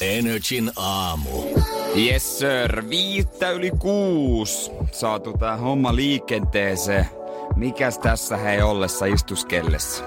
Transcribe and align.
Energin 0.00 0.70
aamu. 0.76 1.42
Yes 1.96 2.38
sir, 2.38 2.88
viittä 2.90 3.50
yli 3.50 3.70
kuus. 3.78 4.70
Saatu 4.92 5.32
tää 5.38 5.56
homma 5.56 5.96
liikenteeseen. 5.96 7.06
Mikäs 7.56 7.98
tässä 7.98 8.36
hei 8.36 8.62
ollessa 8.62 9.06
istuskellessa? 9.06 10.04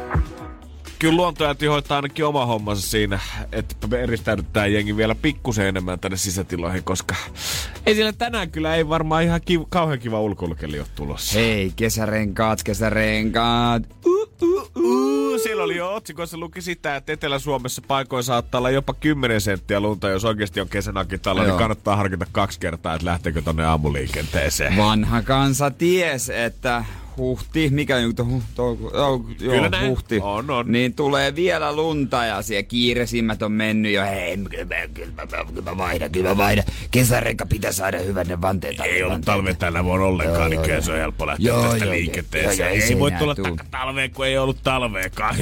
Kyllä 1.00 1.18
luontojäti 1.18 1.66
hoitaa 1.66 1.96
ainakin 1.96 2.26
oma 2.26 2.46
hommansa 2.46 2.88
siinä, 2.88 3.20
että 3.52 3.98
eristäydyttää 3.98 4.68
jengi 4.68 4.98
vielä 4.98 5.16
pikkusen 5.16 5.66
enemmän 5.66 6.00
tänne 6.00 6.18
sisätiloihin, 6.18 6.84
koska 6.84 7.16
ei 7.86 7.96
siellä 7.96 8.14
tänään 8.14 8.52
kyllä 8.52 8.76
ei 8.76 8.90
varmaan 8.90 9.24
ihan 9.24 9.42
kiv- 9.52 9.68
kauhean 9.70 10.00
kiva 10.00 10.22
ulkoilukeli 10.22 10.80
ole 10.80 10.88
tulossa. 10.96 11.40
Hei, 11.40 11.74
kesärenkaat, 11.76 12.64
kesärenkaat. 12.64 13.84
Uh, 14.06 14.30
uh, 14.42 14.72
uh. 14.76 15.07
Siellä 15.48 15.64
oli 15.64 15.76
jo 15.76 15.94
otsikoissa 15.94 16.38
luki 16.38 16.62
sitä, 16.62 16.96
että 16.96 17.14
Etelä-Suomessa 17.14 17.82
paikoin 17.88 18.24
saattaa 18.24 18.60
olla 18.60 18.70
jopa 18.70 18.94
10 18.94 19.42
senttiä 19.42 19.80
lunta, 19.80 20.10
jos 20.10 20.26
oikeasti 20.26 20.62
on 20.62 20.70
kesänäkin 20.70 21.20
talo, 21.20 21.44
niin 21.44 21.58
kannattaa 21.58 21.96
harkita 21.96 22.26
kaksi 22.32 22.60
kertaa, 22.60 22.96
että 22.96 23.06
lähteekö 23.06 23.42
tonne 23.42 23.66
aamuliikenteeseen. 23.66 24.78
Vanha 24.78 25.22
kansa 25.22 25.72
ties, 25.72 26.30
että 26.30 26.86
huhti, 27.18 27.70
mikä 27.70 27.96
on 27.98 28.16
touko, 28.56 28.86
oh, 28.88 28.92
joo, 28.94 29.20
Kyllä 29.56 29.70
näin. 29.70 29.90
huhti, 29.90 30.20
On, 30.22 30.50
on. 30.52 30.72
niin 30.72 30.94
tulee 30.96 31.36
vielä 31.36 31.76
lunta 31.76 32.26
ja 32.26 32.42
siellä 32.42 32.64
kiireisimmät 32.64 33.42
on 33.42 33.52
mennyt 33.52 33.94
jo, 33.94 34.02
hei, 34.04 34.38
kyllä, 34.38 34.66
mä- 34.66 34.88
kyllä, 34.94 35.12
mä- 35.16 35.46
kyllä 35.54 35.62
mä 35.72 35.78
vaihdan, 35.78 36.12
kyllä 36.12 36.30
mä 36.30 36.38
vaihdan. 36.38 36.66
Kesärenka 36.92 37.46
pitää 37.46 37.72
saada 37.72 37.98
hyvän 38.00 38.28
ne 38.28 38.42
vanteet. 38.42 38.80
Ei 38.80 39.04
ollut 39.04 39.12
vanteet. 39.14 39.26
talve 39.26 39.54
tänä 39.54 39.84
vuonna 39.84 40.06
ollenkaan, 40.06 40.40
Joo, 40.40 40.48
niin 40.48 40.54
joo, 40.56 40.64
kyllä 40.64 40.76
joo. 40.76 40.82
se 40.82 40.92
on 40.92 40.98
helppo 40.98 41.28
lähteä 41.28 41.48
Joo, 41.48 41.64
tästä 41.64 41.86
joo, 41.86 41.94
liikenteeseen. 41.94 42.58
Joo, 42.60 42.68
joo, 42.68 42.76
ei 42.84 42.94
ei 42.94 43.00
voi 43.00 43.12
tulla 43.12 43.36
tuu. 43.36 43.58
talveen, 43.72 44.12
kun 44.12 44.26
ei 44.26 44.38
ollut 44.38 44.58
talveekaan. 44.64 45.36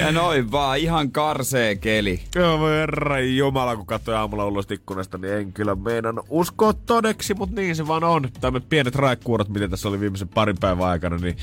Ja 0.00 0.12
noin 0.12 0.50
vaan, 0.52 0.78
ihan 0.78 1.10
karsee 1.12 1.76
keli. 1.76 2.20
Joo, 2.34 2.58
voi 2.58 2.72
herra 2.72 3.20
jumala, 3.20 3.76
kun 3.76 3.86
katsoin 3.86 4.16
aamulla 4.18 4.46
ulos 4.46 4.66
ikkunasta, 4.70 5.18
niin 5.18 5.32
en 5.34 5.52
kyllä 5.52 5.74
meinannut 5.74 6.26
uskoa 6.28 6.72
todeksi, 6.72 7.34
mutta 7.34 7.60
niin 7.60 7.76
se 7.76 7.86
vaan 7.86 8.04
on. 8.04 8.28
Tämmöiset 8.40 8.68
pienet 8.68 8.94
raikkuurot, 8.98 9.48
mitä 9.48 9.68
tässä 9.68 9.88
oli 9.88 10.00
viimeisen 10.00 10.28
parin 10.28 10.56
päivän 10.60 10.88
aikana, 10.88 11.16
niin 11.16 11.36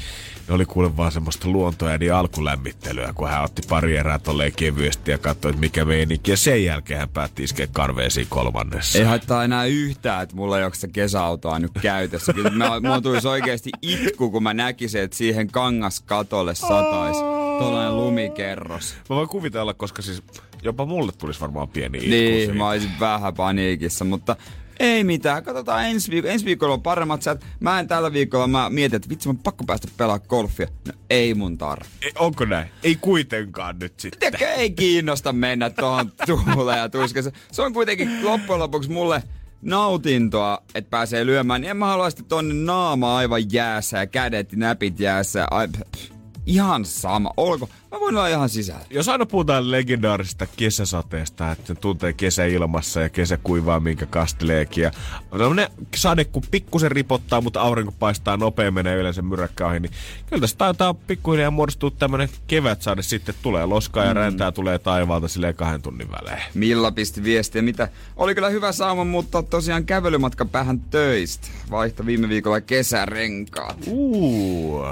ne 0.47 0.53
oli 0.53 0.65
kuule 0.65 0.97
vaan 0.97 1.11
semmoista 1.11 1.47
luontoa 1.49 1.89
ja 1.91 2.19
alkulämmittelyä, 2.19 3.13
kun 3.15 3.29
hän 3.29 3.43
otti 3.43 3.61
pari 3.69 3.97
erää 3.97 4.19
tolleen 4.19 4.51
kevyesti 4.55 5.11
ja 5.11 5.17
katsoi, 5.17 5.49
että 5.49 5.59
mikä 5.59 5.85
meininki. 5.85 6.31
Ja 6.31 6.37
sen 6.37 6.63
jälkeen 6.63 6.99
hän 6.99 7.09
päätti 7.09 7.43
iskeä 7.43 7.67
karveesiin 7.71 8.27
kolmannessa. 8.29 8.99
Ei 8.99 9.05
haittaa 9.05 9.43
enää 9.43 9.65
yhtään, 9.65 10.23
että 10.23 10.35
mulla 10.35 10.57
ei 10.59 10.65
ole 10.65 10.73
sitä 10.73 10.87
kesäautoa 10.87 11.59
nyt 11.59 11.71
käytössä. 11.81 12.33
Kyllä 12.33 12.49
mä, 12.49 12.79
mulla 12.79 13.01
tulisi 13.01 13.27
oikeasti 13.27 13.69
itku, 13.81 14.31
kun 14.31 14.43
mä 14.43 14.53
näkisin, 14.53 15.01
että 15.01 15.17
siihen 15.17 15.47
kangaskatolle 15.51 16.55
sataisi 16.55 17.19
tuollainen 17.59 17.95
lumikerros. 17.95 18.95
Mä 19.09 19.15
voin 19.15 19.29
kuvitella, 19.29 19.73
koska 19.73 20.01
siis 20.01 20.23
jopa 20.63 20.85
mulle 20.85 21.11
tulisi 21.11 21.41
varmaan 21.41 21.67
pieni 21.67 21.97
itku 21.97 22.09
Niin, 22.09 22.37
siitä. 22.37 22.53
mä 22.53 22.69
olisin 22.69 22.91
vähän 22.99 23.33
paniikissa, 23.33 24.05
mutta 24.05 24.35
ei 24.79 25.03
mitään. 25.03 25.43
Katsotaan 25.43 25.85
ensi 25.85 26.11
viikolla. 26.11 26.33
Ensi 26.33 26.45
viikolla 26.45 26.73
on 26.73 26.81
paremmat 26.81 27.21
säät. 27.21 27.45
Mä 27.59 27.79
en 27.79 27.88
tällä 27.88 28.13
viikolla, 28.13 28.47
mä 28.47 28.69
mietin, 28.69 28.95
että 28.95 29.09
vitsi, 29.09 29.27
mä 29.27 29.35
pakko 29.44 29.63
päästä 29.63 29.88
pelaa 29.97 30.19
golfia. 30.19 30.67
No 30.88 30.94
ei 31.09 31.33
mun 31.33 31.57
tarvi. 31.57 31.85
Ei, 32.01 32.11
onko 32.19 32.45
näin? 32.45 32.67
Ei 32.83 32.95
kuitenkaan 32.95 33.79
nyt 33.79 34.00
sitten. 34.00 34.19
Tiedätkö, 34.19 34.47
ei 34.47 34.72
kiinnosta 34.72 35.33
mennä 35.33 35.69
tuohon 35.69 36.11
tuuleen 36.53 36.79
ja 36.79 36.89
tuskessa. 36.89 37.31
Se 37.51 37.61
on 37.61 37.73
kuitenkin 37.73 38.25
loppujen 38.25 38.59
lopuksi 38.59 38.91
mulle 38.91 39.23
nautintoa, 39.61 40.63
että 40.75 40.89
pääsee 40.89 41.25
lyömään. 41.25 41.61
Niin 41.61 41.71
en 41.71 41.77
mä 41.77 41.85
halua 41.85 42.09
sitten 42.09 42.25
tonne 42.25 42.53
naama 42.53 43.17
aivan 43.17 43.51
jäässä 43.51 43.97
ja 43.97 44.07
kädet 44.07 44.51
näpit 44.51 45.00
jäässä. 45.00 45.47
Ai, 45.51 45.67
pff, 45.67 46.14
ihan 46.45 46.85
sama. 46.85 47.31
Olko? 47.38 47.69
Mä 47.91 48.00
voin 48.00 48.17
olla 48.17 48.28
ihan 48.28 48.50
sisällä. 48.50 48.85
Jos 48.89 49.09
aina 49.09 49.25
puhutaan 49.25 49.72
legendaarisesta 49.72 50.47
kesäsateesta, 50.57 51.51
että 51.51 51.67
se 51.67 51.75
tuntee 51.75 52.13
kesäilmassa 52.13 53.01
ja 53.01 53.09
kesä 53.09 53.38
kuivaa, 53.38 53.79
minkä 53.79 54.06
kasteleekin. 54.06 54.83
Ja 54.83 54.91
tämmönen 55.38 55.67
sade, 55.95 56.25
kun 56.25 56.44
pikkusen 56.51 56.91
ripottaa, 56.91 57.41
mutta 57.41 57.61
aurinko 57.61 57.94
paistaa 58.00 58.38
nopea 58.38 58.72
menee 58.72 58.95
yleensä 58.95 59.22
myräkkä 59.22 59.67
ohi, 59.67 59.79
niin 59.79 59.91
kyllä 60.29 60.41
tässä 60.41 60.57
taitaa 60.57 60.94
pikkuhiljaa 60.94 61.51
muodostua 61.51 61.91
tämmönen 61.91 62.29
kevätsade 62.47 63.01
sitten. 63.01 63.35
Tulee 63.41 63.66
loskaa 63.66 64.06
ja 64.06 64.13
räntää 64.13 64.51
tulee 64.51 64.79
taivaalta 64.79 65.27
silleen 65.27 65.56
kahden 65.56 65.81
tunnin 65.81 66.12
välein. 66.12 66.44
Milla 66.53 66.91
pisti 66.91 67.23
viestiä, 67.23 67.62
mitä 67.62 67.89
oli 68.16 68.35
kyllä 68.35 68.50
hyvä 68.50 68.72
sauma, 68.72 69.03
mutta 69.03 69.44
tosiaan 69.44 69.85
kävelymatka 69.85 70.45
päähän 70.45 70.79
töistä. 70.79 71.47
Vaihto 71.72 72.06
viime 72.06 72.29
viikolla 72.29 72.62
kesärenkaat. 72.62 73.77
Uh, 73.88 74.85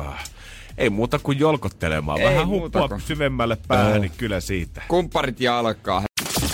ei 0.77 0.89
muuta 0.89 1.19
kuin 1.19 1.39
jolkottelemaan. 1.39 2.19
Ei 2.21 2.25
Vähän 2.29 2.47
huppua 2.47 2.87
kuin- 2.87 3.01
syvemmälle 3.01 3.57
päähän, 3.67 4.01
niin 4.01 4.11
kyllä 4.17 4.39
siitä. 4.39 4.81
Kumpparit 4.87 5.39
jalkaa. 5.41 6.03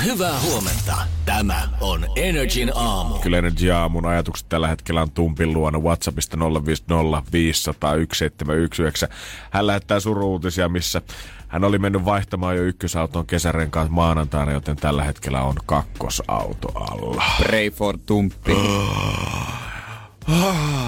Hyvää 0.04 0.40
huomenta. 0.40 0.98
Tämä 1.26 1.70
on 1.82 2.06
Energin 2.16 2.72
aamu. 2.76 3.16
Kyllä 3.20 3.38
Energy 3.38 3.72
Aamun 3.72 4.06
ajatukset 4.06 4.50
tällä 4.50 4.68
hetkellä 4.68 5.02
on 5.02 5.12
Tumpin 5.12 5.54
luona 5.54 5.80
Whatsappista 5.80 6.38
050 6.40 7.32
500 7.32 7.92
1719. 7.92 9.08
Hän 9.52 9.68
lähettää 9.68 10.00
suruutisia, 10.00 10.70
missä 10.70 11.02
hän 11.48 11.64
oli 11.64 11.78
mennyt 11.78 12.06
vaihtamaan 12.06 12.56
jo 12.56 12.64
ykkösauton 12.64 13.26
kesärenkaat 13.26 13.90
maanantaina, 13.90 14.52
joten 14.52 14.76
tällä 14.76 15.04
hetkellä 15.04 15.42
on 15.42 15.56
kakkosauto 15.66 16.72
alla. 16.76 17.24
Pray 17.38 17.70
for 17.70 17.98
Tumppi. 18.06 18.54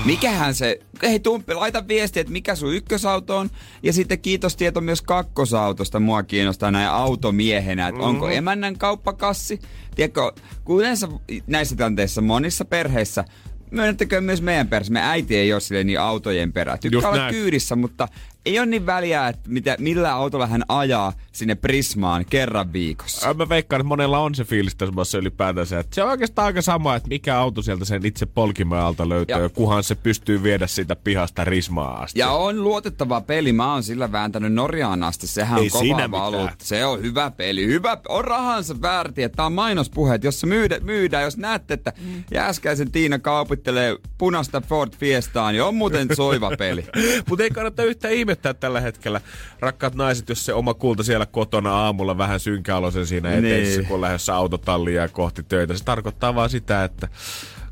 Mikähän 0.05 0.55
se... 0.55 0.79
Hei 1.03 1.19
Tumppi, 1.19 1.53
laita 1.53 1.87
viesti, 1.87 2.19
että 2.19 2.33
mikä 2.33 2.55
sun 2.55 2.73
ykkösauto 2.73 3.37
on. 3.37 3.49
Ja 3.83 3.93
sitten 3.93 4.19
kiitos 4.19 4.55
tieto 4.55 4.81
myös 4.81 5.01
kakkosautosta. 5.01 5.99
Mua 5.99 6.23
kiinnostaa 6.23 6.71
näin 6.71 6.89
automiehenä, 6.89 7.87
että 7.87 8.01
onko 8.01 8.29
emännän 8.29 8.77
kauppakassi. 8.77 9.59
Tiedätkö, 9.95 10.31
kun 10.63 10.79
yleensä 10.79 11.07
näissä 11.47 11.75
tilanteissa 11.75 12.21
monissa 12.21 12.65
perheissä 12.65 13.25
Myönnettäkö 13.71 14.21
myös 14.21 14.41
meidän 14.41 14.67
perheessä, 14.67 14.93
me 14.93 15.01
äiti 15.01 15.37
ei 15.37 15.53
ole 15.53 15.61
silleen 15.61 15.87
niin 15.87 15.99
autojen 15.99 16.53
perä. 16.53 16.71
Just 16.71 16.81
Tykkää 16.81 17.09
olla 17.09 17.17
näin. 17.17 17.35
kyydissä, 17.35 17.75
mutta 17.75 18.07
ei 18.45 18.59
ole 18.59 18.65
niin 18.65 18.85
väliä, 18.85 19.27
että 19.27 19.41
mitä, 19.49 19.75
millä 19.79 20.13
autolla 20.13 20.47
hän 20.47 20.63
ajaa 20.67 21.13
sinne 21.31 21.55
Prismaan 21.55 22.25
kerran 22.29 22.73
viikossa. 22.73 23.33
Mä 23.33 23.49
veikkaan, 23.49 23.79
että 23.81 23.87
monella 23.87 24.19
on 24.19 24.35
se 24.35 24.43
fiilis 24.43 24.75
tässä 24.75 24.93
maassa 24.95 25.17
ylipäätänsä, 25.17 25.79
että 25.79 25.95
se 25.95 26.03
on 26.03 26.09
oikeastaan 26.09 26.45
aika 26.45 26.61
sama, 26.61 26.95
että 26.95 27.07
mikä 27.09 27.37
auto 27.37 27.61
sieltä 27.61 27.85
sen 27.85 28.05
itse 28.05 28.25
polkimen 28.25 28.79
alta 28.79 29.09
löytyy, 29.09 29.35
Ja- 29.35 29.49
kunhan 29.49 29.83
se 29.83 29.95
pystyy 29.95 30.43
viedä 30.43 30.67
siitä 30.67 30.95
pihasta 30.95 31.43
rismaa 31.43 32.01
asti. 32.01 32.19
Ja 32.19 32.31
on 32.31 32.63
luotettava 32.63 33.21
peli. 33.21 33.53
Mä 33.53 33.73
oon 33.73 33.83
sillä 33.83 34.11
vääntänyt 34.11 34.53
Norjaan 34.53 35.03
asti. 35.03 35.27
Sehän 35.27 35.59
Ei 35.59 35.65
on 35.65 35.71
kova 35.71 35.81
siinä 35.83 36.11
valuutta. 36.11 36.55
Se 36.63 36.85
on 36.85 37.01
hyvä 37.01 37.31
peli. 37.31 37.67
Hyvä, 37.67 37.97
on 38.09 38.23
rahansa 38.25 38.81
väärti. 38.81 39.29
Tää 39.29 39.45
on 39.45 39.53
mainospuheet, 39.53 40.23
jos 40.23 40.39
se 40.39 40.47
myydä, 40.47 40.79
myydään. 40.79 41.23
Jos 41.23 41.37
näette, 41.37 41.73
että 41.73 41.93
Mm. 42.01 42.23
Jääskäisen 42.31 42.91
Tiina 42.91 43.19
kaupittelee 43.19 43.95
punaista 44.17 44.61
Ford 44.61 44.93
Fiestaa, 44.99 45.51
niin 45.51 45.63
on 45.63 45.75
muuten 45.75 46.07
soiva 46.15 46.51
peli. 46.57 46.85
Mutta 47.29 47.43
ei 47.43 47.49
kannata 47.49 47.83
yhtään 47.83 48.13
ihmettää 48.31 48.53
tällä 48.53 48.81
hetkellä. 48.81 49.21
Rakkaat 49.59 49.95
naiset, 49.95 50.29
jos 50.29 50.45
se 50.45 50.53
oma 50.53 50.73
kulta 50.73 51.03
siellä 51.03 51.25
kotona 51.25 51.73
aamulla 51.73 52.17
vähän 52.17 52.39
synkäolosen 52.39 53.05
siinä 53.07 53.29
Niin. 53.29 53.45
eteisessä, 53.45 53.83
kun 53.83 53.95
on 53.95 54.01
lähdössä 54.01 54.35
autotallia 54.35 55.07
kohti 55.07 55.43
töitä. 55.43 55.77
Se 55.77 55.83
tarkoittaa 55.83 56.35
vaan 56.35 56.49
sitä, 56.49 56.83
että 56.83 57.07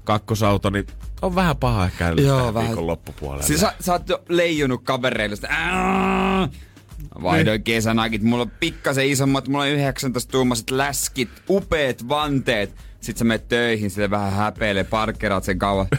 kakkosauto 0.03 0.69
niin 0.69 0.87
on 1.21 1.35
vähän 1.35 1.57
paha 1.57 1.85
ehkä 1.85 2.13
Joo, 2.17 2.53
vähän. 2.53 2.67
viikon 2.69 2.87
loppupuolella. 2.87 3.43
Siis 3.43 3.61
sä, 3.61 3.73
sä 3.79 3.91
oot 3.91 4.09
jo 4.09 4.23
leijunut 4.29 4.81
kavereille 4.83 5.35
sitä. 5.35 5.47
"Ää!" 5.51 6.45
Niin. 6.45 7.23
Vaihdoin 7.23 7.63
kesänakit. 7.63 8.21
Mulla 8.23 8.41
on 8.43 8.51
pikkasen 8.59 9.07
isommat, 9.07 9.47
mulla 9.47 9.63
on 9.63 9.69
19 9.69 10.31
tuumaiset 10.31 10.69
läskit, 10.71 11.29
upeat 11.49 12.09
vanteet. 12.09 12.75
Sitten 13.01 13.19
sä 13.19 13.25
menet 13.25 13.47
töihin, 13.47 13.89
sille 13.91 14.09
vähän 14.09 14.33
häpeilee, 14.33 14.83
parkkeraat 14.83 15.43
sen 15.43 15.59
kauan. 15.59 15.87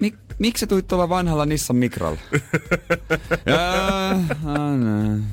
Mik, 0.00 0.14
miksi 0.38 0.60
sä 0.60 0.66
tuit 0.66 0.86
tuolla 0.86 1.08
vanhalla 1.08 1.46
Nissan 1.46 1.76
Mikralla? 1.76 2.20
Jaa, 3.46 4.10
anna. 4.58 5.24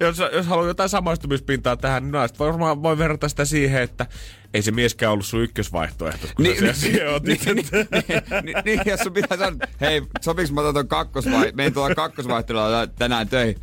jos, 0.00 0.18
jos 0.32 0.46
haluaa 0.46 0.66
jotain 0.68 0.88
samaistumispintaa 0.88 1.76
tähän, 1.76 2.02
niin 2.02 2.12
naiset 2.12 2.38
varmaan 2.38 2.82
voi 2.82 2.98
verrata 2.98 3.28
sitä 3.28 3.44
siihen, 3.44 3.82
että 3.82 4.06
ei 4.54 4.62
se 4.62 4.70
mieskään 4.70 5.12
ollut 5.12 5.26
sun 5.26 5.42
ykkösvaihtoehto, 5.42 6.26
kun 6.36 6.42
Niin, 6.44 6.52
niin, 6.54 6.64
niin, 6.64 6.74
sä 6.74 6.80
siihen 6.80 7.10
otit. 7.14 7.44
niin, 7.46 7.56
niin, 7.56 7.66
niin, 8.44 8.56
niin, 8.64 8.80
jos 8.86 9.00
sun 9.00 9.12
pitää 9.12 9.38
sanoa, 9.38 9.58
hei, 9.80 10.02
sopiks 10.20 10.52
mä 10.52 10.60
otan 10.60 10.74
ton 10.74 10.88
kakkosvai, 10.88 11.52
menin 11.54 11.74
tuolla 11.74 11.94
kakkosvaihtelulla 11.94 12.86
tänään 12.86 13.28
töihin. 13.28 13.56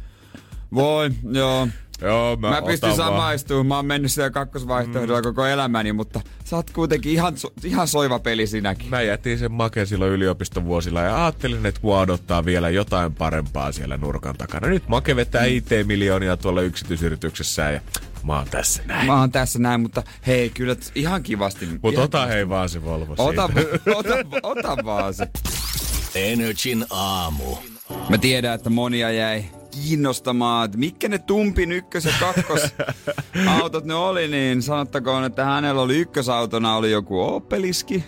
Voi, 0.74 1.12
joo. 1.32 1.68
Joo, 2.02 2.36
mä, 2.36 2.50
Mä 2.50 2.62
pystyn 2.62 2.96
samaistumaan, 2.96 3.66
mä 3.66 3.76
oon 3.76 3.86
mennyt 3.86 4.12
siellä 4.12 4.30
kakkosvaihtoehdolla 4.30 5.20
mm. 5.22 5.24
koko 5.24 5.46
elämäni, 5.46 5.94
mutta 5.94 6.22
sä 6.44 6.56
oot 6.56 6.70
kuitenkin 6.70 7.12
ihan, 7.12 7.38
so- 7.38 7.54
ihan 7.64 7.88
soiva 7.88 8.20
peli 8.20 8.48
sinäkin. 8.48 8.90
Mä 8.90 9.02
jätin 9.02 9.40
sen 9.40 9.52
makeen 9.52 9.88
silloin 9.88 10.12
yliopistovuosilla 10.12 11.02
ja 11.02 11.24
ajattelin, 11.24 11.66
että 11.66 11.82
kun 11.82 11.98
odottaa 11.98 12.46
vielä 12.46 12.70
jotain 12.70 13.14
parempaa 13.16 13.72
siellä 13.72 13.98
nurkan 13.98 14.38
takana. 14.38 14.68
Nyt 14.68 14.88
make 14.88 15.16
vetää 15.16 15.46
IT-miljoonia 15.46 16.38
tuolla 16.38 16.62
yksityisyrityksessä 16.62 17.72
ja 17.72 17.82
mä 18.24 18.38
oon 18.38 18.48
tässä 18.52 18.84
näin. 18.86 19.08
Mä 19.08 19.20
oon 19.20 19.32
tässä 19.32 19.60
näin, 19.60 19.82
mutta 19.82 20.04
hei, 20.28 20.50
kyllä 20.50 20.76
ihan 20.96 21.24
kivasti. 21.24 21.68
Mut 21.82 21.94
ihan 21.94 22.06
ota 22.06 22.26
hei 22.26 22.50
vaan 22.50 22.70
se 22.70 22.84
Volvo 22.84 23.16
Ota, 23.18 23.48
siitä. 23.48 23.72
ota, 23.96 24.16
ota 24.44 24.78
vaan 24.86 25.14
se. 25.14 25.28
Energin 26.16 26.86
aamu. 26.90 27.56
Mä 28.10 28.18
tiedän, 28.18 28.54
että 28.56 28.70
monia 28.70 29.12
jäi 29.12 29.46
kiinnostamaan, 29.72 30.66
että 30.66 30.78
mitkä 30.78 31.10
ne 31.10 31.18
Tumpin 31.18 31.72
ykkös- 31.72 32.06
ja 32.06 32.12
kakkosautot 32.20 33.86
ne 33.86 33.94
oli, 33.94 34.28
niin 34.28 34.62
sanottakoon, 34.62 35.24
että 35.24 35.46
hänellä 35.46 35.82
oli 35.82 35.98
ykkösautona 35.98 36.76
oli 36.76 36.92
joku 36.92 37.22
Opeliski. 37.22 38.04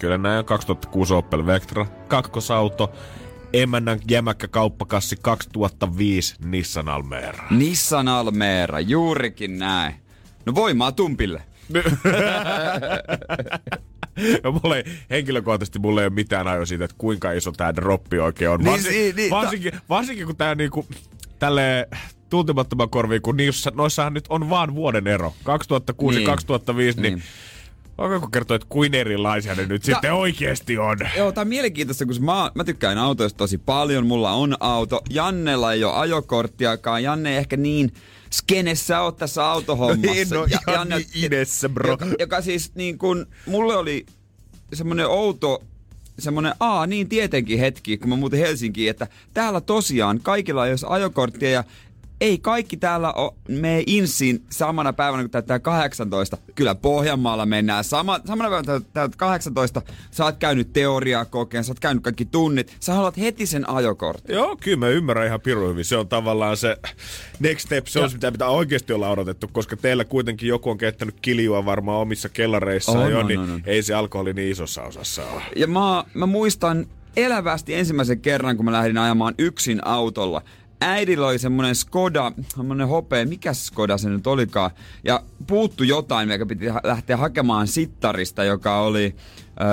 Kyllä 0.00 0.18
näin 0.18 0.38
on 0.38 0.44
2006 0.44 1.14
Opel 1.14 1.46
Vectra, 1.46 1.86
kakkosauto, 2.08 2.92
emännän 3.52 4.00
jämäkkä 4.10 4.48
kauppakassi 4.48 5.16
2005 5.22 6.34
Nissan 6.44 6.88
Almera. 6.88 7.44
Nissan 7.50 8.08
Almera, 8.08 8.80
juurikin 8.80 9.58
näin. 9.58 9.94
No 10.46 10.54
voimaa 10.54 10.92
Tumpille. 10.92 11.42
Ja 14.44 14.50
mulla 14.50 14.76
ei, 14.76 14.84
henkilökohtaisesti 15.10 15.78
mulla 15.78 16.00
ei 16.00 16.06
ole 16.06 16.14
mitään 16.14 16.48
ajoa 16.48 16.66
siitä, 16.66 16.84
että 16.84 16.94
kuinka 16.98 17.32
iso 17.32 17.52
tää 17.52 17.74
droppi 17.76 18.18
oikein 18.18 18.50
on. 18.50 18.60
Niin, 18.60 18.70
Varsin, 18.70 18.90
niin, 18.90 19.16
niin, 19.16 19.30
varsinkin, 19.30 19.72
varsinkin 19.88 20.26
kun 20.26 20.36
tää 20.36 20.54
niinku, 20.54 20.86
tälle 21.38 21.88
tuntemattoman 22.30 22.90
korviin, 22.90 23.22
kun 23.22 23.36
niissä, 23.36 23.72
noissahan 23.74 24.14
nyt 24.14 24.24
on 24.28 24.50
vaan 24.50 24.74
vuoden 24.74 25.06
ero. 25.06 25.34
2006 25.44 26.16
Niin. 26.16 26.24
ja 26.24 26.30
2005, 26.32 27.00
niin, 27.00 27.02
Niin. 27.02 27.14
niin 27.14 27.24
Voinko 27.98 28.28
kertoa, 28.28 28.54
että 28.54 28.66
kuin 28.70 28.94
erilaisia 28.94 29.54
ne 29.54 29.66
nyt 29.66 29.84
sitten 29.84 30.12
oikeesti 30.14 30.78
on? 30.78 30.98
Joo, 31.16 31.32
tää 31.32 31.42
on 31.42 31.48
mielenkiintoista, 31.48 32.06
kun 32.06 32.24
mä, 32.24 32.50
mä 32.54 32.64
tykkään 32.64 32.98
autoista 32.98 33.38
tosi 33.38 33.58
paljon. 33.58 34.06
Mulla 34.06 34.32
on 34.32 34.56
auto. 34.60 35.00
Jannella 35.10 35.72
ei 35.72 35.84
ole 35.84 35.94
ajokorttiakaan. 35.94 37.02
Janne 37.02 37.30
ei 37.30 37.36
ehkä 37.36 37.56
niin 37.56 37.92
skenessä 38.32 39.00
ole 39.00 39.12
tässä 39.12 39.46
autohommassa. 39.46 40.34
No 40.34 40.44
en 40.44 40.52
oo 40.52 40.72
ihan 40.72 40.88
niin 40.88 41.06
inessä, 41.14 41.68
bro. 41.68 41.90
Joka, 41.90 42.06
joka 42.18 42.42
siis 42.42 42.74
niin 42.74 42.98
kun, 42.98 43.26
mulle 43.46 43.76
oli 43.76 44.06
semmonen 44.72 45.08
outo 45.08 45.62
semmonen, 46.18 46.54
aa 46.60 46.86
niin 46.86 47.08
tietenkin 47.08 47.58
hetki, 47.58 47.98
kun 47.98 48.08
mä 48.08 48.16
muutin 48.16 48.38
Helsinkiin, 48.38 48.90
että 48.90 49.06
täällä 49.34 49.60
tosiaan 49.60 50.20
kaikilla 50.22 50.66
ei 50.66 50.72
olisi 50.72 50.86
ajokorttia 50.88 51.50
ja 51.50 51.64
ei 52.20 52.38
kaikki 52.38 52.76
täällä 52.76 53.12
o, 53.12 53.36
mene 53.48 53.82
insiin 53.86 54.44
samana 54.50 54.92
päivänä, 54.92 55.22
kun 55.22 55.30
täyttää 55.30 55.58
18. 55.58 56.36
Kyllä 56.54 56.74
Pohjanmaalla 56.74 57.46
mennään. 57.46 57.84
Sama, 57.84 58.20
samana 58.24 58.50
päivänä 58.50 58.72
kun 58.72 58.84
täyttää 58.92 59.08
18. 59.16 59.82
Sä 60.10 60.24
oot 60.24 60.36
käynyt 60.36 60.72
teoriakokeen, 60.72 61.64
sä 61.64 61.70
oot 61.70 61.80
käynyt 61.80 62.02
kaikki 62.02 62.24
tunnit. 62.24 62.76
Sä 62.80 62.94
haluat 62.94 63.18
heti 63.18 63.46
sen 63.46 63.70
ajokortin. 63.70 64.34
Joo, 64.34 64.56
kyllä 64.56 64.76
mä 64.76 64.88
ymmärrän 64.88 65.26
ihan 65.26 65.40
pirun 65.40 65.70
hyvin. 65.70 65.84
Se 65.84 65.96
on 65.96 66.08
tavallaan 66.08 66.56
se 66.56 66.76
next 67.40 67.66
step, 67.66 67.86
se 67.86 68.00
on 68.00 68.10
se, 68.10 68.16
mitä 68.16 68.32
pitää 68.32 68.48
oikeasti 68.48 68.92
olla 68.92 69.10
odotettu, 69.10 69.48
koska 69.52 69.76
teillä 69.76 70.04
kuitenkin 70.04 70.48
joku 70.48 70.70
on 70.70 70.78
käyttänyt 70.78 71.16
kiljua 71.22 71.64
varmaan 71.64 72.00
omissa 72.00 72.28
kellareissaan 72.28 72.98
On, 72.98 73.12
jo, 73.12 73.18
on, 73.20 73.26
niin 73.26 73.40
on, 73.40 73.50
on. 73.50 73.62
ei 73.66 73.82
se 73.82 73.94
alkoholi 73.94 74.32
niin 74.32 74.52
isossa 74.52 74.82
osassa 74.82 75.24
ole. 75.24 75.42
Ja 75.56 75.66
mä, 75.66 76.04
mä 76.14 76.26
muistan 76.26 76.86
elävästi 77.16 77.74
ensimmäisen 77.74 78.20
kerran, 78.20 78.56
kun 78.56 78.64
mä 78.64 78.72
lähdin 78.72 78.98
ajamaan 78.98 79.34
yksin 79.38 79.86
autolla. 79.86 80.42
Äidillä 80.80 81.26
oli 81.26 81.38
semmonen 81.38 81.74
Skoda, 81.74 82.32
semmonen 82.56 82.88
hopea, 82.88 83.26
mikä 83.26 83.52
Skoda 83.54 83.98
se 83.98 84.08
nyt 84.10 84.26
olikaan. 84.26 84.70
Ja 85.04 85.22
puuttu 85.46 85.84
jotain, 85.84 86.28
mikä 86.28 86.46
piti 86.46 86.66
lähteä 86.82 87.16
hakemaan 87.16 87.66
sittarista, 87.68 88.44
joka 88.44 88.80
oli 88.80 89.16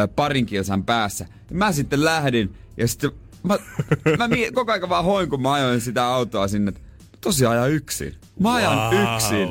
ö, 0.03 0.07
parin 0.07 0.45
kilsan 0.45 0.83
päässä. 0.83 1.25
Ja 1.49 1.55
mä 1.55 1.71
sitten 1.71 2.05
lähdin 2.05 2.55
ja 2.77 2.87
sitten 2.87 3.11
mä, 3.43 3.57
mä 4.17 4.27
mie- 4.27 4.51
koko 4.51 4.71
ajan 4.71 4.89
vaan 4.89 5.05
hoin, 5.05 5.29
kun 5.29 5.41
mä 5.41 5.53
ajoin 5.53 5.81
sitä 5.81 6.05
autoa 6.05 6.47
sinne. 6.47 6.69
että 6.69 6.81
Tosiaan 7.21 7.55
ajan 7.57 7.71
yksin. 7.71 8.15
Mä 8.39 8.53
ajan 8.53 8.77
Wow. 8.77 9.15
yksin. 9.15 9.47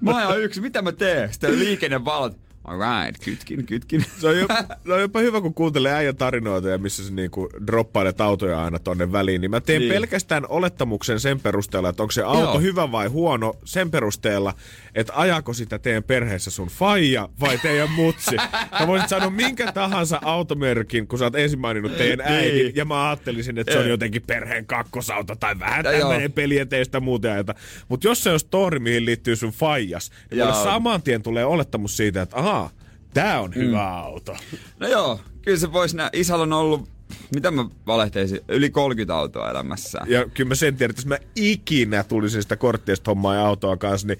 Mä 0.00 0.16
ajan 0.16 0.40
yksin. 0.40 0.62
Mitä 0.62 0.82
mä 0.82 0.92
teen? 0.92 1.32
Sitten 1.32 1.58
liikennevalot. 1.58 2.36
Alright, 2.64 3.24
kytkin, 3.24 3.66
kytkin. 3.66 4.04
Se 4.20 4.28
on, 4.28 4.38
jopa, 4.38 4.54
se 4.86 4.92
on 4.92 5.00
jopa 5.00 5.18
hyvä, 5.20 5.40
kun 5.40 5.54
kuuntelee 5.54 5.92
äijän 5.92 6.16
tarinoita 6.16 6.68
ja 6.68 6.78
missä 6.78 7.04
se 7.04 7.12
niinku 7.12 7.48
droppailet 7.66 8.20
autoja 8.20 8.64
aina 8.64 8.78
tonne 8.78 9.12
väliin, 9.12 9.40
niin 9.40 9.50
mä 9.50 9.60
teen 9.60 9.80
Niin. 9.80 9.92
pelkästään 9.92 10.46
olettamuksen 10.48 11.20
sen 11.20 11.40
perusteella, 11.40 11.88
että 11.88 12.02
onko 12.02 12.12
se 12.12 12.22
auto. 12.22 12.40
Joo. 12.42 12.60
hyvä 12.60 12.92
vai 12.92 13.08
huono 13.08 13.54
sen 13.64 13.90
perusteella, 13.90 14.54
että 14.94 15.12
ajako 15.16 15.52
sitä 15.52 15.78
teidän 15.78 16.02
perheessä 16.04 16.50
sun 16.50 16.68
faija 16.68 17.28
vai 17.40 17.58
teidän 17.58 17.90
mutsi. 17.90 18.36
Mä 18.80 18.86
voisit 18.86 19.08
sanoa 19.08 19.30
minkä 19.30 19.72
tahansa 19.72 20.18
automerkin, 20.22 21.06
kun 21.08 21.18
sä 21.18 21.24
oot 21.24 21.34
ensin 21.34 21.58
maininnut 21.58 21.96
teidän 21.96 22.20
äidin, 22.20 22.54
Niin. 22.64 22.76
ja 22.76 22.84
mä 22.84 23.08
ajattelisin, 23.08 23.58
että 23.58 23.72
se 23.72 23.78
on 23.78 23.88
jotenkin 23.88 24.22
perheen 24.26 24.66
kakkosauto 24.66 25.34
tai 25.36 25.58
vähän 25.58 25.84
tämmöinen 25.84 26.32
peli 26.32 26.56
ja 26.56 26.66
teistä 26.66 27.00
muuta 27.00 27.32
ajata. 27.32 27.54
Mutta 27.88 28.06
jos 28.08 28.22
se 28.22 28.30
on 28.30 28.40
story, 28.40 28.78
mihin 28.78 29.04
liittyy 29.04 29.36
sun 29.36 29.50
faijas, 29.52 30.10
niin 30.30 30.44
mulle 30.44 30.54
saman 30.64 31.02
tien 31.02 31.22
tulee 31.22 31.44
olettamus 31.44 31.96
siitä, 31.96 32.22
että 32.22 32.36
ahaa, 32.36 32.70
tää 33.14 33.40
on 33.40 33.54
hyvä 33.54 33.88
auto. 33.90 34.36
No 34.80 34.88
joo, 34.88 35.20
kyllä 35.42 35.58
se 35.58 35.72
voisi 35.72 35.96
nää. 35.96 36.10
Isällä 36.12 36.42
on 36.42 36.52
ollut, 36.52 36.88
mitä 37.34 37.50
mä 37.50 37.64
valehteisin, 37.86 38.40
yli 38.48 38.70
30 38.70 39.14
autoa 39.16 39.50
elämässään. 39.50 40.10
Ja 40.10 40.28
kyllä 40.34 40.48
mä 40.48 40.54
sen 40.54 40.76
tiedän, 40.76 40.90
että 40.90 41.00
jos 41.00 41.06
mä 41.06 41.18
ikinä 41.36 42.04
tulisin 42.04 42.42
sitä 42.42 42.56
korttiesta 42.56 43.10
hommaa 43.10 43.34
ja 43.34 43.46
autoa 43.46 43.76
kanssa, 43.76 44.06
niin 44.06 44.18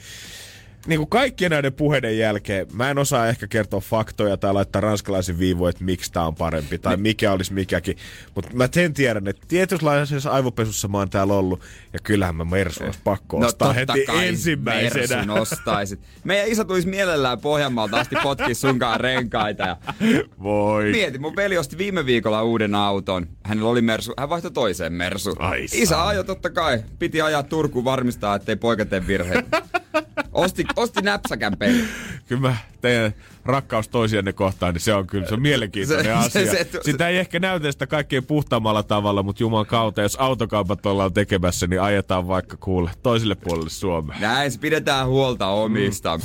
niin 0.86 0.98
kuin 0.98 1.08
kaikkien 1.08 1.50
näiden 1.50 1.72
puheiden 1.72 2.18
jälkeen, 2.18 2.66
mä 2.72 2.90
en 2.90 2.98
osaa 2.98 3.28
ehkä 3.28 3.46
kertoa 3.46 3.80
faktoja 3.80 4.36
tai 4.36 4.52
laittaa 4.52 4.80
ranskalaisen 4.80 5.38
viivoja, 5.38 5.70
että 5.70 5.84
miksi 5.84 6.12
tää 6.12 6.26
on 6.26 6.34
parempi 6.34 6.78
tai 6.78 6.96
mikä 6.96 7.32
olisi 7.32 7.52
mikäkin. 7.52 7.96
Mutta 8.34 8.50
mä 8.52 8.68
sen 8.72 8.94
tiedän, 8.94 9.28
että 9.28 9.46
tietynlaisessa 9.48 10.30
aivopesussa 10.30 10.88
mä 10.88 10.98
oon 10.98 11.10
täällä 11.10 11.34
ollut 11.34 11.60
ja 11.92 11.98
kyllähän 12.02 12.36
mä 12.36 12.44
Mersu 12.44 12.84
olisi 12.84 13.00
pakko 13.04 13.38
ostaa 13.38 13.72
heti 13.72 14.06
ensimmäisenä. 14.22 15.16
Mersun 15.16 15.30
ostaisit. 15.30 16.00
Meidän 16.24 16.48
isä 16.48 16.64
tulisi 16.64 16.88
mielellään 16.88 17.40
Pohjanmaalta 17.40 18.00
asti 18.00 18.16
potki 18.22 18.54
sunkaan 18.54 19.00
renkaita. 19.00 19.62
Ja 19.62 19.76
Voi. 20.42 20.90
mieti, 20.90 21.18
mun 21.18 21.36
veli 21.36 21.58
osti 21.58 21.78
viime 21.78 22.06
viikolla 22.06 22.42
uuden 22.42 22.74
auton. 22.74 23.26
Hänellä 23.44 23.70
oli 23.70 23.82
Mersu, 23.82 24.12
hän 24.18 24.28
vaihtoi 24.28 24.50
toiseen 24.50 24.92
Mersu. 24.92 25.34
Ai 25.38 25.64
Isä 25.72 26.06
ajoi 26.06 26.24
totta 26.24 26.50
kai. 26.50 26.82
Piti 26.98 27.22
ajaa 27.22 27.42
Turkuun 27.42 27.84
varmistaa, 27.84 28.34
ettei 28.34 28.56
poika 28.56 28.84
tee 28.84 29.06
virheitä. 29.06 29.62
Osti, 30.32 30.64
osti 30.76 31.02
näpsäkän 31.02 31.56
peli. 31.58 31.84
Kyllä 32.28 32.40
mä 32.42 32.56
teidän 32.80 33.14
rakkaus 33.44 33.88
toisianne 33.88 34.32
kohtaan, 34.32 34.74
niin 34.74 34.80
se 34.82 34.94
on 34.94 35.06
kyllä 35.06 35.26
se 35.28 35.34
on 35.34 35.42
mielenkiintoinen 35.42 36.04
Se- 36.04 36.12
asia. 36.12 36.30
se- 36.30 36.50
Se, 36.50 36.68
se- 36.72 36.80
Sitä 36.84 37.08
ei 37.08 37.18
ehkä 37.18 37.38
näytä 37.40 37.72
sitä 37.72 37.86
kaikkein 37.86 38.24
puhtaammalla 38.24 38.82
tavalla, 38.82 39.22
mutta 39.22 39.42
juman 39.42 39.66
kautta, 39.66 40.02
jos 40.02 40.16
autokaupat 40.16 40.86
ollaan 40.86 41.12
tekemässä, 41.12 41.66
niin 41.66 41.80
ajetaan 41.82 42.28
vaikka 42.28 42.56
kuule 42.56 42.90
toiselle 43.02 43.34
puolelle 43.34 43.70
Suomea. 43.70 44.16
Näin, 44.20 44.52
pidetään 44.60 45.06
huolta 45.06 45.46
omista. 45.48 46.18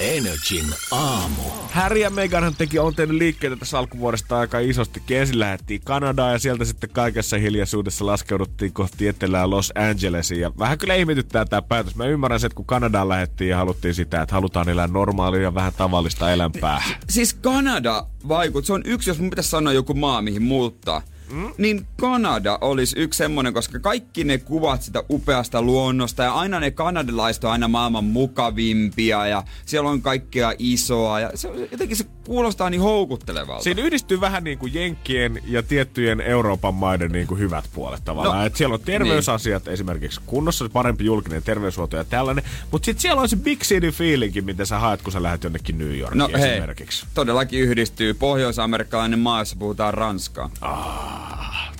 Energin 0.00 0.66
aamu. 0.90 1.42
Harry 1.70 2.00
ja 2.00 2.10
Meghanhan 2.10 2.54
teki, 2.54 2.78
on 2.78 2.94
tehnyt 2.94 3.16
liikkeitä 3.16 3.56
tässä 3.56 3.78
alkuvuodesta 3.78 4.38
aika 4.38 4.58
isosti. 4.58 5.02
Ensin 5.10 5.38
lähdettiin 5.38 5.80
Kanadaan 5.84 6.32
ja 6.32 6.38
sieltä 6.38 6.64
sitten 6.64 6.90
kaikessa 6.90 7.36
hiljaisuudessa 7.36 8.06
laskeuduttiin 8.06 8.72
kohti 8.72 9.08
etelää 9.08 9.50
Los 9.50 9.72
Angelesia. 9.74 10.38
Ja 10.38 10.52
vähän 10.58 10.78
kyllä 10.78 10.94
ihmetyttää 10.94 11.44
tämä 11.44 11.62
päätös. 11.62 11.96
Mä 11.96 12.04
ymmärrän 12.04 12.40
se, 12.40 12.46
että 12.46 12.56
kun 12.56 12.66
Kanadaan 12.66 13.08
lähdettiin 13.08 13.50
ja 13.50 13.56
haluttiin 13.56 13.94
sitä, 13.94 14.22
että 14.22 14.34
halutaan 14.34 14.68
elää 14.68 14.86
normaalia 14.86 15.42
ja 15.42 15.54
vähän 15.54 15.72
tavallista 15.76 16.32
elämpää. 16.32 16.82
Siis 17.10 17.34
Kanada 17.34 18.06
vaikut, 18.28 18.64
se 18.64 18.72
on 18.72 18.82
yksi, 18.84 19.10
jos 19.10 19.18
mun 19.18 19.30
pitäisi 19.30 19.50
sanoa 19.50 19.72
joku 19.72 19.94
maa, 19.94 20.22
mihin 20.22 20.42
muuttaa. 20.42 21.02
Mm? 21.30 21.52
Niin 21.58 21.86
Kanada 22.00 22.58
olisi 22.60 22.98
yksi 22.98 23.18
semmonen, 23.18 23.54
koska 23.54 23.78
kaikki 23.78 24.24
ne 24.24 24.38
kuvat 24.38 24.82
sitä 24.82 25.02
upeasta 25.10 25.62
luonnosta 25.62 26.22
ja 26.22 26.32
aina 26.32 26.60
ne 26.60 26.70
kanadalaiset 26.70 27.44
on 27.44 27.50
aina 27.50 27.68
maailman 27.68 28.04
mukavimpia 28.04 29.26
ja 29.26 29.42
siellä 29.66 29.90
on 29.90 30.02
kaikkea 30.02 30.52
isoa 30.58 31.20
ja 31.20 31.30
se, 31.34 31.48
jotenkin 31.72 31.96
se 31.96 32.04
kuulostaa 32.26 32.70
niin 32.70 32.80
houkuttelevalta. 32.80 33.62
Siinä 33.64 33.82
yhdistyy 33.82 34.20
vähän 34.20 34.44
niin 34.44 34.58
kuin 34.58 34.74
Jenkkien 34.74 35.42
ja 35.46 35.62
tiettyjen 35.62 36.20
Euroopan 36.20 36.74
maiden 36.74 37.12
niin 37.12 37.26
kuin 37.26 37.40
hyvät 37.40 37.64
puolet 37.74 38.04
tavallaan. 38.04 38.38
No, 38.38 38.46
Et 38.46 38.56
siellä 38.56 38.74
on 38.74 38.80
terveysasiat 38.80 39.64
niin. 39.64 39.72
esimerkiksi 39.72 40.20
kunnossa, 40.26 40.68
parempi 40.72 41.04
julkinen 41.04 41.42
terveyshuolto 41.42 41.96
ja 41.96 42.04
tällainen. 42.04 42.44
Mutta 42.70 42.86
sitten 42.86 43.02
siellä 43.02 43.22
on 43.22 43.28
se 43.28 43.36
big 43.36 43.60
city 43.60 43.90
feelingi, 43.90 44.40
mitä 44.40 44.64
sä 44.64 44.78
haet, 44.78 45.02
kun 45.02 45.12
sä 45.12 45.22
lähdet 45.22 45.44
jonnekin 45.44 45.78
New 45.78 45.98
Yorkiin 45.98 46.18
no 46.18 46.28
hei, 46.38 46.52
esimerkiksi. 46.52 47.06
todellakin 47.14 47.60
yhdistyy 47.60 48.14
pohjois-amerikkalainen 48.14 49.18
maa, 49.18 49.40
jossa 49.40 49.56
puhutaan 49.58 49.94
ranskaa. 49.94 50.50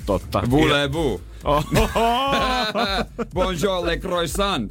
Totta. 0.06 0.42
Voulez-vous? 0.50 1.20
Bonjour 3.34 3.86
le 3.86 3.96
croissant. 4.06 4.70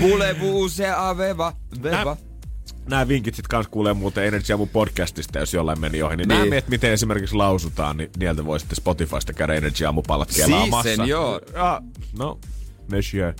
Voulez-vous 0.00 0.68
se 0.76 0.86
aveva? 0.96 1.52
Veva. 1.82 2.16
Nämä 2.88 3.08
vinkit 3.08 3.34
sit 3.34 3.48
kans 3.48 3.68
kuulee 3.68 3.94
muuten 3.94 4.24
Energy 4.24 4.52
Aamu 4.52 4.66
podcastista, 4.66 5.38
jos 5.38 5.54
jollain 5.54 5.80
meni 5.80 6.02
ohi. 6.02 6.16
Niin, 6.16 6.28
Niin. 6.28 6.50
nämä 6.50 6.62
miten 6.68 6.92
esimerkiksi 6.92 7.34
lausutaan, 7.34 7.96
niin 7.96 8.10
niiltä 8.18 8.44
voi 8.46 8.60
sitten 8.60 8.76
Spotifysta 8.76 9.32
käydä 9.32 9.54
Energy 9.54 9.84
Aamu 9.84 10.02
pallat 10.02 10.28
kelaamassa. 10.36 10.90
Si, 10.90 10.96
senor. 10.96 11.40
Ja, 11.54 11.82
no, 12.18 12.38
monsieur. 12.92 13.32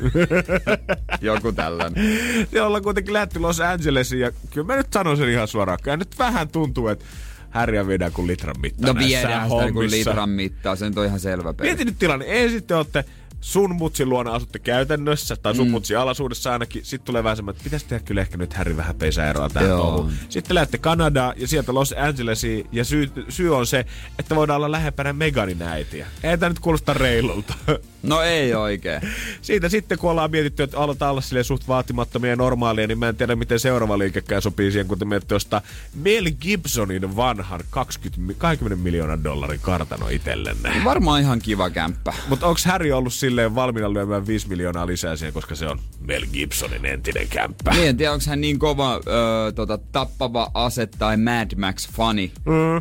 Joku 1.20 1.52
tällainen. 1.52 2.04
Siellä 2.50 2.66
ollaan 2.66 2.82
kuitenkin 2.82 3.12
lähty 3.12 3.38
Los 3.40 3.60
Angelesiin 3.60 4.20
ja 4.20 4.30
kyllä 4.50 4.66
mä 4.66 4.76
nyt 4.76 4.92
sanon 4.92 5.16
sen 5.16 5.28
ihan 5.28 5.48
suoraan. 5.48 5.78
Kyllä 5.82 5.96
nyt 5.96 6.18
vähän 6.18 6.48
tuntuu, 6.48 6.88
että 6.88 7.04
härjä 7.50 7.86
viedään 7.86 8.12
kuin 8.12 8.26
litran 8.26 8.60
mittaa 8.60 8.92
No 8.92 8.98
viedään 8.98 9.50
sitä 9.50 9.72
kuin 9.72 9.90
litran 9.90 10.30
mittaa, 10.30 10.76
se 10.76 10.88
nyt 10.88 10.98
on 10.98 11.06
ihan 11.06 11.20
selvä 11.20 11.54
peli. 11.54 11.68
Mieti 11.68 11.84
nyt 11.84 11.98
tilanne. 11.98 12.24
Ensin 12.28 12.62
te 12.62 12.74
olette 12.74 13.04
sun 13.40 13.74
mutsin 13.74 14.08
luona 14.08 14.34
asutte 14.34 14.58
käytännössä, 14.58 15.36
tai 15.36 15.54
sun 15.54 15.66
mm. 15.66 15.70
mutsin 15.70 15.98
alaisuudessa 15.98 16.52
ainakin. 16.52 16.84
Sitten 16.84 17.06
tulee 17.06 17.24
vähän 17.24 17.36
semmoinen, 17.36 17.56
että 17.56 17.64
pitäisi 17.64 17.86
tehdä 17.86 18.04
kyllä 18.04 18.20
ehkä 18.20 18.36
nyt 18.36 18.54
Harry 18.54 18.76
vähän 18.76 18.96
pesäeroa 18.96 19.48
tähän 19.48 19.68
touhuun. 19.68 20.12
Sitten 20.28 20.54
lähdette 20.54 20.78
Kanadaan 20.78 21.34
ja 21.36 21.48
sieltä 21.48 21.74
Los 21.74 21.94
Angelesiin, 21.98 22.66
ja 22.72 22.84
syy, 22.84 23.10
syy 23.28 23.56
on 23.56 23.66
se, 23.66 23.86
että 24.18 24.36
voidaan 24.36 24.56
olla 24.56 24.70
lähempänä 24.70 25.12
Meganin 25.12 25.62
äitiä. 25.62 26.06
Ei 26.22 26.38
tämä 26.38 26.48
nyt 26.48 26.58
kuulosta 26.58 26.94
reilulta. 26.94 27.54
No 28.02 28.22
ei 28.22 28.54
oikein. 28.54 29.00
Siitä 29.42 29.68
sitten, 29.68 29.98
kun 29.98 30.10
ollaan 30.10 30.30
mietitty, 30.30 30.62
että 30.62 30.78
aletaan 30.78 31.10
olla 31.10 31.20
silleen 31.20 31.44
suht 31.44 31.68
vaatimattomia 31.68 32.30
ja 32.30 32.36
normaalia, 32.36 32.86
niin 32.86 32.98
mä 32.98 33.08
en 33.08 33.16
tiedä, 33.16 33.36
miten 33.36 33.60
seuraava 33.60 33.98
liikekään 33.98 34.42
sopii 34.42 34.70
siihen, 34.72 34.86
kun 34.86 34.98
te 34.98 35.04
mietitte 35.04 35.34
ostaa 35.34 35.60
Mel 35.94 36.24
Gibsonin 36.40 37.16
vanhan 37.16 37.60
20, 37.70 38.20
mi- 38.20 38.34
20 38.38 38.82
miljoonan 38.84 39.24
dollarin 39.24 39.60
kartano 39.60 40.08
itsellenne. 40.08 40.72
Varmaan 40.84 41.20
ihan 41.20 41.38
kiva 41.38 41.70
kämppä. 41.70 42.12
Mutta 42.28 42.46
onko 42.46 42.60
Harry 42.64 42.92
ollut 42.92 43.12
silleen 43.14 43.54
valmiina 43.54 43.92
lyömään 43.92 44.26
5 44.26 44.48
miljoonaa 44.48 44.86
lisää 44.86 45.16
siihen, 45.16 45.32
koska 45.34 45.54
se 45.54 45.66
on 45.66 45.80
Mel 46.00 46.26
Gibsonin 46.32 46.84
entinen 46.86 47.28
kämppä? 47.28 47.70
Niin, 47.70 47.88
en 47.88 47.96
tiedä, 47.96 48.12
onko 48.12 48.24
hän 48.28 48.40
niin 48.40 48.58
kova 48.58 48.94
öö, 48.94 49.52
tota, 49.52 49.78
tappava 49.92 50.50
ase 50.54 50.86
tai 50.86 51.16
Mad 51.16 51.50
Max-fani. 51.56 52.32
Mm. 52.44 52.80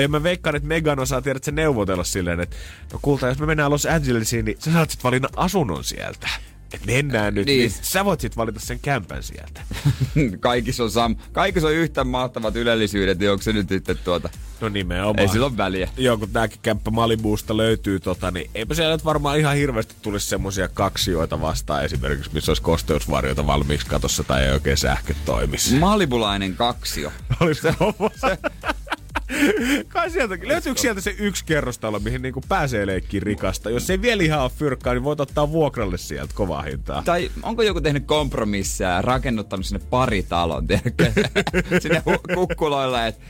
Ja 0.00 0.08
mä 0.08 0.22
veikkaan, 0.22 0.56
että 0.56 0.68
Megan 0.68 0.98
osaa 0.98 1.22
tiedä, 1.22 1.36
että 1.36 1.44
se 1.44 1.52
neuvotella 1.52 2.04
silleen, 2.04 2.40
että 2.40 2.56
no 2.92 2.98
kulta, 3.02 3.26
jos 3.26 3.38
me 3.38 3.46
mennään 3.46 3.70
Los 3.70 3.86
Angelesiin, 3.86 4.44
niin 4.44 4.56
sä 4.60 4.72
saat 4.72 4.90
sit 4.90 5.04
valita 5.04 5.28
asunnon 5.36 5.84
sieltä. 5.84 6.28
Et 6.74 6.86
mennään 6.86 7.34
nyt, 7.34 7.46
niin. 7.46 7.58
Niin. 7.58 7.70
sä 7.82 8.04
voit 8.04 8.20
sit 8.20 8.36
valita 8.36 8.60
sen 8.60 8.78
kämpän 8.80 9.22
sieltä. 9.22 9.60
kaikissa, 10.40 10.84
on 10.84 10.90
sam- 10.90 11.20
kaikissa 11.32 11.68
on 11.68 11.74
yhtä 11.74 12.04
mahtavat 12.04 12.56
ylellisyydet, 12.56 13.18
niin 13.18 13.30
onko 13.30 13.42
se 13.42 13.52
nyt 13.52 13.68
sitten 13.68 13.98
tuota... 14.04 14.28
No 14.60 14.68
nimenomaan. 14.68 15.18
Ei 15.18 15.28
sillä 15.28 15.46
ole 15.46 15.56
väliä. 15.56 15.88
Joo, 15.96 16.18
kun 16.18 16.30
tääkin 16.30 16.58
kämppä 16.62 16.90
Malibuusta 16.90 17.56
löytyy, 17.56 18.00
tota, 18.00 18.30
niin 18.30 18.50
eipä 18.54 18.74
siellä 18.74 18.94
nyt 18.94 19.04
varmaan 19.04 19.38
ihan 19.38 19.56
hirveästi 19.56 19.94
tulisi 20.02 20.26
semmosia 20.26 20.68
kaksioita 20.68 21.40
vastaan 21.40 21.84
esimerkiksi, 21.84 22.30
missä 22.34 22.50
olisi 22.50 22.62
kosteusvarjoita 22.62 23.46
valmiiksi 23.46 23.86
katossa 23.86 24.24
tai 24.24 24.44
ei 24.44 24.52
oikein 24.52 24.76
sähköt 24.76 25.16
toimisi. 25.24 25.78
Malibulainen 25.78 26.56
kaksio. 26.56 27.12
Olisi 27.40 27.60
se, 27.60 27.74
se, 28.20 28.38
Kai 29.88 30.10
sieltä, 30.10 30.38
löytyykö 30.42 30.80
sieltä 30.80 31.00
se 31.00 31.14
yksi 31.18 31.44
kerrostalo, 31.44 31.98
mihin 31.98 32.22
niinku 32.22 32.40
pääsee 32.48 32.86
leikkiin 32.86 33.22
rikasta? 33.22 33.70
Jos 33.70 33.90
ei 33.90 34.02
vielä 34.02 34.22
ihan 34.22 34.42
ole 34.42 34.50
fyrkkaa, 34.58 34.94
niin 34.94 35.04
voit 35.04 35.20
ottaa 35.20 35.52
vuokralle 35.52 35.98
sieltä 35.98 36.34
kovaa 36.34 36.62
hintaa. 36.62 37.02
Tai 37.02 37.30
onko 37.42 37.62
joku 37.62 37.80
tehnyt 37.80 38.04
kompromisseja 38.06 38.90
ja 38.90 39.02
rakennuttanut 39.02 39.66
sinne 39.66 39.84
pari 39.90 40.22
talon, 40.22 40.66
sinne 41.82 42.02
hu- 42.06 42.34
kukkuloille, 42.34 43.06
että 43.06 43.22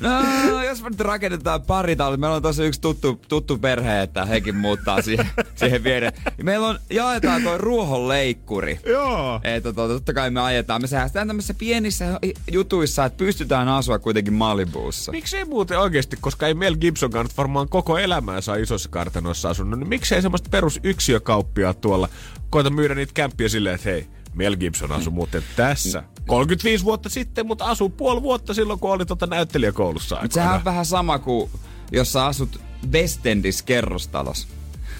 No, 0.00 0.62
jos 0.64 0.82
me 0.82 0.90
nyt 0.90 1.00
rakennetaan 1.00 1.62
pari 1.62 1.96
talon, 1.96 2.20
meillä 2.20 2.36
on 2.36 2.42
tosi 2.42 2.62
yksi 2.62 2.80
tuttu, 2.80 3.20
tuttu 3.28 3.58
perhe, 3.58 4.02
että 4.02 4.24
hekin 4.24 4.56
muuttaa 4.56 5.02
siihen, 5.02 5.26
siihen 5.56 5.84
viereen. 5.84 6.12
Meillä 6.42 6.66
on, 6.66 6.78
jaetaan 6.90 7.42
toi 7.42 7.58
ruohonleikkuri. 7.58 8.80
Joo. 8.86 9.40
Että 9.44 9.72
to, 9.72 9.88
totta 9.88 10.14
kai 10.14 10.30
me 10.30 10.40
ajetaan. 10.40 10.82
Me 10.82 10.86
säästetään 10.86 11.26
tämmöisissä 11.26 11.54
pienissä 11.54 12.20
jutuissa, 12.52 13.04
että 13.04 13.16
pystytään 13.16 13.68
asua 13.68 13.98
kuitenkin 13.98 14.34
Malibuussa. 14.34 15.12
Miksei 15.12 15.44
muuten 15.44 15.78
oikeasti, 15.78 16.16
koska 16.20 16.46
ei 16.46 16.54
Mel 16.54 16.76
Gibsonkaan 16.76 17.26
nyt 17.26 17.36
varmaan 17.36 17.68
koko 17.68 17.98
elämää 17.98 18.40
saa 18.40 18.56
isossa 18.56 18.88
kartanoissa 18.88 19.50
asunut, 19.50 19.78
niin 19.78 19.88
miksei 19.88 20.22
semmoista 20.22 20.50
perus 20.50 20.80
yksiökauppia 20.82 21.74
tuolla 21.74 22.08
koita 22.50 22.70
myydä 22.70 22.94
niitä 22.94 23.12
kämppiä 23.14 23.48
silleen, 23.48 23.74
että 23.74 23.90
hei, 23.90 24.06
Mel 24.34 24.56
Gibson 24.56 24.92
asui 24.92 25.12
muuten 25.12 25.42
tässä. 25.56 26.02
35 26.28 26.84
vuotta 26.84 27.08
sitten, 27.08 27.46
mutta 27.46 27.64
asuu 27.64 27.88
puoli 27.88 28.22
vuotta 28.22 28.54
silloin, 28.54 28.78
kun 28.78 28.90
oli 28.90 29.06
tota 29.06 29.26
näyttelijäkoulussa 29.26 30.18
Mutta 30.22 30.34
sehän 30.34 30.54
on 30.54 30.64
vähän 30.64 30.86
sama 30.86 31.18
kuin 31.18 31.50
jos 31.92 32.12
sä 32.12 32.26
asut 32.26 32.60
Westendis 32.92 33.62
kerrostalossa. 33.62 34.48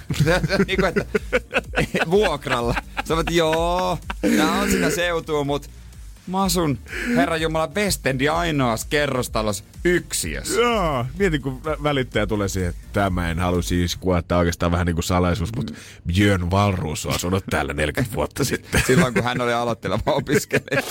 niin 0.67 0.81
kuin, 0.81 0.85
että 0.85 1.05
vuokralla. 2.11 2.75
Sä 3.05 3.15
oot, 3.15 3.31
joo, 3.31 3.99
tää 4.37 4.53
on 4.53 4.71
sitä 4.71 4.91
seutua, 4.91 5.45
mut 5.45 5.71
mä 6.29 6.43
asun 6.43 6.79
Herra 7.17 7.37
Jumala 7.37 7.71
Westendi 7.77 8.29
ainoassa 8.29 8.87
kerrostalossa 8.91 9.65
yksiössä. 9.85 10.61
Joo, 10.61 11.07
mieti 11.19 11.39
kun 11.39 11.61
vä- 11.65 11.83
välittäjä 11.83 12.27
tulee 12.27 12.49
siihen, 12.49 12.71
että 12.71 12.83
tämä 12.93 13.31
en 13.31 13.39
halua 13.39 13.63
siis 13.63 13.97
kuvattaa 13.97 14.39
oikeastaan 14.39 14.73
vähän 14.73 14.87
niin 14.87 14.97
kuin 14.97 15.05
salaisuus, 15.05 15.57
mutta 15.57 15.75
Björn 16.07 16.51
Valruus 16.51 17.07
on 17.07 17.15
asunut 17.15 17.45
täällä 17.51 17.75
40 17.75 18.15
vuotta 18.17 18.45
sitten. 18.45 18.83
Silloin 18.87 19.15
kun 19.15 19.25
hän 19.25 19.41
oli 19.41 19.53
aloitteleva 19.53 20.03
opiskelija. 20.13 20.83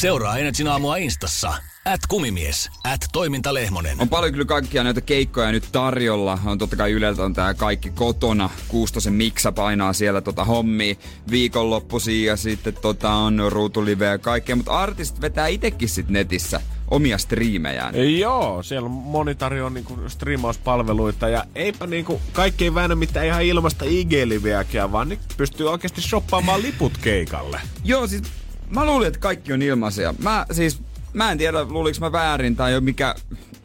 Seuraa 0.00 0.38
Energin 0.38 0.68
aamua 0.68 0.96
Instassa. 0.96 1.54
At 1.84 2.00
kumimies. 2.08 2.70
At 2.84 3.00
toimintalehmonen. 3.12 4.00
On 4.00 4.08
paljon 4.08 4.32
kyllä 4.32 4.44
kaikkia 4.44 4.84
näitä 4.84 5.00
keikkoja 5.00 5.52
nyt 5.52 5.68
tarjolla. 5.72 6.38
On 6.44 6.58
totta 6.58 6.76
kai 6.76 6.92
Yleltä 6.92 7.22
on 7.22 7.34
tää 7.34 7.54
kaikki 7.54 7.90
kotona. 7.90 8.50
Kuustosen 8.68 9.12
miksa 9.12 9.52
painaa 9.52 9.92
siellä 9.92 10.20
tota 10.20 10.44
hommia 10.44 10.94
viikonloppuisia 11.30 12.32
ja 12.32 12.36
sitten 12.36 12.74
tota 12.74 13.10
on 13.10 13.42
ruutulive 13.48 14.06
ja 14.06 14.18
kaikkea. 14.18 14.56
Mutta 14.56 14.78
artistit 14.78 15.20
vetää 15.20 15.46
itekin 15.46 15.88
sit 15.88 16.08
netissä 16.08 16.60
omia 16.90 17.18
striimejään. 17.18 18.18
Joo, 18.18 18.62
siellä 18.62 18.86
on 18.86 18.92
moni 18.92 19.34
tarjoaa 19.34 19.70
niinku 19.70 19.98
striimauspalveluita 20.08 21.28
ja 21.28 21.44
eipä 21.54 21.86
niinku, 21.86 22.20
kaikki 22.32 22.64
ei 22.64 22.74
väännä 22.74 22.96
mitään 22.96 23.26
ihan 23.26 23.42
ilmasta 23.42 23.84
IG-liveäkään, 23.84 24.92
vaan 24.92 25.08
nyt 25.08 25.20
pystyy 25.36 25.70
oikeasti 25.70 26.00
shoppaamaan 26.00 26.62
liput 26.62 26.98
keikalle. 26.98 27.60
Joo, 27.84 28.06
siis 28.06 28.22
mä 28.70 28.86
luulin, 28.86 29.08
että 29.08 29.20
kaikki 29.20 29.52
on 29.52 29.62
ilmaisia. 29.62 30.14
Mä 30.22 30.46
siis, 30.52 30.82
mä 31.12 31.32
en 31.32 31.38
tiedä, 31.38 31.64
luulinko 31.64 32.00
mä 32.00 32.12
väärin 32.12 32.56
tai 32.56 32.72
jo 32.72 32.80
mikä 32.80 33.14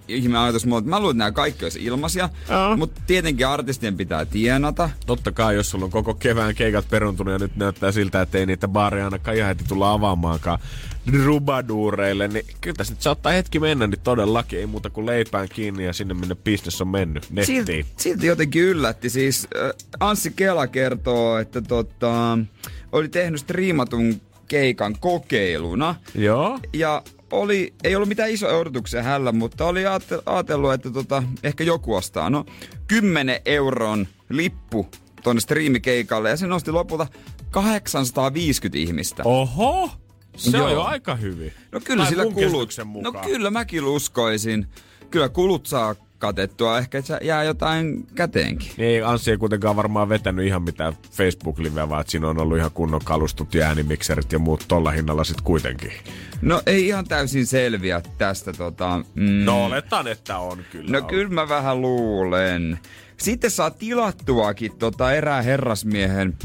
ihme 0.07 0.37
ajatus 0.37 0.65
mulla, 0.65 0.79
että 0.79 0.89
mä 0.89 0.99
luulin, 0.99 1.11
että 1.11 1.19
nämä 1.19 1.31
kaikki 1.31 1.65
olisi 1.65 1.83
ilmaisia. 1.83 2.29
Mutta 2.77 3.01
tietenkin 3.07 3.47
artistien 3.47 3.97
pitää 3.97 4.25
tienata. 4.25 4.89
Totta 5.05 5.31
kai, 5.31 5.55
jos 5.55 5.69
sulla 5.69 5.85
on 5.85 5.91
koko 5.91 6.13
kevään 6.13 6.55
keikat 6.55 6.89
peruntunut 6.89 7.31
ja 7.31 7.39
nyt 7.39 7.55
näyttää 7.55 7.91
siltä, 7.91 8.21
että 8.21 8.37
ei 8.37 8.45
niitä 8.45 8.67
baareja 8.67 9.05
ainakaan 9.05 9.37
ihan 9.37 9.47
heti 9.47 9.63
tulla 9.67 9.91
avaamaankaan 9.91 10.59
rubaduureille, 11.23 12.27
niin 12.27 12.45
kyllä 12.61 12.75
tässä 12.75 12.93
nyt 12.93 13.01
saattaa 13.01 13.31
hetki 13.31 13.59
mennä, 13.59 13.87
niin 13.87 13.99
todellakin 14.03 14.59
ei 14.59 14.65
muuta 14.65 14.89
kuin 14.89 15.05
leipään 15.05 15.49
kiinni 15.49 15.85
ja 15.85 15.93
sinne 15.93 16.13
minne 16.13 16.35
bisnes 16.35 16.81
on 16.81 16.87
mennyt, 16.87 17.29
nettiin. 17.29 17.65
Silti, 17.65 17.85
silti 17.97 18.27
jotenkin 18.27 18.61
yllätti. 18.61 19.09
Siis 19.09 19.47
äh, 19.55 19.71
Anssi 19.99 20.33
Kela 20.35 20.67
kertoo, 20.67 21.37
että 21.37 21.61
tota, 21.61 22.37
oli 22.91 23.07
tehnyt 23.09 23.39
striimatun 23.39 24.21
keikan 24.47 24.95
kokeiluna. 24.99 25.95
Joo. 26.15 26.59
Ja 26.73 27.03
oli, 27.31 27.73
ei 27.83 27.95
ollut 27.95 28.09
mitään 28.09 28.29
isoja 28.31 28.57
odotuksia 28.57 29.03
hällä, 29.03 29.31
mutta 29.31 29.65
oli 29.65 29.83
ajatellut, 30.25 30.73
että 30.73 30.91
tota, 30.91 31.23
ehkä 31.43 31.63
joku 31.63 31.95
ostaa. 31.95 32.29
No, 32.29 32.45
10 32.87 33.41
euron 33.45 34.07
lippu 34.29 34.87
tonne 35.23 35.39
striimikeikalle 35.41 36.29
ja 36.29 36.37
se 36.37 36.47
nosti 36.47 36.71
lopulta 36.71 37.07
850 37.51 38.77
ihmistä. 38.77 39.23
Oho! 39.25 39.89
Se 40.37 40.57
Joo. 40.57 40.65
on 40.65 40.71
jo 40.71 40.81
aika 40.81 41.15
hyvin. 41.15 41.53
No 41.71 41.79
kyllä 41.83 42.03
Tai 42.03 42.09
sillä 42.11 42.23
kulut. 42.23 42.69
No 42.77 42.85
mukaan. 42.85 43.25
kyllä 43.25 43.51
mäkin 43.51 43.83
uskoisin. 43.83 44.67
Kyllä 45.09 45.29
kulut 45.29 45.65
saa 45.65 45.95
katettua. 46.19 46.77
Ehkä 46.77 47.01
se 47.01 47.17
jää 47.21 47.43
jotain 47.43 48.07
käteenkin. 48.15 48.71
Ei, 48.77 49.01
Anssi 49.01 49.31
ei 49.31 49.37
kuitenkaan 49.37 49.75
varmaan 49.75 50.09
vetänyt 50.09 50.45
ihan 50.47 50.61
mitään 50.63 50.93
Facebook-liveä, 51.11 51.89
vaan 51.89 52.01
että 52.01 52.11
siinä 52.11 52.29
on 52.29 52.39
ollut 52.39 52.57
ihan 52.57 52.71
kunnon 52.71 53.01
kalustut 53.03 53.53
ja 53.53 53.67
äänimikserit 53.67 54.31
ja 54.31 54.39
muut 54.39 54.65
tolla 54.67 54.91
hinnalla 54.91 55.23
sit 55.23 55.41
kuitenkin. 55.41 55.91
No 56.41 56.61
ei 56.65 56.87
ihan 56.87 57.05
täysin 57.07 57.45
selviä 57.47 58.01
tästä 58.17 58.53
tota... 58.53 59.01
Mm, 59.15 59.45
No 59.45 59.65
oletan, 59.65 60.07
että 60.07 60.37
on 60.37 60.57
kyllä. 60.71 60.91
No 60.91 60.97
ollut. 60.97 61.09
kyllä 61.09 61.29
mä 61.29 61.49
vähän 61.49 61.81
luulen. 61.81 62.79
Sitten 63.17 63.51
saa 63.51 63.71
tilattuakin 63.71 64.77
tota 64.77 65.13
erää 65.13 65.41
herrasmiehen 65.41 66.37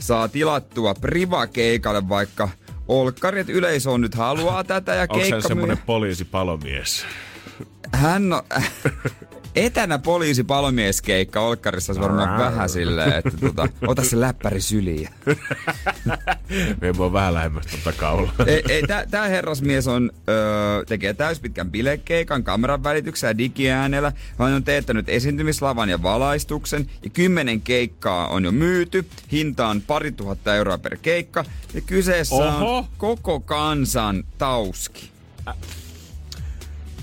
saa 0.00 0.28
tilattua 0.28 0.94
privakeikalle 0.94 2.08
vaikka 2.08 2.48
olkkari, 2.88 3.40
että 3.40 3.52
yleisö 3.52 3.90
on 3.90 4.00
nyt 4.00 4.14
haluaa 4.14 4.64
tätä 4.64 4.94
ja 4.94 5.02
Onko 5.02 5.14
keikka 5.14 5.34
hän 5.34 5.42
semmonen 5.42 5.78
poliisipalomies? 5.78 7.06
Hän 7.92 8.32
on, 8.32 8.42
etänä 9.56 9.98
poliisi 9.98 10.44
palomieskeikka 10.44 11.40
Olkkarissa 11.40 11.92
olisi 11.92 12.02
varmaan 12.02 12.38
vähän 12.38 12.68
silleen, 12.68 13.12
että 13.12 13.30
tota, 13.40 13.68
ota 13.86 14.04
se 14.04 14.20
läppäri 14.20 14.60
syliin. 14.60 15.08
Me 16.80 16.96
voi 16.96 17.12
vähän 17.12 17.34
lähemmäs 17.34 17.66
tuota 17.66 17.98
kaulaa. 17.98 18.32
ei, 18.46 18.62
ei, 18.68 18.82
tää, 18.82 19.06
tää 19.06 19.28
herrasmies 19.28 19.88
on, 19.88 20.10
öö, 20.28 20.84
tekee 20.84 21.14
täyspitkän 21.14 21.70
bilekeikan 21.70 22.44
kameran 22.44 22.82
välityksellä 22.84 23.30
ja 23.30 23.38
digiäänellä. 23.38 24.12
Hän 24.38 24.52
on 24.52 24.64
teettänyt 24.64 25.08
esiintymislavan 25.08 25.88
ja 25.88 26.02
valaistuksen 26.02 26.90
ja 27.02 27.10
kymmenen 27.10 27.60
keikkaa 27.60 28.28
on 28.28 28.44
jo 28.44 28.52
myyty. 28.52 29.06
Hinta 29.32 29.68
on 29.68 29.82
pari 29.82 30.12
tuhatta 30.12 30.54
euroa 30.54 30.78
per 30.78 30.96
keikka 31.02 31.44
ja 31.74 31.80
kyseessä 31.80 32.34
Oho. 32.34 32.78
on 32.78 32.84
koko 32.98 33.40
kansan 33.40 34.24
tauski. 34.38 35.10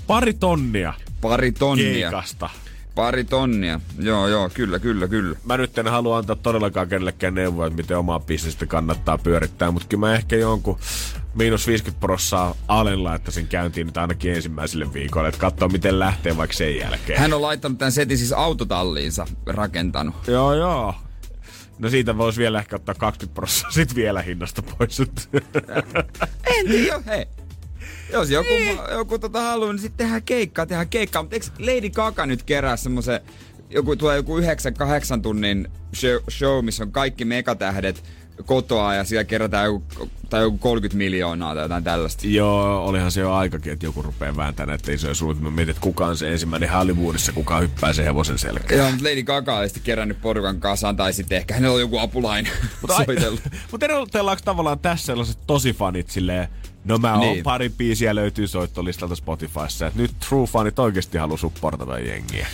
Pari 0.06 0.34
tonnia 0.34 0.94
Pari 1.20 1.52
tonnia. 1.52 1.92
keikasta. 2.10 2.50
Pari 2.94 3.24
tonnia. 3.24 3.80
Joo, 3.98 4.28
joo, 4.28 4.50
kyllä, 4.54 4.78
kyllä, 4.78 5.08
kyllä. 5.08 5.36
Mä 5.44 5.56
nyt 5.56 5.78
en 5.78 5.86
halua 5.88 6.18
antaa 6.18 6.36
todellakaan 6.36 6.88
kenellekään 6.88 7.34
neuvoa, 7.34 7.66
että 7.66 7.76
miten 7.76 7.98
omaa 7.98 8.20
bisnestä 8.20 8.66
kannattaa 8.66 9.18
pyörittää, 9.18 9.70
mutta 9.70 9.88
kyllä 9.88 10.06
mä 10.06 10.14
ehkä 10.14 10.36
jonkun 10.36 10.78
miinus 11.34 11.66
50 11.66 12.00
prossaa 12.00 12.54
alen 12.68 13.04
laittaisin 13.04 13.46
käyntiin 13.48 13.86
nyt 13.86 13.96
ainakin 13.96 14.34
ensimmäiselle 14.34 14.92
viikolle, 14.92 15.28
että 15.28 15.40
katsoa 15.40 15.68
miten 15.68 15.98
lähtee 15.98 16.36
vaikka 16.36 16.56
sen 16.56 16.76
jälkeen. 16.76 17.18
Hän 17.18 17.32
on 17.32 17.42
laittanut 17.42 17.78
tämän 17.78 17.92
setin 17.92 18.18
siis 18.18 18.32
autotalliinsa 18.32 19.26
rakentanut. 19.46 20.14
Joo, 20.26 20.54
joo. 20.54 20.94
No 21.78 21.88
siitä 21.90 22.18
voisi 22.18 22.38
vielä 22.38 22.58
ehkä 22.58 22.76
ottaa 22.76 22.94
20 22.94 23.34
prosenttia 23.34 23.72
sit 23.72 23.94
vielä 23.94 24.22
hinnasta 24.22 24.62
pois. 24.62 25.00
en 26.56 26.66
tiedä, 26.68 27.02
hei. 27.06 27.26
Jos 28.12 28.30
joku, 28.30 28.48
niin. 28.48 28.78
joku 28.90 29.18
tota 29.18 29.40
haluaa, 29.40 29.72
niin 29.72 29.80
sitten 29.80 29.96
tehdään 30.06 30.22
keikkaa, 30.22 30.66
tehdään 30.66 30.88
keikkaa. 30.88 31.22
Mutta 31.22 31.36
eikö 31.36 31.46
Lady 31.58 31.90
Gaga 31.90 32.26
nyt 32.26 32.42
kerää 32.42 32.76
semmoisen, 32.76 33.20
joku, 33.70 33.96
tulee 33.96 34.16
joku 34.16 34.38
9-8 34.38 34.42
tunnin 35.22 35.68
show, 35.94 36.16
show, 36.30 36.64
missä 36.64 36.84
on 36.84 36.92
kaikki 36.92 37.24
megatähdet 37.24 38.02
kotoa 38.44 38.94
ja 38.94 39.04
siellä 39.04 39.24
kerätään 39.24 39.64
joku, 39.64 40.10
tai 40.30 40.42
joku 40.42 40.58
30 40.58 40.98
miljoonaa 40.98 41.54
tai 41.54 41.64
jotain 41.64 41.84
tällaista. 41.84 42.26
Joo, 42.26 42.86
olihan 42.86 43.12
se 43.12 43.20
jo 43.20 43.32
aikakin, 43.32 43.72
että 43.72 43.86
joku 43.86 44.02
rupeaa 44.02 44.36
vääntämään, 44.36 44.78
olisi 44.88 45.24
ollut. 45.24 45.40
Mä 45.40 45.50
mietin, 45.50 45.70
että 45.70 45.80
kuka 45.80 46.06
on 46.06 46.16
se 46.16 46.32
ensimmäinen 46.32 46.70
Hollywoodissa, 46.70 47.32
kuka 47.32 47.58
hyppää 47.58 47.92
sen 47.92 48.04
hevosen 48.04 48.38
selkään. 48.38 48.78
Joo, 48.78 48.90
mutta 48.90 49.04
Lady 49.04 49.22
Gaga 49.22 49.58
oli 49.58 49.68
sitten 49.68 49.82
kerännyt 49.82 50.20
porukan 50.20 50.60
kasaan, 50.60 50.96
tai 50.96 51.12
sitten 51.12 51.38
ehkä 51.38 51.54
hänellä 51.54 51.74
on 51.74 51.80
joku 51.80 51.98
apulainen 51.98 52.52
mutta 52.80 52.96
soitellut. 52.96 53.40
mutta 53.70 53.86
erotellaanko 53.86 54.42
tavallaan 54.44 54.78
tässä 54.78 55.06
sellaiset 55.06 55.38
tosi 55.46 55.72
fanit 55.72 56.10
silleen, 56.10 56.48
No 56.86 56.98
mä 56.98 57.12
oon, 57.12 57.20
niin. 57.20 57.42
pari 57.44 57.68
biisiä 57.68 58.14
löytyy 58.14 58.46
soittolistalta 58.46 59.14
Spotifyssa, 59.14 59.86
että 59.86 60.00
nyt 60.00 60.10
True 60.28 60.46
Fanit 60.46 60.78
oikeasti 60.78 61.18
haluaa 61.18 61.38
supportata 61.38 61.98
jengiä. 61.98 62.46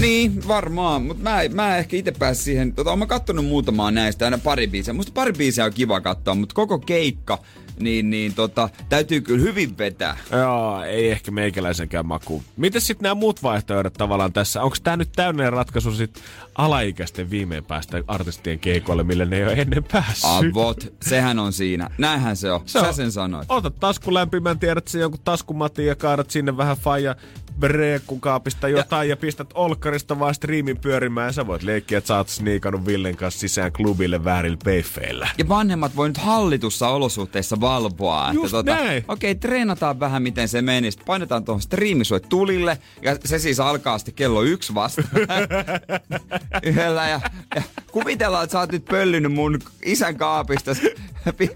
Niin, 0.00 0.48
varmaan, 0.48 1.02
mutta 1.02 1.22
mä, 1.22 1.40
mä 1.54 1.76
ehkä 1.76 1.96
itse 1.96 2.12
pääsin 2.12 2.44
siihen, 2.44 2.72
tota, 2.72 2.90
oon 2.90 2.98
mä 2.98 3.06
kattonut 3.06 3.44
muutamaa 3.44 3.90
näistä, 3.90 4.24
aina 4.24 4.38
pari 4.38 4.66
biisiä. 4.66 4.94
Musta 4.94 5.12
pari 5.14 5.32
biisiä 5.32 5.64
on 5.64 5.72
kiva 5.72 6.00
katsoa, 6.00 6.34
mutta 6.34 6.54
koko 6.54 6.78
keikka, 6.78 7.38
niin, 7.80 8.10
niin 8.10 8.34
tota, 8.34 8.68
täytyy 8.88 9.20
kyllä 9.20 9.42
hyvin 9.42 9.78
vetää. 9.78 10.16
Joo, 10.32 10.82
ei 10.82 11.10
ehkä 11.10 11.30
meikäläisenkään 11.30 12.06
maku. 12.06 12.42
Miten 12.56 12.80
sitten 12.80 13.02
nämä 13.02 13.14
muut 13.14 13.42
vaihtoehdot 13.42 13.92
tavallaan 13.92 14.32
tässä? 14.32 14.62
Onko 14.62 14.76
tämä 14.82 14.96
nyt 14.96 15.12
täydellinen 15.16 15.52
ratkaisu 15.52 15.92
sit 15.92 16.20
alaikäisten 16.54 17.30
viimein 17.30 17.64
päästä 17.64 18.02
artistien 18.06 18.58
keikoille, 18.58 19.02
millä 19.02 19.24
ne 19.24 19.36
ei 19.36 19.44
ole 19.44 19.52
ennen 19.52 19.84
päässyt? 19.92 20.24
Avot, 20.24 20.92
sehän 21.02 21.38
on 21.38 21.52
siinä. 21.52 21.90
Näinhän 21.98 22.36
se 22.36 22.52
on. 22.52 22.60
Se 22.66 22.80
Sä 22.80 22.88
on. 22.88 22.94
sen 22.94 23.12
sanoit. 23.12 23.50
Ota 23.50 23.70
taskun 23.70 24.14
lämpimän, 24.14 24.58
tiedät 24.58 24.88
se 24.88 24.98
jonkun 24.98 25.20
taskumatin 25.24 25.86
ja 25.86 25.94
kaadat 25.94 26.30
sinne 26.30 26.56
vähän 26.56 26.76
faija 26.76 27.16
breekkukaapista 27.60 28.68
jotain 28.68 29.08
ja, 29.08 29.12
ja 29.12 29.16
pistät 29.16 29.50
olkkarista 29.54 30.18
vaan 30.18 30.34
striimin 30.34 30.76
pyörimään. 30.76 31.32
Sä 31.32 31.46
voit 31.46 31.62
leikkiä, 31.62 31.98
että 31.98 32.08
sä 32.08 32.16
oot 32.16 32.28
sniikannut 32.28 32.86
Villen 32.86 33.16
kanssa 33.16 33.40
sisään 33.40 33.72
klubille 33.72 34.24
väärillä 34.24 34.58
peiffeillä. 34.64 35.28
Ja 35.38 35.48
vanhemmat 35.48 35.96
voi 35.96 36.08
nyt 36.08 36.16
hallitussa 36.16 36.88
olosuhteissa 36.88 37.60
valvoa. 37.60 38.30
Just 38.32 38.44
että 38.44 38.56
tota, 38.56 38.74
näin. 38.74 39.04
Okei, 39.08 39.30
okay, 39.30 39.40
treenataan 39.40 40.00
vähän 40.00 40.22
miten 40.22 40.48
se 40.48 40.62
meni. 40.62 40.90
Sitten 40.90 41.06
painetaan 41.06 41.44
tuohon 41.44 41.62
striimisue 41.62 42.20
tulille. 42.20 42.78
Ja 43.02 43.16
se 43.24 43.38
siis 43.38 43.60
alkaa 43.60 43.98
sitten 43.98 44.14
kello 44.14 44.42
yksi 44.42 44.74
vasta. 44.74 45.02
Yhdellä 46.62 47.08
ja, 47.08 47.20
ja 47.56 47.62
kuvitellaan, 47.92 48.44
että 48.44 48.52
sä 48.52 48.58
oot 48.58 48.72
nyt 48.72 48.84
pöllynyt 48.84 49.32
mun 49.32 49.58
isän 49.84 50.16
kaapista 50.16 50.72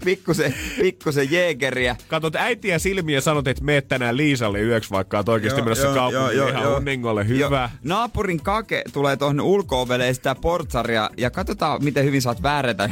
pikkusen, 0.05 0.53
pikkusen 0.81 1.31
jeekeriä. 1.31 1.95
Katsot 2.07 2.35
äitiä 2.35 2.79
silmiä 2.79 3.17
ja 3.17 3.21
sanot, 3.21 3.47
että 3.47 3.63
meet 3.63 3.87
tänään 3.87 4.17
Liisalle 4.17 4.61
yöksi, 4.61 4.91
vaikka 4.91 5.17
oot 5.17 5.29
oikeasti 5.29 5.61
menossa 5.61 5.90
joo, 5.95 6.29
ihan 6.49 6.63
joo, 6.63 6.77
unningolle. 6.77 7.27
Hyvä. 7.27 7.69
Jo. 7.73 7.79
Naapurin 7.83 8.43
kake 8.43 8.83
tulee 8.93 9.17
tuohon 9.17 9.41
ulko 9.41 9.87
sitä 10.13 10.35
portsaria 10.35 11.09
ja 11.17 11.29
katsotaan, 11.29 11.83
miten 11.83 12.05
hyvin 12.05 12.21
saat 12.21 12.43
väärätä 12.43 12.89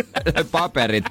paperit. 0.52 1.04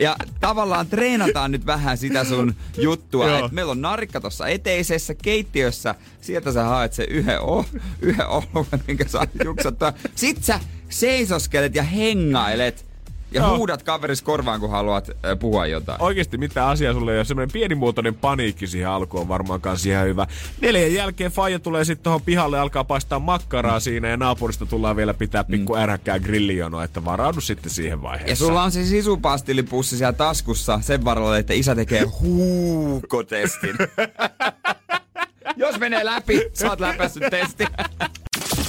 Ja 0.00 0.16
tavallaan 0.40 0.86
treenataan 0.86 1.50
nyt 1.50 1.66
vähän 1.66 1.98
sitä 1.98 2.24
sun 2.24 2.54
juttua. 2.78 3.38
Et 3.38 3.52
meillä 3.52 3.70
on 3.70 3.80
narikka 3.80 4.20
tuossa 4.20 4.48
eteisessä 4.48 5.14
keittiössä. 5.14 5.94
Sieltä 6.20 6.52
sä 6.52 6.64
haet 6.64 6.92
se 6.92 7.04
yhden, 7.04 7.40
o, 7.40 7.64
yhden 8.00 8.28
oluen, 8.54 8.82
minkä 8.86 9.08
saat 9.08 9.30
juksattua. 9.44 9.92
Sit 10.14 10.44
sä 10.44 10.60
seisoskelet 10.88 11.74
ja 11.74 11.82
hengailet 11.82 12.91
ja 13.34 13.42
Joo. 13.42 13.56
huudat 13.56 13.82
kaveris 13.82 14.22
korvaan, 14.22 14.60
kun 14.60 14.70
haluat 14.70 15.08
äh, 15.10 15.38
puhua 15.38 15.66
jotain. 15.66 16.02
Oikeasti 16.02 16.38
mitä 16.38 16.68
asiaa 16.68 16.92
sulle 16.92 17.12
ei 17.12 17.18
ole. 17.18 17.24
Semmoinen 17.24 17.52
pienimuotoinen 17.52 18.14
paniikki 18.14 18.66
siihen 18.66 18.88
alkuun 18.88 19.20
on 19.20 19.28
varmaan 19.28 19.60
kanssa 19.60 19.88
ihan 19.88 20.06
hyvä. 20.06 20.26
Neljän 20.60 20.94
jälkeen 20.94 21.32
Faija 21.32 21.58
tulee 21.58 21.84
sitten 21.84 22.04
tuohon 22.04 22.22
pihalle 22.22 22.58
alkaa 22.58 22.84
paistaa 22.84 23.18
makkaraa 23.18 23.78
mm. 23.78 23.80
siinä 23.80 24.08
ja 24.08 24.16
naapurista 24.16 24.66
tullaan 24.66 24.96
vielä 24.96 25.14
pitää 25.14 25.44
pikku 25.44 25.74
mm. 25.74 25.80
äräkkää 25.80 26.20
grillijono, 26.20 26.82
että 26.82 27.04
varaudu 27.04 27.40
sitten 27.40 27.70
siihen 27.70 28.02
vaiheeseen. 28.02 28.30
Ja 28.30 28.36
sulla 28.36 28.62
on 28.62 28.72
se 28.72 28.84
sisupastillipussi 28.84 29.96
siellä 29.96 30.12
taskussa 30.12 30.78
sen 30.82 31.04
varalla, 31.04 31.38
että 31.38 31.52
isä 31.52 31.74
tekee 31.74 32.02
huukotestin. 32.02 33.76
Jos 35.56 35.78
menee 35.78 36.04
läpi, 36.04 36.50
saat 36.52 36.80
läpäissyt 36.80 37.22
testi. 37.30 37.66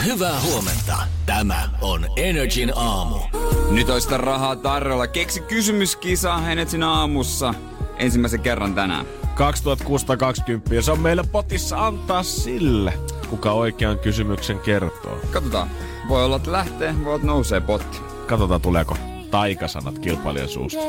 Hyvää 0.06 0.42
huomenta. 0.42 0.98
Tämä 1.26 1.70
on 1.82 2.06
Energin 2.18 2.72
aamu. 2.76 3.20
Nyt 3.74 3.90
olisi 3.90 4.18
rahaa 4.18 4.56
tarjolla. 4.56 5.08
Keksi 5.08 5.42
kysymyskisa 5.42 6.52
Energin 6.52 6.84
aamussa 6.84 7.54
ensimmäisen 7.98 8.40
kerran 8.40 8.76
tänään. 8.76 9.06
2620 9.36 10.82
se 10.82 10.92
on 10.92 11.00
meillä 11.00 11.24
potissa 11.24 11.86
antaa 11.86 12.24
sille, 12.24 12.94
kuka 13.30 13.52
oikean 13.52 14.00
kysymyksen 14.00 14.60
kertoo. 14.60 15.18
Katsotaan. 15.32 15.70
Voi 16.10 16.26
olla, 16.26 16.36
että 16.36 16.52
lähtee, 16.52 16.96
voi 17.06 17.14
olla, 17.14 17.26
nousee 17.26 17.62
potti. 17.62 17.98
Katsotaan, 18.28 18.62
tuleeko 18.62 18.98
taikasanat 19.32 20.00
kilpailijan 20.00 20.50
suusta. 20.50 20.80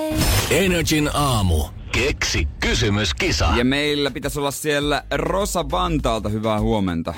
Energin 0.50 1.10
aamu. 1.14 1.64
Keksi 1.92 2.48
kysymyskisa. 2.60 3.48
Ja 3.56 3.64
meillä 3.64 4.10
pitäisi 4.10 4.38
olla 4.38 4.50
siellä 4.50 5.04
Rosa 5.14 5.70
Vantaalta. 5.70 6.28
Hyvää 6.28 6.60
huomenta. 6.60 7.14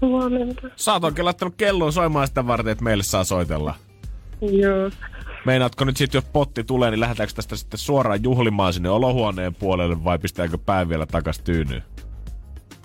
Huomenta. 0.00 0.68
Sä 0.76 0.92
oot 0.92 1.04
oikein 1.04 1.24
laittanut 1.24 1.54
kellon 1.56 1.92
soimaan 1.92 2.26
sitä 2.26 2.46
varten, 2.46 2.72
että 2.72 2.84
meille 2.84 3.02
saa 3.02 3.24
soitella. 3.24 3.74
Joo. 4.40 4.90
Meinaatko 5.46 5.84
nyt 5.84 5.96
sitten, 5.96 6.18
jos 6.18 6.30
potti 6.32 6.64
tulee, 6.64 6.90
niin 6.90 7.00
lähdetäänkö 7.00 7.34
tästä 7.34 7.56
sitten 7.56 7.78
suoraan 7.78 8.22
juhlimaan 8.22 8.72
sinne 8.72 8.88
olohuoneen 8.90 9.54
puolelle 9.54 10.04
vai 10.04 10.18
pistääkö 10.18 10.58
pää 10.58 10.88
vielä 10.88 11.06
takas 11.06 11.38
tyynyyn? 11.38 11.82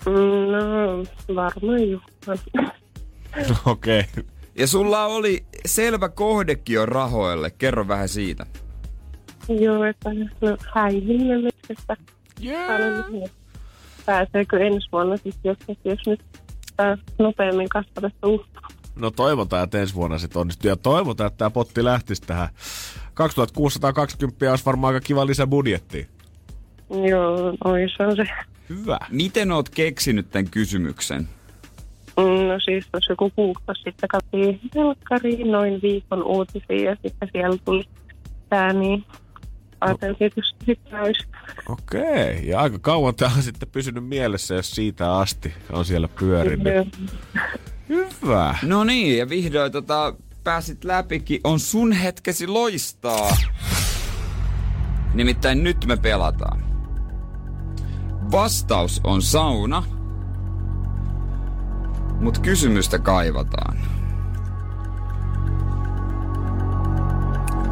No, 0.06 1.04
varmaan 1.34 1.90
juhlaan. 1.90 2.38
Okei. 3.66 4.00
Okay. 4.00 4.24
Ja 4.58 4.66
sulla 4.66 5.04
oli 5.06 5.44
selvä 5.66 6.08
kohdekin 6.08 6.74
jo 6.74 6.86
rahoille. 6.86 7.50
Kerro 7.50 7.88
vähän 7.88 8.08
siitä. 8.08 8.46
Joo, 9.48 9.84
että 9.84 10.10
no, 10.40 10.56
häihinnällisestä. 10.74 11.96
Yeah. 12.44 13.04
Pääseekö 14.06 14.66
ensi 14.66 14.88
vuonna 14.92 15.16
sitten, 15.16 15.40
jos, 15.42 15.78
jos 15.84 15.98
nyt 16.06 16.24
sitä 16.68 16.98
nopeammin 17.18 17.68
kasvatetta 17.68 18.26
uskoa. 18.26 18.68
No 18.96 19.10
toivotaan, 19.10 19.64
että 19.64 19.80
ensi 19.80 19.94
vuonna 19.94 20.18
sitten 20.18 20.40
onnistuu. 20.40 20.68
Ja 20.68 20.76
toivotaan, 20.76 21.26
että 21.26 21.38
tämä 21.38 21.50
potti 21.50 21.84
lähtisi 21.84 22.22
tähän. 22.22 22.48
2620 23.14 24.50
olisi 24.50 24.64
varmaan 24.64 24.94
aika 24.94 25.06
kiva 25.06 25.26
lisäbudjetti. 25.26 26.08
Joo, 27.10 27.56
oi 27.64 27.86
se 27.96 28.06
on 28.06 28.16
se. 28.16 28.24
Hyvä. 28.68 28.98
Miten 29.10 29.52
oot 29.52 29.68
keksinyt 29.68 30.30
tämän 30.30 30.50
kysymyksen? 30.50 31.28
No 32.16 32.60
siis 32.64 32.86
tuossa 32.92 33.12
joku 33.12 33.30
kuukausi 33.36 33.82
sitten 33.82 34.08
katsoin 34.08 34.60
telkkariin 34.72 35.52
noin 35.52 35.82
viikon 35.82 36.22
uutisia 36.24 36.90
ja 36.90 36.96
sitten 37.02 37.28
siellä 37.32 37.56
tuli 37.64 37.84
tämä, 38.48 38.72
niin 38.72 39.04
sitten 40.64 41.00
olisi. 41.00 41.26
Okei, 41.68 42.48
ja 42.48 42.60
aika 42.60 42.78
kauan 42.78 43.14
tämä 43.14 43.30
on 43.36 43.42
sitten 43.42 43.68
pysynyt 43.68 44.04
mielessä, 44.04 44.54
jos 44.54 44.70
siitä 44.70 45.16
asti 45.16 45.54
on 45.72 45.84
siellä 45.84 46.08
pyörinyt. 46.08 46.88
Hyvä. 47.88 48.58
No 48.62 48.84
niin, 48.84 49.18
ja 49.18 49.28
vihdoin 49.28 49.72
tota, 49.72 50.14
pääsit 50.44 50.84
läpikin. 50.84 51.40
On 51.44 51.60
sun 51.60 51.92
hetkesi 51.92 52.46
loistaa. 52.46 53.36
Nimittäin 55.14 55.64
nyt 55.64 55.86
me 55.86 55.96
pelataan. 55.96 56.66
Vastaus 58.32 59.00
on 59.04 59.22
sauna, 59.22 59.82
mutta 62.20 62.40
kysymystä 62.40 62.98
kaivataan. 62.98 63.78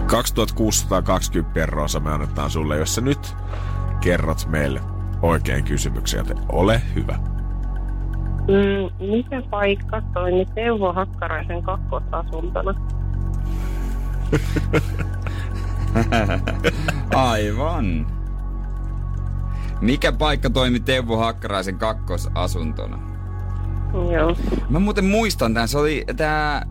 2620 0.07 1.66
Rosa 1.66 2.00
me 2.00 2.11
annetaan 2.12 2.50
sulle, 2.50 2.79
jos 2.79 2.94
sä 2.94 3.00
nyt 3.00 3.37
kerrot 4.00 4.46
meille 4.46 4.81
oikein 5.22 5.64
kysymyksen, 5.64 6.18
joten 6.18 6.38
ole 6.48 6.83
hyvä. 6.94 7.34
Mm, 8.48 9.07
mikä 9.11 9.42
paikka 9.50 10.02
toimi 10.14 10.46
Teuvo 10.54 10.92
Hakkaraisen 10.92 11.62
kakkosasuntona? 11.62 12.74
Aivan. 17.14 18.07
Mikä 19.80 20.12
paikka 20.12 20.50
toimi 20.50 20.80
Teuvo 20.80 21.16
Hakkaraisen 21.16 21.78
kakkosasuntona? 21.78 22.98
Joo. 24.12 24.37
Mä 24.68 24.78
muuten 24.78 25.04
muistan 25.04 25.54
tämän. 25.54 25.68
Se 25.68 25.78
oli 25.78 26.04
tää 26.16 26.66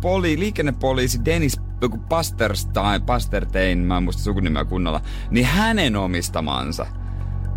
poli, 0.00 0.38
liikennepoliisi 0.38 1.24
Dennis 1.24 1.60
joku 1.80 1.98
Pasterstein, 1.98 3.02
Pastertein, 3.02 3.78
mä 3.78 3.96
en 3.96 4.02
muista 4.02 4.22
sukunimeä 4.22 4.64
kunnolla, 4.64 5.00
niin 5.30 5.46
hänen 5.46 5.96
omistamansa. 5.96 6.86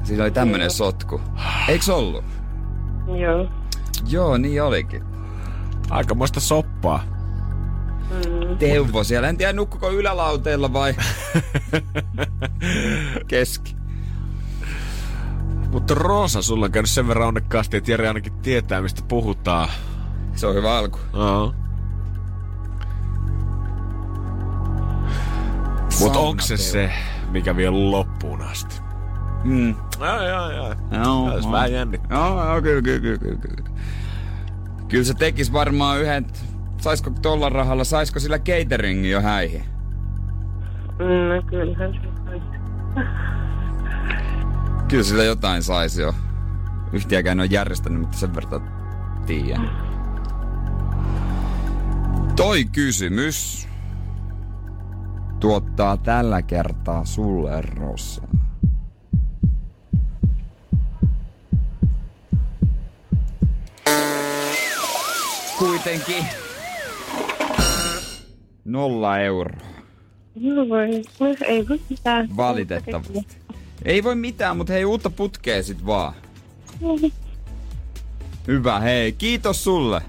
Siinä 0.04 0.24
oli 0.24 0.32
tämmönen 0.32 0.66
Joo. 0.66 0.70
sotku. 0.70 1.22
Eiks 1.68 1.90
ollut? 1.90 2.26
Joo. 3.16 3.48
Joo, 4.10 4.38
niin 4.38 4.64
olikin. 4.64 5.04
Aikamoista 5.90 6.40
soppaa. 6.40 7.04
Teuvo 8.60 9.04
siellä. 9.04 9.30
En 9.30 9.38
tiedä, 9.38 9.54
nukkuko 9.54 9.92
ylälauteella 9.92 10.74
vai 10.74 10.96
keski. 13.28 13.76
Mutta 15.72 15.94
Roosa, 15.94 16.42
sulla 16.42 16.66
on 16.66 16.72
käynyt 16.72 16.90
sen 16.90 17.08
verran 17.08 17.28
onnekkaasti, 17.28 17.78
että 17.78 17.92
Jere 17.92 18.08
ainakin 18.08 18.34
tietää, 18.34 18.82
mistä 18.82 19.02
puhutaan. 19.08 19.70
Se 20.36 20.48
on 20.48 20.56
hyvä 20.56 20.78
alku. 20.78 21.00
Uh-huh. 21.14 21.54
Mutta 26.00 26.20
onko 26.20 26.42
se 26.42 26.58
se, 26.58 26.92
mikä 27.32 27.56
vie 27.56 27.70
loppuun 27.70 28.42
asti? 28.42 28.87
Mm. 29.44 29.76
Ai, 30.00 30.32
ai. 30.32 30.56
Joo, 31.04 31.34
Jos 31.34 31.44
joo. 31.44 31.52
vähän 31.52 31.74
jännittää. 31.74 32.18
Joo, 32.18 32.46
joo, 32.46 32.62
kyllä, 32.62 32.82
kyllä, 32.82 33.00
kyllä, 33.00 33.18
kyllä, 33.18 33.64
kyllä. 34.88 35.04
Se 35.04 35.14
tekis 35.14 35.54
varmaan 35.54 36.02
yhden, 36.02 36.26
saisko 36.78 37.10
tollan 37.22 37.52
rahalla, 37.52 37.84
saisko 37.84 38.20
sillä 38.20 38.40
cateringin 38.40 39.12
jo 39.12 39.22
häihin? 39.22 39.64
No 41.00 41.42
kyllähän 41.50 41.94
se. 41.94 42.32
Kyllä 44.88 45.04
sillä 45.04 45.24
jotain 45.24 45.64
saisi 45.64 46.02
jo. 46.02 46.14
Yhtiäkään 46.94 47.40
en 47.40 47.42
ole 47.42 47.48
järjestänyt, 47.52 48.02
mutta 48.02 48.18
sen 48.18 48.36
verran 48.36 48.72
tiedän. 49.26 49.70
Toi 52.36 52.66
kysymys 52.66 53.68
tuottaa 55.40 55.98
tällä 55.98 56.42
kertaa 56.42 57.06
sulle, 57.06 57.62
Rossa. 57.62 58.22
Kuitenkin 65.60 66.26
nolla 68.66 69.20
euroa. 69.20 69.68
No 70.36 70.70
voi, 70.70 70.88
ei 71.46 71.68
voi 71.70 71.80
mitään. 71.90 72.38
Valitettavasti. 72.38 73.38
Ei 73.86 74.04
voi 74.04 74.16
mitään, 74.16 74.58
mutta 74.58 74.74
hei, 74.74 74.86
uutta 74.86 75.10
putkea 75.10 75.64
sit 75.64 75.86
vaan. 75.86 76.14
Hyvä, 78.48 78.80
hei. 78.80 79.12
Kiitos 79.12 79.64
sulle. 79.64 80.02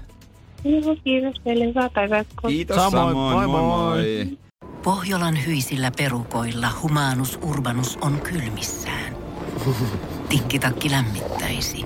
Joo, 0.63 0.95
kiitos 1.03 1.41
teille. 1.43 1.65
Hyvää 1.65 1.89
päivää. 1.89 2.25
Kiitos 2.47 2.75
Samoin. 2.75 2.91
samoin. 3.07 3.35
Moi, 3.35 3.47
Moi 3.47 3.61
moi. 3.61 3.67
moi. 3.67 4.37
Pohjolan 4.83 5.45
hyisillä 5.45 5.91
perukoilla 5.97 6.67
humanus 6.81 7.39
urbanus 7.43 7.97
on 8.01 8.21
kylmissään. 8.21 9.15
Tikkitakki 10.29 10.91
lämmittäisi. 10.91 11.85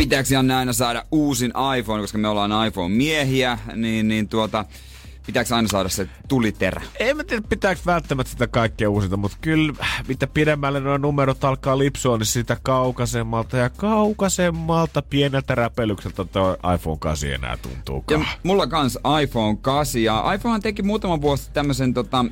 Pitääkö 0.00 0.34
Janne 0.34 0.54
aina 0.54 0.72
saada 0.72 1.04
uusin 1.12 1.52
iPhone, 1.78 2.00
koska 2.00 2.18
me 2.18 2.28
ollaan 2.28 2.66
iPhone-miehiä, 2.66 3.58
niin, 3.76 4.08
niin 4.08 4.28
tuota, 4.28 4.64
pitääkö 5.26 5.56
aina 5.56 5.68
saada 5.68 5.88
se 5.88 6.08
tuliterä? 6.28 6.82
En 7.00 7.16
mä 7.16 7.24
tiedä, 7.24 7.42
pitääkö 7.48 7.80
välttämättä 7.86 8.30
sitä 8.30 8.46
kaikkea 8.46 8.90
uusinta, 8.90 9.16
mutta 9.16 9.36
kyllä 9.40 9.72
mitä 10.08 10.26
pidemmälle 10.26 10.80
nuo 10.80 10.98
numerot 10.98 11.44
alkaa 11.44 11.78
lipsua, 11.78 12.18
niin 12.18 12.26
sitä 12.26 12.56
kaukaisemmalta 12.62 13.56
ja 13.56 13.70
kaukaisemmalta 13.70 15.02
pieneltä 15.02 15.54
räpelykseltä 15.54 16.24
tuo 16.24 16.56
iPhone 16.74 16.96
8 17.00 17.30
enää 17.30 17.56
tuntuu. 17.56 18.04
Ja 18.10 18.24
mulla 18.42 18.66
kans 18.66 18.98
iPhone 19.22 19.58
8 19.60 20.02
ja 20.02 20.32
iPhone 20.34 20.60
teki 20.60 20.82
muutama 20.82 21.20
vuosi 21.20 21.42
sitten 21.42 21.54
tämmösen 21.54 21.94
tota 21.94 22.24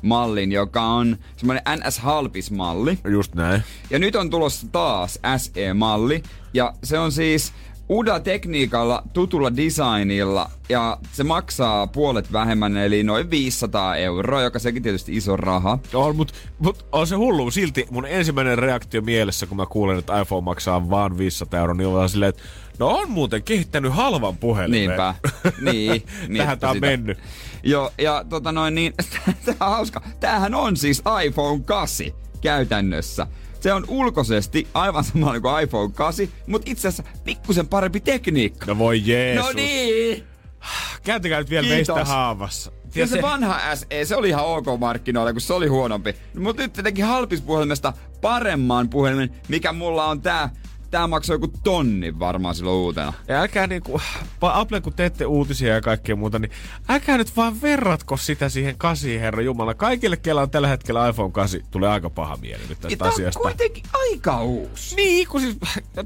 SE-mallin, 0.00 0.52
joka 0.52 0.82
on 0.82 1.16
semmoinen 1.36 1.62
NS-halpis-malli. 1.78 2.98
Just 3.08 3.34
näin. 3.34 3.62
Ja 3.90 3.98
nyt 3.98 4.16
on 4.16 4.30
tulossa 4.30 4.66
taas 4.72 5.18
SE-malli. 5.36 6.22
Ja 6.54 6.74
se 6.84 6.98
on 6.98 7.12
siis 7.12 7.52
uudella 7.88 8.20
tekniikalla, 8.20 9.02
tutulla 9.12 9.56
designilla. 9.56 10.50
Ja 10.68 10.98
se 11.12 11.24
maksaa 11.24 11.86
puolet 11.86 12.32
vähemmän, 12.32 12.76
eli 12.76 13.02
noin 13.02 13.30
500 13.30 13.96
euroa, 13.96 14.42
joka 14.42 14.58
sekin 14.58 14.82
tietysti 14.82 15.16
iso 15.16 15.36
raha. 15.36 15.78
On, 15.94 16.16
mut, 16.16 16.32
mut 16.58 16.86
on 16.92 17.06
se 17.06 17.16
hullu. 17.16 17.50
Silti 17.50 17.86
mun 17.90 18.06
ensimmäinen 18.06 18.58
reaktio 18.58 19.02
mielessä, 19.02 19.46
kun 19.46 19.56
mä 19.56 19.66
kuulen, 19.66 19.98
että 19.98 20.20
iPhone 20.20 20.44
maksaa 20.44 20.90
vaan 20.90 21.18
500 21.18 21.60
euroa, 21.60 21.74
niin 21.74 21.88
on 21.88 22.08
silleen, 22.08 22.28
että 22.28 22.42
no 22.80 22.88
on 22.88 23.10
muuten 23.10 23.42
kehittänyt 23.42 23.92
halvan 23.92 24.36
puhelimen. 24.36 24.88
Niinpä. 24.88 25.14
niin. 25.72 26.02
Tähän 26.36 26.58
tää 26.58 26.70
on 26.70 26.76
sitä. 26.76 26.86
mennyt. 26.86 27.18
Joo, 27.62 27.92
ja 27.98 28.24
tota 28.28 28.52
noin 28.52 28.74
niin, 28.74 28.92
tää 29.44 29.54
on 29.60 29.70
hauska. 29.70 30.02
Tämähän 30.20 30.54
on 30.54 30.76
siis 30.76 31.02
iPhone 31.26 31.62
8 31.64 32.06
käytännössä. 32.40 33.26
Se 33.60 33.72
on 33.72 33.84
ulkoisesti 33.88 34.68
aivan 34.74 35.04
sama 35.04 35.40
kuin 35.40 35.62
iPhone 35.62 35.92
8, 35.94 36.28
mutta 36.46 36.70
itse 36.70 36.88
asiassa 36.88 37.12
pikkusen 37.24 37.68
parempi 37.68 38.00
tekniikka. 38.00 38.66
No 38.66 38.78
voi 38.78 39.02
Jeesus. 39.04 39.46
No 39.46 39.52
niin! 39.52 40.24
Kääntäkää 41.04 41.38
nyt 41.38 41.50
vielä 41.50 41.66
Kiitos. 41.66 41.96
meistä 41.96 42.12
haavassa. 42.12 42.72
Ja 42.94 43.06
se 43.06 43.22
vanha 43.22 43.76
SE, 43.76 44.04
se 44.04 44.16
oli 44.16 44.28
ihan 44.28 44.44
ok 44.44 44.66
markkinoilla, 44.78 45.32
kun 45.32 45.40
se 45.40 45.52
oli 45.52 45.66
huonompi. 45.66 46.14
Mutta 46.38 46.62
nyt 46.62 46.74
se 46.74 46.82
teki 46.82 47.02
halpispuhelimesta 47.02 47.92
paremman 48.20 48.88
puhelimen, 48.88 49.30
mikä 49.48 49.72
mulla 49.72 50.06
on 50.06 50.22
tää. 50.22 50.50
Tää 50.90 51.06
maksoi 51.06 51.34
joku 51.34 51.52
tonni 51.64 52.18
varmaan 52.18 52.54
silloin 52.54 52.76
uutena. 52.76 53.12
Ja 53.28 53.40
älkää 53.40 53.66
niinku, 53.66 54.00
Apple 54.42 54.80
kun 54.80 54.92
teette 54.92 55.26
uutisia 55.26 55.74
ja 55.74 55.80
kaikkea 55.80 56.16
muuta, 56.16 56.38
niin 56.38 56.50
älkää 56.88 57.18
nyt 57.18 57.36
vaan 57.36 57.62
verratko 57.62 58.16
sitä 58.16 58.48
siihen 58.48 58.78
kasiin, 58.78 59.20
herra 59.20 59.42
Jumala. 59.42 59.74
Kaikille, 59.74 60.16
kellä 60.16 60.42
on 60.42 60.50
tällä 60.50 60.68
hetkellä 60.68 61.08
iPhone 61.08 61.32
8, 61.32 61.60
tulee 61.70 61.90
aika 61.90 62.10
paha 62.10 62.36
mieli 62.36 62.62
nyt 62.68 62.82
Ja 62.82 62.88
tästä 62.88 63.04
on 63.04 63.10
asiasta. 63.10 63.40
kuitenkin 63.40 63.84
aika 64.10 64.42
uusi. 64.42 64.96
Niin, 64.96 65.28
kun 65.28 65.40
siis, 65.40 65.56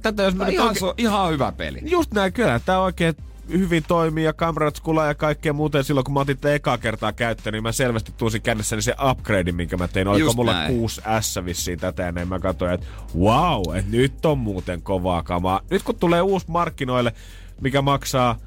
tätä 0.03 0.23
jos 0.23 0.35
nyt 0.35 0.49
ihan, 0.49 0.69
oikein, 0.69 0.81
so, 0.81 0.95
ihan 0.97 1.33
hyvä 1.33 1.53
peli. 1.53 1.79
just 1.83 2.13
näin, 2.13 2.33
kyllä 2.33 2.61
tää 2.67 2.81
oikein 2.81 3.15
hyvin 3.49 3.85
toimii 3.89 4.25
ja 4.25 4.33
kamerat 4.33 4.77
skulaa 4.77 5.07
ja 5.07 5.15
kaikkea 5.15 5.53
muuta. 5.53 5.79
Ja 5.79 5.83
silloin 5.83 6.05
kun 6.05 6.15
mä 6.15 6.21
otin 6.21 6.39
tätä 6.39 6.55
ekaa 6.55 6.79
kertaa 6.79 7.13
käyttöön, 7.13 7.53
niin 7.53 7.63
mä 7.63 7.73
selvästi 7.73 8.13
tunsin 8.17 8.43
kädessäni 8.43 8.83
se 8.83 8.95
upgrade, 9.11 9.53
minkä 9.53 9.77
mä 9.77 9.89
tein. 9.89 10.09
Oliko 10.09 10.25
Just 10.25 10.37
mulla 10.37 10.53
näin. 10.53 10.81
6S 10.81 11.45
vissiin 11.45 11.79
tätä 11.79 12.13
näin 12.13 12.29
mä 12.29 12.39
katsoin, 12.39 12.73
että 12.73 12.87
wow, 13.19 13.77
että 13.77 13.91
nyt 13.91 14.27
on 14.27 14.39
muuten 14.39 14.83
kovaa 14.83 15.23
kamaa. 15.23 15.61
Nyt 15.71 15.83
kun 15.83 15.99
tulee 15.99 16.21
uusi 16.21 16.47
markkinoille, 16.49 17.13
mikä 17.61 17.83
maksaa 17.83 18.39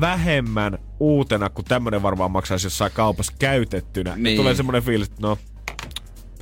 vähemmän 0.00 0.78
uutena 1.00 1.50
kuin 1.50 1.64
tämmönen 1.64 2.02
varmaan 2.02 2.30
maksaisi 2.30 2.66
jossain 2.66 2.92
kaupassa 2.94 3.32
käytettynä, 3.38 4.16
niin, 4.16 4.36
tulee 4.36 4.54
semmonen 4.54 4.82
fiilis, 4.82 5.08
että 5.08 5.22
no, 5.22 5.38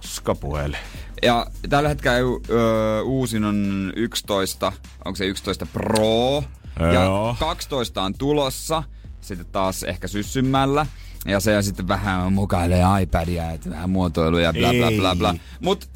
skapuheli. 0.04 0.76
Ja 1.22 1.46
tällä 1.68 1.88
hetkellä 1.88 2.18
ö, 2.50 3.02
uusin 3.02 3.44
on 3.44 3.92
11, 3.96 4.72
onko 5.04 5.16
se 5.16 5.26
11 5.26 5.66
Pro? 5.72 6.44
Joo. 6.80 7.28
Ja 7.28 7.36
12 7.38 8.02
on 8.02 8.14
tulossa, 8.14 8.82
sitten 9.20 9.46
taas 9.52 9.82
ehkä 9.82 10.08
syssymällä. 10.08 10.86
Ja 11.26 11.40
se 11.40 11.62
sitten 11.62 11.88
vähän 11.88 12.32
mukailee 12.32 12.84
iPadia, 13.02 13.50
että 13.50 13.70
vähän 13.70 13.90
muotoiluja, 13.90 14.52
bla 14.52 14.70
bla 14.72 14.90
bla 14.96 15.16
bla. 15.16 15.34
Mut 15.60 15.88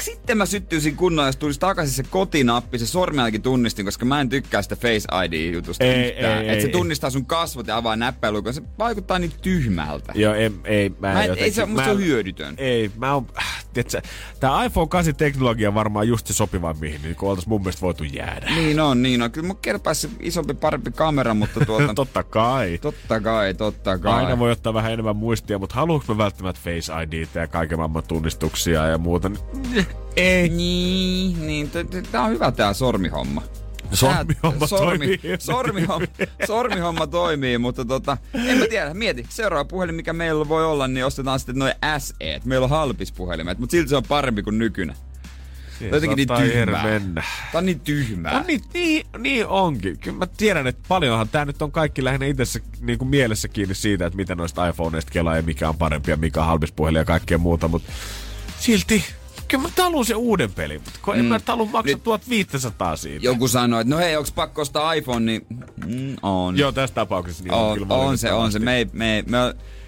sitten 0.00 0.38
mä 0.38 0.46
syttyisin 0.46 0.96
kunnolla, 0.96 1.28
jos 1.28 1.36
tulisi 1.36 1.60
takaisin 1.60 1.94
se 1.94 2.02
kotinappi, 2.10 2.78
se 2.78 2.86
sormellakin 2.86 3.42
tunnistin, 3.42 3.84
koska 3.84 4.04
mä 4.04 4.20
en 4.20 4.28
tykkää 4.28 4.62
sitä 4.62 4.76
Face 4.76 5.08
ID-jutusta 5.26 5.84
Ei, 5.84 6.10
yhtään. 6.12 6.42
ei, 6.42 6.48
että 6.48 6.60
se 6.62 6.66
ei. 6.66 6.72
tunnistaa 6.72 7.10
sun 7.10 7.26
kasvot 7.26 7.66
ja 7.66 7.76
avaa 7.76 7.96
näppäilukon. 7.96 8.54
Se 8.54 8.62
vaikuttaa 8.78 9.18
niin 9.18 9.32
tyhmältä. 9.42 10.12
Joo, 10.16 10.34
ei, 10.34 10.50
ei, 10.64 10.88
mä 10.90 10.96
Mä 11.00 11.12
en, 11.12 11.18
ei 11.22 11.28
jotenkin- 11.28 11.52
se, 11.54 11.66
musta 11.66 11.80
mä 11.80 11.84
se 11.84 11.90
on 11.90 11.98
hyödytön. 12.04 12.54
Ei, 12.58 12.90
mä 12.96 13.14
oon, 13.14 13.26
tiiätkö, 13.72 14.00
tää 14.40 14.64
iPhone 14.64 14.88
8 14.88 15.14
teknologia 15.16 15.68
on 15.68 15.74
varmaan 15.74 16.08
just 16.08 16.26
se 16.26 16.32
sopiva 16.32 16.74
mihin, 16.80 17.02
niin 17.02 17.16
kun 17.16 17.30
oltais 17.30 17.46
mun 17.46 17.60
mielestä 17.60 17.80
voitu 17.80 18.04
jäädä. 18.04 18.46
Niin 18.54 18.80
on, 18.80 19.02
niin 19.02 19.22
on. 19.22 19.30
Kyllä 19.30 19.46
mun 19.46 19.56
kerpaisi 19.56 20.00
se 20.00 20.08
isompi, 20.20 20.54
parempi 20.54 20.90
kamera, 20.90 21.34
mutta 21.34 21.64
tuota... 21.64 21.94
totta 22.00 22.22
kai. 22.22 22.78
totta 22.82 23.20
kai, 23.20 23.54
totta 23.54 23.98
kai. 23.98 24.12
Aina 24.24 24.38
voi 24.38 24.50
ottaa 24.50 24.74
vähän 24.74 24.92
enemmän 24.92 25.16
muistia, 25.16 25.58
mutta 25.58 25.74
haluanko 25.74 26.14
mä 26.14 26.18
välttämättä 26.18 26.60
Face 26.64 26.92
ID 27.02 27.26
ja 27.34 27.46
kaiken 27.46 27.78
maailman 27.78 28.02
tunnistuksia 28.08 28.86
ja 28.86 28.98
muuta? 28.98 29.28
niin- 29.28 29.86
Ei. 30.16 30.48
Niin, 30.48 31.46
niin. 31.46 31.70
t- 31.70 31.90
t- 31.90 32.10
Tää 32.12 32.22
on 32.22 32.30
hyvä 32.30 32.52
tää 32.52 32.72
sormihomma. 32.72 33.42
Sormihomma 33.92 34.68
toimii. 34.68 35.20
sormihomma, 35.38 36.06
sormihomma 36.46 37.06
toimii, 37.06 37.58
mutta 37.58 37.84
tota, 37.84 38.16
en 38.34 38.58
mä 38.58 38.66
tiedä, 38.66 38.94
mieti. 38.94 39.26
Seuraava 39.28 39.64
puhelin, 39.64 39.94
mikä 39.94 40.12
meillä 40.12 40.48
voi 40.48 40.64
olla, 40.66 40.88
niin 40.88 41.04
ostetaan 41.06 41.40
sitten 41.40 41.58
noin 41.58 41.72
SE. 41.98 42.40
Meillä 42.44 42.64
on 42.64 42.70
halpis 42.70 43.12
puhelimet, 43.12 43.58
mutta 43.58 43.70
silti 43.72 43.88
se 43.88 43.96
on 43.96 44.02
parempi 44.08 44.42
kuin 44.42 44.58
nykyinen. 44.58 44.96
Siihen 45.78 45.94
Jotenkin 45.94 46.16
niin 46.16 46.52
tyhmää. 46.52 46.84
mennä. 46.84 47.22
Tää 47.52 47.58
on 47.58 47.66
niin 47.66 47.80
tyhmää. 47.80 48.36
On 48.38 48.46
niin, 48.46 48.60
niin, 48.74 49.06
niin 49.18 49.46
onkin. 49.46 49.98
Kyllä 49.98 50.18
mä 50.18 50.26
tiedän, 50.26 50.66
että 50.66 50.82
paljonhan 50.88 51.28
tämä 51.28 51.44
nyt 51.44 51.62
on 51.62 51.72
kaikki 51.72 52.04
lähinnä 52.04 52.26
itse 52.26 52.44
niin 52.80 52.98
kuin 52.98 53.08
mielessä 53.08 53.48
kiinni 53.48 53.74
siitä, 53.74 54.06
että 54.06 54.16
mitä 54.16 54.34
noista 54.34 54.68
iPhoneista 54.68 55.10
kelaa 55.12 55.36
ja 55.36 55.42
mikä 55.42 55.68
on 55.68 55.76
parempi 55.76 56.10
ja 56.10 56.16
mikä 56.16 56.40
on 56.40 56.46
halvis 56.46 56.72
puhelin 56.72 56.98
ja 56.98 57.04
kaikkea 57.04 57.38
muuta, 57.38 57.68
mutta 57.68 57.92
silti 58.60 59.04
kyllä 59.50 59.62
mä 59.62 59.68
haluan 59.78 60.04
sen 60.04 60.16
uuden 60.16 60.52
pelin, 60.52 60.80
mutta 60.84 61.00
kun 61.02 61.14
mm. 61.14 61.20
en 61.20 61.26
mä 61.26 61.40
halua 61.46 61.64
maksaa 61.66 61.94
Nyt- 61.96 62.02
1500 62.04 62.96
siitä. 62.96 63.24
Joku 63.24 63.48
sanoi, 63.48 63.80
että 63.80 63.94
no 63.94 63.98
hei, 63.98 64.16
onks 64.16 64.32
pakko 64.32 64.62
ostaa 64.62 64.92
iPhone, 64.92 65.26
niin 65.26 65.46
mm, 65.86 66.16
on. 66.22 66.58
Joo, 66.58 66.72
tässä 66.72 66.94
tapauksessa 66.94 67.44
niin 67.44 67.52
on, 67.54 67.78
kyllä 67.78 67.94
on 67.94 68.18
se, 68.18 68.32
on 68.32 68.52
se. 68.52 68.58
Me, 68.58 68.86
me, 68.92 69.24
me, 69.26 69.38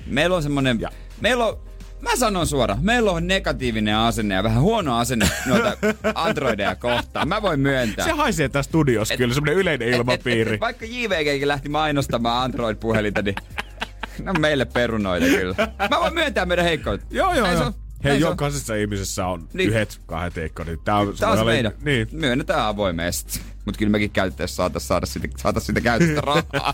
meillä 0.06 0.36
on 0.36 0.42
semmonen, 0.42 0.80
Ja. 0.80 0.88
meillä 1.20 1.46
on, 1.46 1.56
mä 2.00 2.16
sanon 2.16 2.46
suoraan, 2.46 2.78
meillä 2.84 3.10
on 3.12 3.26
negatiivinen 3.26 3.96
asenne 3.96 4.34
ja 4.34 4.42
vähän 4.42 4.62
huono 4.62 4.98
asenne 4.98 5.28
noita 5.46 5.76
Androideja 6.14 6.74
kohtaan. 6.76 7.28
Mä 7.28 7.42
voin 7.42 7.60
myöntää. 7.60 8.04
Se 8.04 8.12
haisee 8.12 8.48
tässä 8.48 8.68
studiossa 8.68 9.16
kyllä, 9.16 9.34
semmoinen 9.34 9.56
yleinen 9.60 9.88
Et- 9.88 9.94
et- 9.94 9.98
ilmapiiri. 10.00 10.54
et- 10.54 10.60
vaikka 10.60 10.84
JVGkin 10.88 11.48
lähti 11.48 11.68
mainostamaan 11.68 12.44
Android-puhelinta, 12.44 13.22
niin 13.22 13.34
ne 14.24 14.30
on 14.30 14.40
meille 14.40 14.64
perunoita 14.64 15.26
kyllä. 15.26 15.54
Mä 15.90 16.00
voin 16.00 16.14
myöntää 16.14 16.46
meidän 16.46 16.64
heikkoudet. 16.64 17.06
Joo, 17.10 17.34
joo, 17.34 17.46
Näin 17.46 17.58
joo. 17.58 17.72
Hei, 18.04 18.12
Näin 18.12 18.24
on. 18.24 18.30
jokaisessa 18.30 18.74
ihmisessä 18.74 19.26
on 19.26 19.48
Niin. 19.52 19.68
yhdet, 19.70 20.00
kahdet 20.06 20.38
eikkonit. 20.38 20.84
Tää 20.84 20.96
on, 20.96 21.14
Tää 21.18 21.30
on 21.30 21.38
se 21.38 21.44
meidän. 21.44 21.72
Niin. 21.82 22.08
Myönnetään 22.12 22.66
avoimesti. 22.66 23.40
Mut 23.64 23.76
kyllä 23.76 23.90
mekin 23.90 24.10
käyttäessä 24.10 24.56
saatais 24.56 24.88
saada 24.88 25.06
siitä, 25.06 25.28
saatais 25.38 25.66
siitä 25.66 25.80
käytöstä 25.80 26.20
rahaa. 26.20 26.72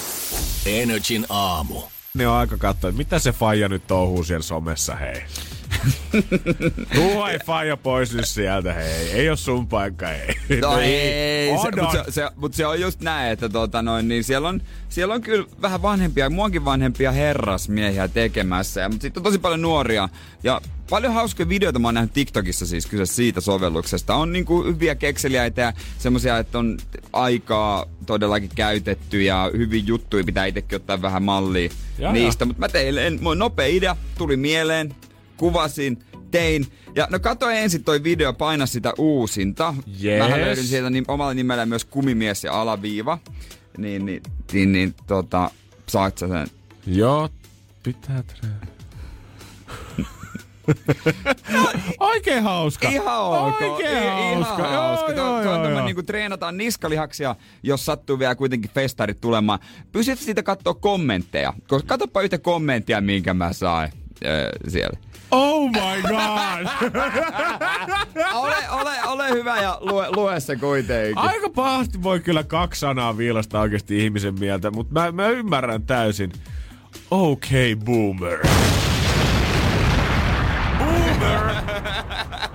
Energin 0.66 1.26
aamu. 1.28 1.82
Ne 2.14 2.28
on 2.28 2.34
aika 2.34 2.56
katsoa, 2.56 2.88
että 2.90 2.98
mitä 2.98 3.18
se 3.18 3.32
faija 3.32 3.68
nyt 3.68 3.86
touhuu 3.86 4.24
siellä 4.24 4.42
somessa, 4.42 4.94
hei. 4.96 5.22
Tuo 6.94 7.28
ei 7.28 7.38
faija 7.46 7.76
pois 7.76 8.14
nyt 8.14 8.28
sieltä, 8.28 8.72
hei. 8.72 9.12
Ei 9.12 9.30
oo 9.30 9.36
sun 9.36 9.68
paikka, 9.68 10.12
ei. 10.12 10.60
No 10.60 10.78
ei, 10.78 11.50
On, 11.50 11.58
se, 11.58 11.68
on. 11.68 11.74
mutta 11.80 12.04
se, 12.04 12.12
se, 12.12 12.28
mut 12.36 12.54
se 12.54 12.66
on 12.66 12.80
just 12.80 13.00
näin, 13.00 13.32
että 13.32 13.48
tota 13.48 13.82
noin, 13.82 14.08
niin 14.08 14.24
siellä 14.24 14.48
on, 14.48 14.62
siellä 14.88 15.14
on 15.14 15.20
kyllä 15.20 15.46
vähän 15.62 15.82
vanhempia, 15.82 16.30
muankin 16.30 16.64
vanhempia 16.64 17.12
herrasmiehiä 17.12 18.08
tekemässä, 18.08 18.80
ja, 18.80 18.88
mutta 18.88 19.02
sitten 19.02 19.20
on 19.20 19.24
tosi 19.24 19.38
paljon 19.38 19.62
nuoria. 19.62 20.08
Ja 20.42 20.60
paljon 20.90 21.14
hauskoja 21.14 21.48
videoita 21.48 21.78
mä 21.78 21.88
oon 21.88 21.94
nähnyt 21.94 22.12
TikTokissa 22.12 22.66
siis 22.66 22.86
kyse 22.86 23.06
siitä 23.06 23.40
sovelluksesta. 23.40 24.14
On 24.14 24.32
niinku 24.32 24.64
hyviä 24.64 24.94
kekseliäitä 24.94 25.60
ja 25.62 25.72
semmosia, 25.98 26.38
että 26.38 26.58
on 26.58 26.78
aikaa 27.12 27.86
todellakin 28.06 28.50
käytetty 28.54 29.22
ja 29.22 29.50
hyviä 29.56 29.82
juttuja 29.86 30.24
pitää 30.24 30.46
itsekin 30.46 30.76
ottaa 30.76 31.02
vähän 31.02 31.22
mallia 31.22 31.70
Jaa, 31.98 32.12
niistä. 32.12 32.44
Mutta 32.44 32.60
mä 32.60 32.68
teille, 32.68 33.06
en, 33.06 33.20
nopea 33.36 33.66
idea 33.66 33.96
tuli 34.18 34.36
mieleen, 34.36 34.94
kuvasin, 35.40 35.98
tein. 36.30 36.66
Ja 36.94 37.08
no 37.10 37.18
katso 37.18 37.50
ensin 37.50 37.84
toi 37.84 38.04
video, 38.04 38.32
paina 38.32 38.66
sitä 38.66 38.92
uusinta. 38.98 39.74
Yes. 40.04 40.18
Mä 40.30 40.36
löydin 40.40 40.64
sieltä 40.64 40.90
niin, 40.90 41.04
omalla 41.08 41.34
nimellä 41.34 41.66
myös 41.66 41.84
kumimies 41.84 42.44
ja 42.44 42.60
alaviiva. 42.60 43.18
Niin, 43.78 44.06
niin, 44.06 44.22
niin, 44.52 44.72
niin 44.72 44.94
tota, 45.06 45.50
saat 45.88 46.18
sä 46.18 46.28
sen. 46.28 46.46
Joo, 46.86 47.28
pitää 47.82 48.22
treenata. 48.22 48.66
Oikein 52.00 52.42
hauska. 52.42 52.88
Ihan 52.88 53.20
ok. 53.20 53.60
Oikein 53.62 54.02
I- 54.02 54.06
hauska. 54.06 54.54
Ihan 54.54 54.72
Joo, 54.72 54.82
hauska. 54.82 55.12
joo, 55.12 55.14
Tuo- 55.14 55.14
tuo 55.14 55.42
joo, 55.42 55.52
on 55.52 55.60
tämmönen 55.60 55.76
joo. 55.76 55.86
niinku 55.86 56.02
treenataan 56.02 56.56
niskalihaksia, 56.56 57.36
jos 57.62 57.86
sattuu 57.86 58.18
vielä 58.18 58.34
kuitenkin 58.34 58.70
festarit 58.70 59.20
tulemaan. 59.20 59.58
Pysyt 59.92 60.18
siitä 60.18 60.42
katsoa 60.42 60.74
kommentteja. 60.74 61.52
Koska 61.68 61.86
katsoppa 61.86 62.20
yhtä 62.22 62.38
kommenttia, 62.38 63.00
minkä 63.00 63.34
mä 63.34 63.52
sain 63.52 63.92
öö, 64.24 64.50
siellä. 64.68 64.98
Oh 65.30 65.68
my 65.70 66.02
god! 66.02 66.92
Ole, 68.34 68.54
ole, 68.70 68.92
ole 69.06 69.30
hyvä 69.30 69.60
ja 69.62 69.78
lue, 69.80 70.06
lue 70.16 70.40
se 70.40 70.56
kuitenkin. 70.56 71.18
Aika 71.18 71.50
pahasti 71.50 72.02
voi 72.02 72.20
kyllä 72.20 72.44
kaksi 72.44 72.80
sanaa 72.80 73.16
viilasta 73.16 73.60
oikeasti 73.60 74.04
ihmisen 74.04 74.38
mieltä, 74.40 74.70
mutta 74.70 74.92
mä, 74.92 75.12
mä 75.12 75.28
ymmärrän 75.28 75.82
täysin. 75.82 76.32
Okay, 77.10 77.76
boomer. 77.84 78.38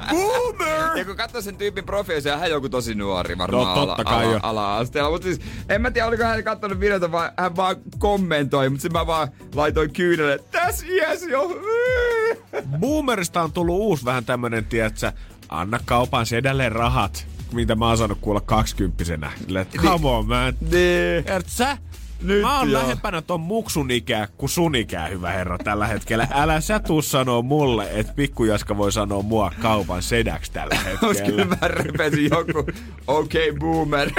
Boomer! 0.10 0.98
Ja 0.98 1.06
kun 1.06 1.16
katsoo 1.16 1.42
sen 1.42 1.58
tyypin 1.58 1.86
profiilissa, 1.86 2.30
ja 2.30 2.38
hän 2.38 2.50
joku 2.50 2.70
tosi 2.70 2.96
nuori 2.96 3.38
varmaan 3.38 3.68
No, 3.68 3.76
totta 3.76 3.94
ala, 3.94 4.04
kai 4.04 4.26
ala, 4.26 4.40
ala-asteella. 4.44 5.10
Mutta 5.12 5.26
siis, 5.26 5.42
en 5.70 5.82
mä 5.82 5.92
tiedä, 5.92 6.08
oliko 6.08 6.24
hän 6.24 6.44
katsonut 6.44 6.80
videota, 6.80 7.12
vai 7.12 7.30
hän 7.38 7.56
vaan 7.56 7.76
kommentoi, 8.00 8.70
mutta 8.70 8.82
sitten 8.82 9.02
mä 9.02 9.08
vaan 9.08 9.28
laitoin 9.56 9.94
kyynelle, 9.94 10.40
tässä 10.65 10.86
iäs 10.89 11.23
jo. 11.23 11.62
Boomerista 12.80 13.41
on 13.41 13.51
tullut 13.51 13.75
uusi 13.75 14.06
vähän 14.06 14.25
tämmönen, 14.25 14.65
tiedätkö, 14.65 15.12
anna 15.49 15.80
kaupan 15.86 16.25
sedälle 16.25 16.69
rahat, 16.69 17.28
mitä 17.54 17.75
mä 17.75 17.88
oon 17.88 17.97
saanut 17.97 18.17
kuulla 18.21 18.41
kaksikymppisenä. 18.41 19.32
Silleen, 19.45 19.62
että 19.62 19.78
Come 19.82 20.10
on, 20.10 20.28
man. 20.28 20.54
Niin. 20.71 21.25
Sä? 21.45 21.78
Nyt 22.21 22.41
mä 22.41 22.60
oon 22.60 22.73
lähempänä 22.73 23.21
ton 23.21 23.39
muksun 23.39 23.91
ikää 23.91 24.28
kuin 24.38 24.49
sun 24.49 24.75
ikää, 24.75 25.08
hyvä 25.08 25.32
herra, 25.32 25.58
tällä 25.58 25.88
hetkellä. 25.88 26.28
Älä 26.32 26.62
sä 26.62 26.80
tuu 26.80 27.01
sanoo 27.01 27.41
mulle, 27.41 27.88
että 27.91 28.13
pikkujaska 28.13 28.78
voi 28.78 28.91
sanoa 28.91 29.21
mua 29.21 29.51
kaupan 29.62 30.04
sedäksi 30.04 30.51
tällä 30.51 30.75
hetkellä. 30.75 31.45
mä 31.45 31.67
repesin 31.67 32.30
joku, 32.32 32.71
okei 33.08 33.49
okay, 33.49 33.60
boomer. 33.60 34.12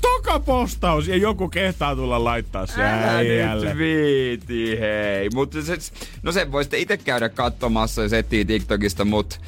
Toka 0.00 0.40
postaus 0.40 1.08
ja 1.08 1.16
joku 1.16 1.48
kehtaa 1.48 1.96
tulla 1.96 2.24
laittaa 2.24 2.66
se 2.66 2.82
äijälle. 2.82 3.78
viiti, 3.78 4.80
hei. 4.80 5.28
Mutta 5.34 5.62
se, 5.62 5.76
no 6.22 6.32
sen 6.32 6.52
voi 6.52 6.64
sitten 6.64 6.80
itse 6.80 6.96
käydä 6.96 7.28
katsomassa, 7.28 8.02
jos 8.02 8.12
etsii 8.12 8.44
TikTokista 8.44 9.04
mut 9.04 9.40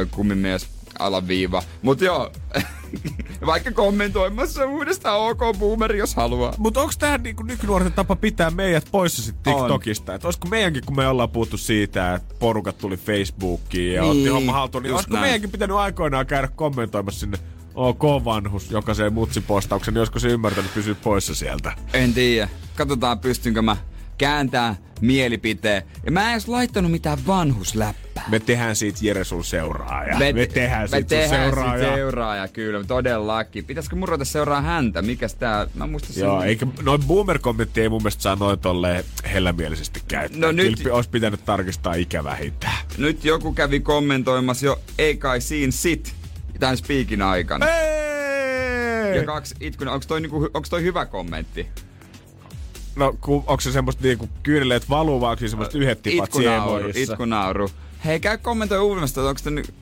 ö, 0.00 0.06
kumimies 0.10 0.68
alaviiva. 0.98 1.62
Mut 1.82 2.00
joo, 2.00 2.32
vaikka 3.46 3.72
kommentoimassa 3.72 4.66
uudestaan 4.66 5.20
OK 5.20 5.58
boomer, 5.58 5.96
jos 5.96 6.14
haluaa. 6.14 6.54
Mutta 6.58 6.80
onko 6.80 6.92
tämä 6.98 7.18
niinku 7.18 7.42
nykynuorten 7.42 7.92
tapa 7.92 8.16
pitää 8.16 8.50
meidät 8.50 8.88
poissa 8.90 9.22
sit 9.22 9.42
TikTokista? 9.42 10.14
Että 10.14 10.26
olisiko 10.28 10.48
meidänkin, 10.48 10.82
kun 10.86 10.96
me 10.96 11.08
ollaan 11.08 11.30
puhuttu 11.30 11.56
siitä, 11.56 12.14
että 12.14 12.34
porukat 12.38 12.78
tuli 12.78 12.96
Facebookiin 12.96 13.94
ja 13.94 14.02
Niin, 14.02 14.10
otti 14.12 14.28
homma 14.28 14.52
haltuun, 14.52 14.82
niin 14.82 14.94
olisiko 14.94 15.14
näin. 15.14 15.24
meidänkin 15.24 15.50
pitänyt 15.50 15.76
aikoinaan 15.76 16.26
käydä 16.26 16.48
kommentoimassa 16.48 17.20
sinne 17.20 17.38
OK-vanhus, 17.74 18.70
joka 18.70 18.94
se 18.94 19.10
mutsipostauksen, 19.10 19.94
niin 19.94 20.06
se 20.20 20.28
ymmärtänyt 20.28 20.74
pysyä 20.74 20.94
poissa 20.94 21.34
sieltä? 21.34 21.72
En 21.92 22.14
tiedä. 22.14 22.48
Katsotaan, 22.76 23.18
pystynkö 23.18 23.62
mä 23.62 23.76
kääntää 24.18 24.76
mielipiteen. 25.00 25.82
Ja 26.06 26.12
mä 26.12 26.24
en 26.26 26.32
edes 26.32 26.48
laittanut 26.48 26.90
mitään 26.90 27.18
vanhusläppää. 27.26 28.24
Me 28.28 28.40
tehdään 28.40 28.76
siitä 28.76 28.98
Jere 29.02 29.24
sun 29.24 29.44
seuraaja. 29.44 30.18
Me, 30.18 30.32
me 30.32 30.46
tehdään 30.46 30.82
me 30.82 30.88
siitä 30.88 31.08
tehdään 31.08 31.30
sun 31.54 31.62
siitä 31.62 31.70
seuraaja. 31.78 31.94
seuraaja, 31.96 32.48
kyllä, 32.48 32.84
todellakin. 32.84 33.64
Pitäisikö 33.64 33.96
mun 33.96 34.08
ruveta 34.08 34.24
seuraa 34.24 34.60
häntä? 34.62 35.02
Mikäs 35.02 35.34
tää? 35.34 35.66
Mä 35.74 35.86
muistan 35.86 36.12
sen. 36.12 36.22
Joo, 36.24 36.42
eikä 36.42 36.66
noin 36.82 37.02
boomer-kommentti 37.04 37.80
ei 37.80 37.88
mun 37.88 38.02
mielestä 38.02 38.22
saa 38.22 38.36
noin 38.36 38.58
tolleen 38.58 39.04
hellämielisesti 39.32 40.02
käyttää. 40.08 40.40
No 40.40 40.52
nyt- 40.52 40.74
Kilpi 40.74 40.90
olisi 40.90 41.10
pitänyt 41.10 41.44
tarkistaa 41.44 41.94
ikä 41.94 42.24
vähintään. 42.24 42.76
Nyt 42.98 43.24
joku 43.24 43.52
kävi 43.52 43.80
kommentoimassa 43.80 44.66
jo 44.66 44.80
ei 44.98 45.16
kai 45.16 45.40
siinä 45.40 45.72
sit 45.72 46.14
tämän 46.60 46.76
speakin 46.76 47.22
aikana. 47.22 47.66
Ei! 47.70 49.16
Ja 49.16 49.24
kaksi 49.24 49.54
itkuna. 49.60 49.92
Onko 49.92 50.04
toi, 50.08 50.20
niinku, 50.20 50.48
onks 50.54 50.70
toi 50.70 50.82
hyvä 50.82 51.06
kommentti? 51.06 51.66
No, 52.96 53.14
ku, 53.20 53.34
onko 53.46 53.60
se 53.60 53.72
semmoista 53.72 54.02
niinku 54.02 54.28
kyyneleet 54.42 54.88
valuu, 54.90 55.20
vai 55.20 55.30
onko 55.30 55.40
se 55.40 55.48
semmoista 55.48 55.78
yhdet 55.78 56.02
tipat 56.02 56.26
Itkunauru, 56.28 56.88
itkunauru. 56.94 57.70
Hei, 58.04 58.20
käy 58.20 58.38
kommentoi 58.38 58.78
uudestaan, 58.78 59.26
onko 59.26 59.40
toi, 59.44 59.52
nyt- 59.52 59.74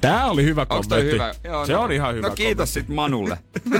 Tää 0.00 0.26
oli 0.26 0.44
hyvä 0.44 0.66
onks 0.70 0.88
kommentti. 0.88 1.12
hyvä? 1.12 1.34
se 1.66 1.72
no, 1.72 1.82
on 1.82 1.92
ihan 1.92 2.14
hyvä 2.14 2.28
No 2.28 2.34
kiitos 2.34 2.70
kommentti. 2.70 2.80
sit 2.90 2.96
Manulle. 2.96 3.38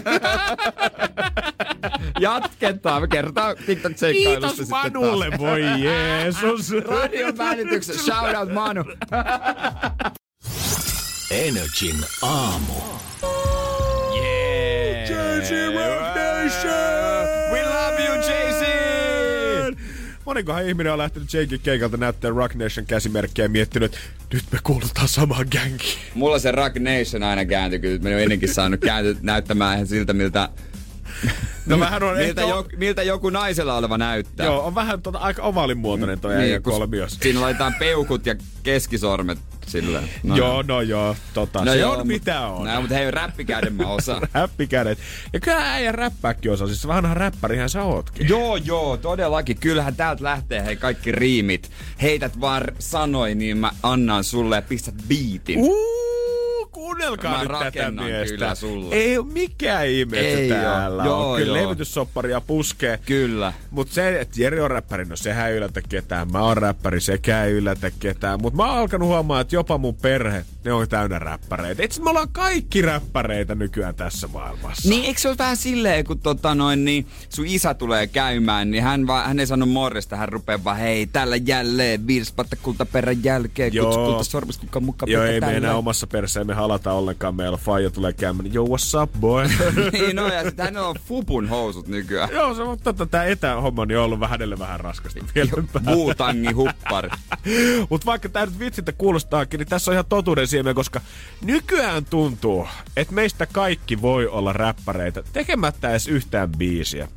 Jatketaan, 2.20 3.02
me 3.02 3.08
kerrotaan 3.08 3.56
TikTok-seikkailusta 3.56 4.48
Kiitos 4.56 4.68
Manulle, 4.68 5.26
voi 5.38 5.60
Jeesus. 5.84 6.70
Radion 6.88 7.38
välityksessä, 7.38 8.02
shout 8.04 8.34
out 8.40 8.52
Manu. 8.52 8.84
Energin 11.30 11.96
aamu. 12.22 12.74
Jay-Z 14.14 15.50
Rock 15.74 16.14
Nation! 16.14 17.52
We 17.52 17.62
love 17.62 18.04
you, 18.04 18.14
Jay-Z! 18.14 19.78
Monikohan 20.24 20.68
ihminen 20.68 20.92
on 20.92 20.98
lähtenyt 20.98 21.34
Jakein 21.34 21.60
keikalta 21.60 21.96
näyttää 21.96 22.30
Rock 22.30 22.54
Nation 22.54 22.86
käsimerkkiä 22.86 23.44
ja 23.44 23.48
miettinyt, 23.48 23.94
että 23.94 24.06
nyt 24.32 24.44
me 24.52 24.58
kuulutaan 24.62 25.08
samaan 25.08 25.46
gängiin. 25.50 25.98
Mulla 26.14 26.38
se 26.38 26.52
Rock 26.52 26.76
Nation 26.76 27.22
aina 27.22 27.44
kääntyi, 27.44 27.78
kyllä 27.78 27.98
mä 28.02 28.08
oon 28.08 28.20
ennenkin 28.20 28.54
saanut 28.54 28.80
käänty 28.80 29.16
näyttämään 29.22 29.74
ihan 29.74 29.86
siltä, 29.86 30.12
miltä 30.12 30.48
No 31.66 31.80
vähän 31.80 32.02
on 32.02 32.16
miltä, 32.16 32.42
ehkä... 32.42 32.54
jo, 32.54 32.66
miltä 32.76 33.02
joku 33.02 33.30
naisella 33.30 33.76
oleva 33.76 33.98
näyttää. 33.98 34.46
Joo, 34.46 34.66
on 34.66 34.74
vähän 34.74 35.02
tota, 35.02 35.18
aika 35.18 35.42
ovaalinmuotoinen 35.42 36.20
toi 36.20 36.36
niin, 36.36 36.62
kolmios. 36.62 37.18
Siinä 37.22 37.40
laitetaan 37.40 37.74
peukut 37.78 38.26
ja 38.26 38.34
keskisormet 38.62 39.38
sillä. 39.66 40.02
No, 40.22 40.36
joo, 40.36 40.62
no 40.62 40.80
joo, 40.80 41.16
tota, 41.34 41.64
no 41.64 41.72
se 41.72 41.78
joo, 41.78 41.92
on 41.92 42.06
mitä 42.06 42.40
on. 42.40 42.66
No, 42.66 42.80
mutta 42.80 42.94
hei, 42.94 43.10
räppikäden 43.10 43.72
mä 43.72 43.86
osaan. 43.88 44.28
räppikädet. 44.34 44.98
Ja 45.32 45.40
kyllä 45.40 45.72
äijä 45.72 45.92
räppääkin 45.92 46.52
osaa, 46.52 46.66
siis 46.66 46.86
vanha 46.86 47.14
räppärihän 47.14 47.70
sä 47.70 47.82
ootkin. 47.82 48.28
Joo, 48.28 48.56
joo, 48.56 48.96
todellakin. 48.96 49.56
Kyllähän 49.58 49.96
täältä 49.96 50.24
lähtee 50.24 50.64
hei 50.64 50.76
kaikki 50.76 51.12
riimit. 51.12 51.70
Heität 52.02 52.40
vaan 52.40 52.62
sanoi, 52.78 53.34
niin 53.34 53.58
mä 53.58 53.70
annan 53.82 54.24
sulle 54.24 54.56
ja 54.56 54.62
pistät 54.62 54.94
biitin. 55.08 55.58
Uh, 55.58 56.15
kuunnelkaa 56.86 57.32
Mä 57.32 57.60
nyt 57.60 57.72
tätä 57.74 57.90
miestä. 57.90 58.34
kyllä 58.36 58.54
sulle. 58.54 58.94
Ei 58.94 59.18
ole 59.18 59.26
mikään 59.26 59.86
ihme, 59.86 60.18
Ei 60.18 60.48
täällä 60.48 61.04
Joo, 61.04 61.32
on. 61.32 61.38
Kyllä 61.38 61.58
joo. 61.58 61.64
levytyssopparia 61.66 62.40
puskee. 62.40 62.98
Kyllä. 63.06 63.52
Mut 63.70 63.88
se, 63.90 64.20
että 64.20 64.42
Jeri 64.42 64.60
on 64.60 64.70
räppäri, 64.70 65.04
no 65.04 65.16
sehän 65.16 65.48
ei 65.50 65.56
yllätä 65.56 65.82
ketään. 65.88 66.32
Mä 66.32 66.40
oon 66.42 66.56
räppäri, 66.56 67.00
sekään 67.00 67.46
ei 67.46 67.52
yllätä 67.52 67.90
ketään. 67.98 68.40
Mut 68.42 68.54
mä 68.54 68.64
oon 68.70 68.78
alkanut 68.78 69.08
huomaa, 69.08 69.40
että 69.40 69.54
jopa 69.56 69.78
mun 69.78 69.94
perhe, 69.94 70.44
ne 70.64 70.72
on 70.72 70.88
täynnä 70.88 71.18
räppäreitä. 71.18 71.82
Itse 71.82 72.02
me 72.02 72.10
ollaan 72.10 72.28
kaikki 72.28 72.82
räppäreitä 72.82 73.54
nykyään 73.54 73.94
tässä 73.94 74.28
maailmassa. 74.28 74.88
Niin 74.88 75.04
eikö 75.04 75.20
se 75.20 75.28
ole 75.28 75.38
vähän 75.38 75.56
silleen, 75.56 76.04
kun 76.04 76.18
tota 76.20 76.54
noin, 76.54 76.84
niin 76.84 77.06
sun 77.28 77.46
isä 77.46 77.74
tulee 77.74 78.06
käymään, 78.06 78.70
niin 78.70 78.82
hän, 78.82 79.06
vaan, 79.06 79.26
hän 79.26 79.40
ei 79.40 79.46
sano 79.46 79.66
morjesta, 79.66 80.16
hän 80.16 80.28
rupeaa 80.28 80.64
vaan, 80.64 80.76
hei, 80.76 81.06
tällä 81.06 81.36
jälleen, 81.36 82.06
virspatta 82.06 82.56
kultaperän 82.62 83.24
jälkeen, 83.24 83.74
Joo. 83.74 83.86
kutsu 83.86 84.04
kulta 84.04 84.24
sormiskukan 84.24 84.82
mukaan. 84.84 85.10
Joo, 85.12 85.24
ei 85.24 85.40
me 85.40 85.56
enää 85.56 85.74
omassa 85.76 86.06
perssä, 86.06 86.40
emme 86.40 86.54
halata 86.76 86.92
ollenkaan. 86.92 87.34
Meillä 87.34 87.56
faija 87.56 87.90
tulee 87.90 88.12
käymään, 88.12 88.44
niin 88.44 88.54
yo, 88.54 88.64
what's 88.64 89.02
up, 89.02 89.12
boy? 89.20 89.48
niin 89.92 90.16
no, 90.16 90.28
ja 90.28 90.42
sit 90.44 90.58
hänellä 90.58 90.88
on 90.88 90.96
Fupun 91.08 91.48
housut 91.48 91.88
nykyään. 91.88 92.28
Joo, 92.32 92.54
se 92.54 92.62
on 92.62 92.78
totta. 92.78 93.06
Tää 93.06 93.24
etähomma 93.24 93.86
niin 93.86 93.98
on 93.98 94.04
ollut 94.04 94.30
hänelle 94.30 94.58
vähän 94.58 94.80
raskasta 94.80 95.20
vielä 95.34 95.50
huppari. 96.54 97.08
Mutta 97.90 98.06
vaikka 98.06 98.28
tämä 98.28 98.46
nyt 98.46 98.58
vitsiltä 98.58 98.92
kuulostaakin, 98.92 99.58
niin 99.58 99.68
tässä 99.68 99.90
on 99.90 99.92
ihan 99.92 100.04
totuuden 100.08 100.46
siemen, 100.46 100.74
koska 100.74 101.00
nykyään 101.42 102.04
tuntuu, 102.04 102.66
että 102.96 103.14
meistä 103.14 103.46
kaikki 103.46 104.02
voi 104.02 104.26
olla 104.26 104.52
räppäreitä 104.52 105.22
tekemättä 105.32 105.90
edes 105.90 106.08
yhtään 106.08 106.52
biisiä. 106.58 107.08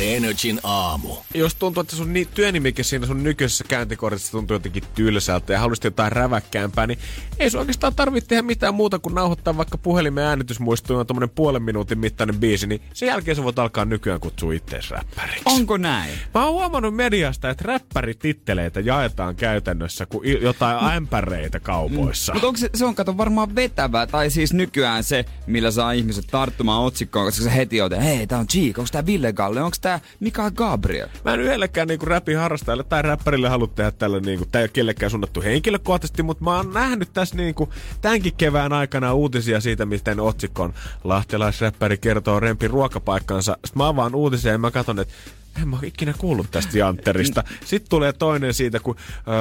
Energin 0.00 0.60
aamu. 0.62 1.16
Jos 1.34 1.54
tuntuu, 1.54 1.80
että 1.80 1.96
sun 1.96 2.12
ni- 2.12 2.28
työnimike 2.34 2.82
siinä 2.82 3.06
sun 3.06 3.22
nykyisessä 3.22 3.64
käyntikortissa 3.68 4.32
tuntuu 4.32 4.54
jotenkin 4.54 4.82
tylsältä 4.94 5.52
ja 5.52 5.58
haluaisit 5.58 5.84
jotain 5.84 6.12
räväkkäämpää, 6.12 6.86
niin 6.86 6.98
ei 7.38 7.50
sun 7.50 7.60
oikeastaan 7.60 7.94
tarvitse 7.94 8.28
tehdä 8.28 8.42
mitään 8.70 8.76
muuta 8.76 8.98
kuin 8.98 9.14
nauhoittaa 9.14 9.56
vaikka 9.56 9.78
puhelimen 9.78 10.24
äänitysmuistuin 10.24 11.00
on 11.00 11.06
tommonen 11.06 11.30
puolen 11.30 11.62
minuutin 11.62 11.98
mittainen 11.98 12.36
biisi, 12.40 12.66
niin 12.66 12.80
sen 12.94 13.06
jälkeen 13.06 13.36
sä 13.36 13.44
voit 13.44 13.58
alkaa 13.58 13.84
nykyään 13.84 14.20
kutsua 14.20 14.52
ittees 14.52 14.90
räppäriksi. 14.90 15.42
Onko 15.44 15.76
näin? 15.76 16.14
Mä 16.34 16.44
oon 16.44 16.54
huomannut 16.54 16.94
mediasta, 16.94 17.50
että 17.50 17.64
räppärititteleitä 17.66 18.80
jaetaan 18.80 19.36
käytännössä 19.36 20.06
kuin 20.06 20.42
jotain 20.42 20.84
ämpäreitä 20.96 21.60
kaupoissa. 21.60 22.32
Mutta 22.32 22.46
onko 22.46 22.56
se, 22.56 22.70
se 22.74 22.84
on 22.84 22.94
kato 22.94 23.16
varmaan 23.16 23.54
vetävää, 23.54 24.06
tai 24.06 24.30
siis 24.30 24.52
nykyään 24.52 25.04
se, 25.04 25.24
millä 25.46 25.70
saa 25.70 25.92
ihmiset 25.92 26.24
tarttumaan 26.30 26.82
otsikkoon, 26.82 27.26
koska 27.26 27.44
se 27.44 27.54
heti 27.54 27.80
on, 27.80 27.92
hei, 27.92 28.26
tää 28.26 28.38
on 28.38 28.46
Cheek, 28.46 28.78
onko 28.78 28.88
tää 28.92 29.06
Ville 29.06 29.32
Galle, 29.32 29.62
onko 29.62 29.76
tää 29.80 30.00
Mika 30.20 30.50
Gabriel? 30.50 31.08
Mä 31.24 31.34
en 31.34 31.40
yhdellekään 31.40 31.88
niinku 31.88 32.06
räpin 32.06 32.38
harrastajalle 32.38 32.84
tai 32.84 33.02
räppärille 33.02 33.48
halua 33.48 33.66
tehdä 33.66 33.90
tällä 33.90 34.20
niinku, 34.20 34.46
tää 34.52 34.60
ei 34.60 34.64
ole 34.64 34.70
kellekään 34.72 35.10
suunnattu 35.10 35.42
henkilökohtaisesti, 35.42 36.22
mutta 36.22 36.44
mä 36.44 36.56
oon 36.56 36.72
nähnyt 36.72 37.12
tässä 37.12 37.36
niinku 37.36 37.68
tämänkin 38.00 38.32
kevään 38.36 38.59
aikana 38.68 39.14
uutisia 39.14 39.60
siitä, 39.60 39.86
miten 39.86 40.20
otsikon 40.20 40.74
lahtelaisräppäri 41.04 41.98
kertoo 41.98 42.40
rempi 42.40 42.68
ruokapaikkansa. 42.68 43.52
Sitten 43.52 43.82
mä 43.82 43.88
avaan 43.88 44.14
uutisia 44.14 44.52
ja 44.52 44.58
mä 44.58 44.70
katson, 44.70 44.98
että 44.98 45.14
en 45.62 45.68
mä 45.68 45.76
oo 45.76 45.82
ikinä 45.82 46.14
kuullut 46.18 46.50
tästä 46.50 46.78
Jantterista. 46.78 47.44
Sitten 47.64 47.90
tulee 47.90 48.12
toinen 48.12 48.54
siitä, 48.54 48.80
kun 48.80 48.96
öö, 49.28 49.34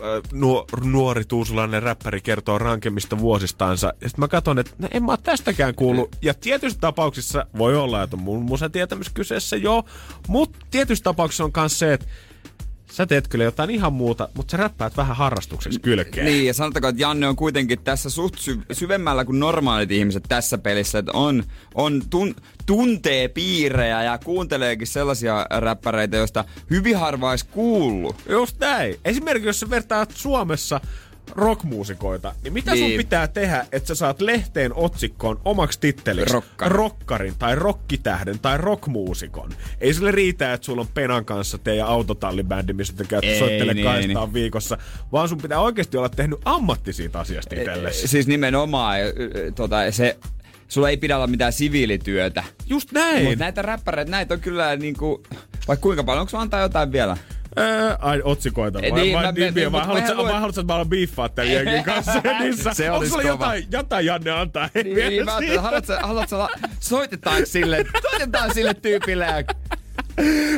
öö, 0.00 0.20
nuo, 0.32 0.66
nuori 0.84 1.24
tuusulainen 1.24 1.82
räppäri 1.82 2.20
kertoo 2.20 2.58
rankemmista 2.58 3.18
vuosistansa. 3.18 3.86
Ja 3.86 4.08
sitten 4.08 4.22
mä 4.22 4.28
katson, 4.28 4.58
että 4.58 4.72
no, 4.78 4.88
en 4.90 5.04
mä 5.04 5.12
oo 5.12 5.16
tästäkään 5.16 5.74
kuullut. 5.74 6.16
Ja 6.22 6.34
tietyissä 6.34 6.78
tapauksissa 6.80 7.46
voi 7.58 7.76
olla, 7.76 8.02
että 8.02 8.16
on 8.16 8.22
mun 8.22 8.42
musatietämys 8.42 9.10
kyseessä 9.10 9.56
jo. 9.56 9.84
Mutta 10.28 10.58
tietyissä 10.70 11.04
tapauksissa 11.04 11.44
on 11.44 11.52
myös 11.56 11.78
se, 11.78 11.92
että 11.92 12.06
sä 12.92 13.06
teet 13.06 13.28
kyllä 13.28 13.44
jotain 13.44 13.70
ihan 13.70 13.92
muuta, 13.92 14.28
mutta 14.34 14.50
sä 14.50 14.56
räppäät 14.56 14.96
vähän 14.96 15.16
harrastukseksi 15.16 15.80
kylkeen. 15.80 16.26
Niin, 16.26 16.46
ja 16.46 16.54
sanotakoon, 16.54 16.90
että 16.90 17.02
Janne 17.02 17.28
on 17.28 17.36
kuitenkin 17.36 17.78
tässä 17.84 18.10
suht 18.10 18.38
sy- 18.38 18.62
syvemmällä 18.72 19.24
kuin 19.24 19.40
normaalit 19.40 19.90
ihmiset 19.90 20.24
tässä 20.28 20.58
pelissä, 20.58 20.98
että 20.98 21.12
on, 21.14 21.44
on 21.74 22.02
tun- 22.14 22.42
tuntee 22.66 23.28
piirejä 23.28 24.02
ja 24.02 24.18
kuunteleekin 24.18 24.86
sellaisia 24.86 25.46
räppäreitä, 25.50 26.16
joista 26.16 26.44
hyvin 26.70 26.96
harva 26.96 27.34
kuullut. 27.50 28.16
Just 28.28 28.58
näin. 28.58 28.96
Esimerkiksi 29.04 29.48
jos 29.48 29.60
sä 29.60 29.70
vertaat 29.70 30.10
Suomessa 30.14 30.80
rockmuusikoita, 31.30 32.34
niin 32.42 32.52
mitä 32.52 32.74
niin. 32.74 32.90
sun 32.90 32.96
pitää 32.96 33.28
tehdä, 33.28 33.66
että 33.72 33.86
sä 33.88 33.94
saat 33.94 34.20
lehteen 34.20 34.74
otsikkoon 34.74 35.40
omaksi 35.44 35.80
titteliksi 35.80 36.34
Rokkari. 36.34 36.74
rokkarin 36.74 37.34
tai 37.38 37.54
rokkitähden 37.54 38.38
tai 38.38 38.58
rockmuusikon? 38.58 39.50
Ei 39.80 39.94
sille 39.94 40.10
riitä, 40.10 40.52
että 40.52 40.64
sulla 40.64 40.80
on 40.80 40.88
Penan 40.94 41.24
kanssa 41.24 41.58
teidän 41.58 41.86
autotallibändi, 41.86 42.72
missä 42.72 42.92
te 42.96 43.04
käytte 43.04 43.38
soittele 43.38 43.74
niin, 43.74 43.84
kahdestaan 43.84 44.26
niin. 44.26 44.34
viikossa, 44.34 44.78
vaan 45.12 45.28
sun 45.28 45.38
pitää 45.38 45.60
oikeasti 45.60 45.96
olla 45.96 46.08
tehnyt 46.08 46.38
ammatti 46.44 46.92
siitä 46.92 47.20
asiasta 47.20 47.54
itsellesi. 47.54 48.08
Siis 48.08 48.26
nimenomaan, 48.26 48.98
tota, 49.54 49.76
se, 49.90 50.18
sulla 50.68 50.90
ei 50.90 50.96
pidä 50.96 51.16
olla 51.16 51.26
mitään 51.26 51.52
siviilityötä. 51.52 52.44
Just 52.66 52.92
näin. 52.92 53.24
Mutta 53.24 53.38
näitä 53.38 53.62
räppäreitä, 53.62 54.10
näitä 54.10 54.34
on 54.34 54.40
kyllä 54.40 54.76
niinku, 54.76 55.22
vaikka 55.68 55.82
kuinka 55.82 56.04
paljon, 56.04 56.20
onko 56.20 56.38
antaa 56.38 56.60
jotain 56.60 56.92
vielä? 56.92 57.16
Öö, 57.58 57.96
ai 57.98 58.20
otsikoita 58.24 58.78
vai, 58.78 58.82
Niin, 58.90 58.94
niin, 58.94 59.08
mä- 59.08 59.16
vai 59.16 59.24
mä- 59.26 59.32
nimiä, 59.32 59.50
niin, 59.50 59.72
vai 59.72 59.86
haluatko, 59.86 60.10
en 60.12 60.18
vai 60.18 60.32
haluatko, 60.32 60.60
että 60.60 60.72
mä 60.72 60.74
alan 60.74 60.88
biiffaa 60.88 61.28
tämän 61.28 61.52
jengin 61.52 61.84
kanssa 61.94 62.22
niissä? 62.40 62.74
Se 62.74 62.90
Onko 62.90 63.06
sulla 63.06 63.22
kova. 63.22 63.32
jotain, 63.32 63.66
jotain 63.72 64.06
Janne 64.06 64.30
antaa? 64.30 64.68
Niin, 64.74 64.96
niin 64.96 65.24
mä 65.24 65.32
haluatko, 65.60 65.92
haluatko, 66.02 66.48
soitetaanko 66.80 67.46
sille, 67.46 67.84
soitetaan 68.10 68.54
sille 68.54 68.74
tyypille 68.74 69.26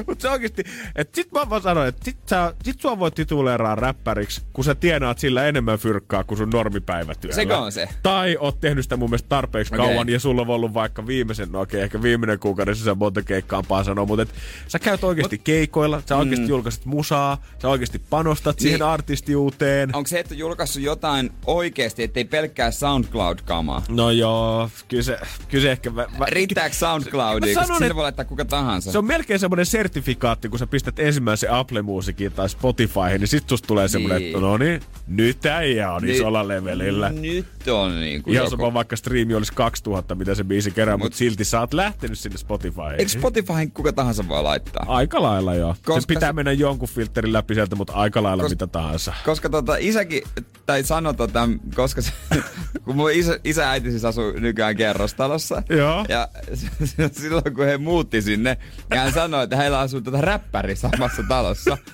Mutta 0.06 0.22
se 0.22 0.30
oikeesti, 0.30 0.64
että 0.96 1.16
sit 1.16 1.32
mä 1.32 1.50
vaan 1.50 1.62
sanoin, 1.62 1.88
että 1.88 2.04
sit, 2.04 2.16
sä, 2.26 2.54
sit 2.64 2.80
sua 2.80 2.98
voi 2.98 3.10
tituleeraa 3.10 3.74
räppäriksi, 3.74 4.42
kun 4.52 4.64
sä 4.64 4.74
tienaat 4.74 5.18
sillä 5.18 5.46
enemmän 5.46 5.78
fyrkkaa 5.78 6.24
kuin 6.24 6.38
sun 6.38 6.50
normipäivätyöllä. 6.50 7.34
Sekö 7.34 7.58
on 7.58 7.72
se? 7.72 7.88
Tai 8.02 8.36
oot 8.40 8.60
tehnyt 8.60 8.84
sitä 8.84 8.96
mun 8.96 9.10
mielestä 9.10 9.28
tarpeeksi 9.28 9.74
Okei. 9.74 9.86
kauan 9.86 10.08
ja 10.08 10.20
sulla 10.20 10.42
on 10.42 10.48
ollut 10.50 10.74
vaikka 10.74 11.06
viimeisen, 11.06 11.52
no 11.52 11.60
okei, 11.60 11.80
ehkä 11.80 12.02
viimeinen 12.02 12.38
kuukauden 12.38 12.76
sisään 12.76 12.98
monta 12.98 13.22
keikkaa 13.22 13.62
sanoa, 13.84 14.06
mutta 14.06 14.22
et 14.22 14.34
sä 14.68 14.78
käyt 14.78 15.04
oikeasti 15.04 15.38
keikoilla, 15.38 16.02
sä 16.06 16.16
oikeasti 16.16 16.48
julkaiset 16.48 16.84
musaa, 16.84 17.42
sä 17.62 17.68
oikeasti 17.68 17.98
panostat 18.10 18.56
Niin. 18.56 18.62
siihen 18.62 18.82
artistiuteen. 18.82 19.96
onko 19.96 20.08
se, 20.08 20.18
että 20.20 20.34
julkaissut 20.34 20.82
jotain 20.82 21.32
oikeesti, 21.46 22.02
ettei 22.02 22.24
pelkkää 22.24 22.70
SoundCloud-kamaa? 22.70 23.82
No 23.88 24.10
joo, 24.10 24.70
kyllä 24.88 25.02
se, 25.02 25.18
kyllä 25.48 25.62
se 25.62 25.70
ehkä... 25.70 25.90
Mä, 26.00 26.06
mä, 26.18 26.26
Riittääkö 26.28 26.74
SoundCloudia, 26.76 27.54
koska 27.54 27.66
sanon, 27.66 27.82
että- 27.82 27.94
voi 27.94 28.02
laittaa 28.02 28.24
kuka 28.24 28.44
tahansa? 28.44 28.92
Se 28.92 28.98
on 28.98 29.04
melkein 29.04 29.40
semmoinen 29.50 29.66
sertifikaatti, 29.66 30.48
kun 30.48 30.58
sä 30.58 30.66
pistät 30.66 30.98
ensimmäisen 30.98 31.50
Apple 31.52 31.82
Musiikin 31.82 32.32
tai 32.32 32.48
Spotifyhin, 32.48 33.20
niin 33.20 33.28
sit 33.28 33.48
susta 33.48 33.66
tulee 33.66 33.88
semmoinen, 33.88 34.18
Niin. 34.18 34.28
että 34.34 34.40
no 34.46 34.56
niin, 34.56 34.80
nyt 35.06 35.46
äijä 35.46 35.92
on 35.92 36.02
Niin. 36.02 36.14
isolla 36.14 36.48
levelillä. 36.48 37.08
Nyt 37.08 37.46
on 37.68 38.00
niinku 38.00 38.30
Ihan 38.32 38.44
joku... 38.44 38.50
sama 38.56 38.74
vaikka 38.74 38.96
striimi 38.96 39.34
olisi 39.34 39.52
2000, 39.52 40.14
mitä 40.14 40.34
se 40.34 40.44
biisi 40.44 40.70
kerää, 40.70 40.96
mutta 40.96 41.14
Mut- 41.14 41.18
silti 41.18 41.44
sä 41.44 41.60
oot 41.60 41.74
lähtenyt 41.74 42.18
sinne 42.18 42.38
Spotifyhin. 42.38 42.92
Eikö 42.98 43.08
Spotifyhin 43.10 43.70
kuka 43.72 43.92
tahansa 43.92 44.28
voi 44.28 44.42
laittaa? 44.42 44.84
Aika 44.88 45.22
lailla 45.22 45.54
joo. 45.54 45.74
Koska 45.84 46.00
se 46.00 46.06
pitää 46.06 46.28
se- 46.28 46.32
mennä 46.32 46.52
jonkun 46.52 46.88
filterin 46.88 47.32
läpi 47.32 47.54
sieltä, 47.54 47.76
mutta 47.76 47.92
aika 47.92 48.22
lailla 48.22 48.44
Kos- 48.44 48.48
mitä 48.48 48.66
tahansa. 48.66 49.14
Koska 49.24 49.48
tota, 49.48 49.76
isäkin, 49.78 50.22
tai 50.66 50.82
sano 50.84 51.12
tota, 51.12 51.48
koska 51.74 52.02
se, 52.02 52.12
kun 52.84 52.96
mun 52.96 53.12
isä, 53.12 53.38
isä 53.44 53.70
äiti 53.70 53.90
siis 53.90 54.04
asuu 54.04 54.32
nykyään 54.32 54.76
kerrostalossa. 54.76 55.62
Joo. 55.68 56.04
Ja 56.08 56.28
silloin 57.20 57.54
kun 57.54 57.64
he 57.66 57.78
muutti 57.78 58.22
sinne, 58.22 58.56
ja 58.90 59.00
hän 59.00 59.12
sanoi, 59.12 59.39
että 59.42 59.56
heillä 59.56 59.78
asuu 59.78 60.00
tota 60.00 60.20
räppäri 60.20 60.76
samassa 60.76 61.22
talossa. 61.28 61.78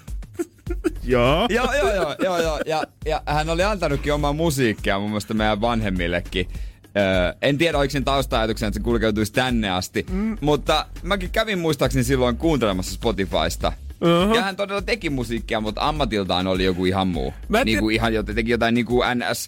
Joo. 1.04 1.46
joo, 1.50 1.74
joo, 1.74 1.94
joo, 1.94 2.14
joo, 2.22 2.40
joo. 2.42 2.60
Ja, 2.66 2.82
ja 3.06 3.22
hän 3.26 3.50
oli 3.50 3.64
antanutkin 3.64 4.12
omaa 4.12 4.32
musiikkia 4.32 4.98
mun 4.98 5.10
mielestä 5.10 5.34
meidän 5.34 5.60
vanhemmillekin. 5.60 6.48
Öö, 6.96 7.32
en 7.42 7.58
tiedä, 7.58 7.78
oliko 7.78 7.90
sen 7.90 8.04
tausta-ajatuksena, 8.04 8.68
että 8.68 8.80
se 8.80 8.84
kulkeutuisi 8.84 9.32
tänne 9.32 9.70
asti. 9.70 10.06
Mm. 10.10 10.38
Mutta 10.40 10.86
mäkin 11.02 11.30
kävin 11.30 11.58
muistaakseni 11.58 12.04
silloin 12.04 12.36
kuuntelemassa 12.36 12.94
Spotifysta. 12.94 13.72
Uh-huh. 14.00 14.34
Ja 14.36 14.42
hän 14.42 14.56
todella 14.56 14.82
teki 14.82 15.10
musiikkia, 15.10 15.60
mutta 15.60 15.88
ammatiltaan 15.88 16.46
oli 16.46 16.64
joku 16.64 16.84
ihan 16.84 17.08
muu. 17.08 17.34
Mä 17.48 17.64
Niin 17.64 17.78
kuin 17.78 17.94
ihan 17.94 18.14
joten 18.14 18.34
teki 18.34 18.50
jotain 18.50 18.74
niin 18.74 18.86
kuin 18.86 19.06
NS 19.18 19.46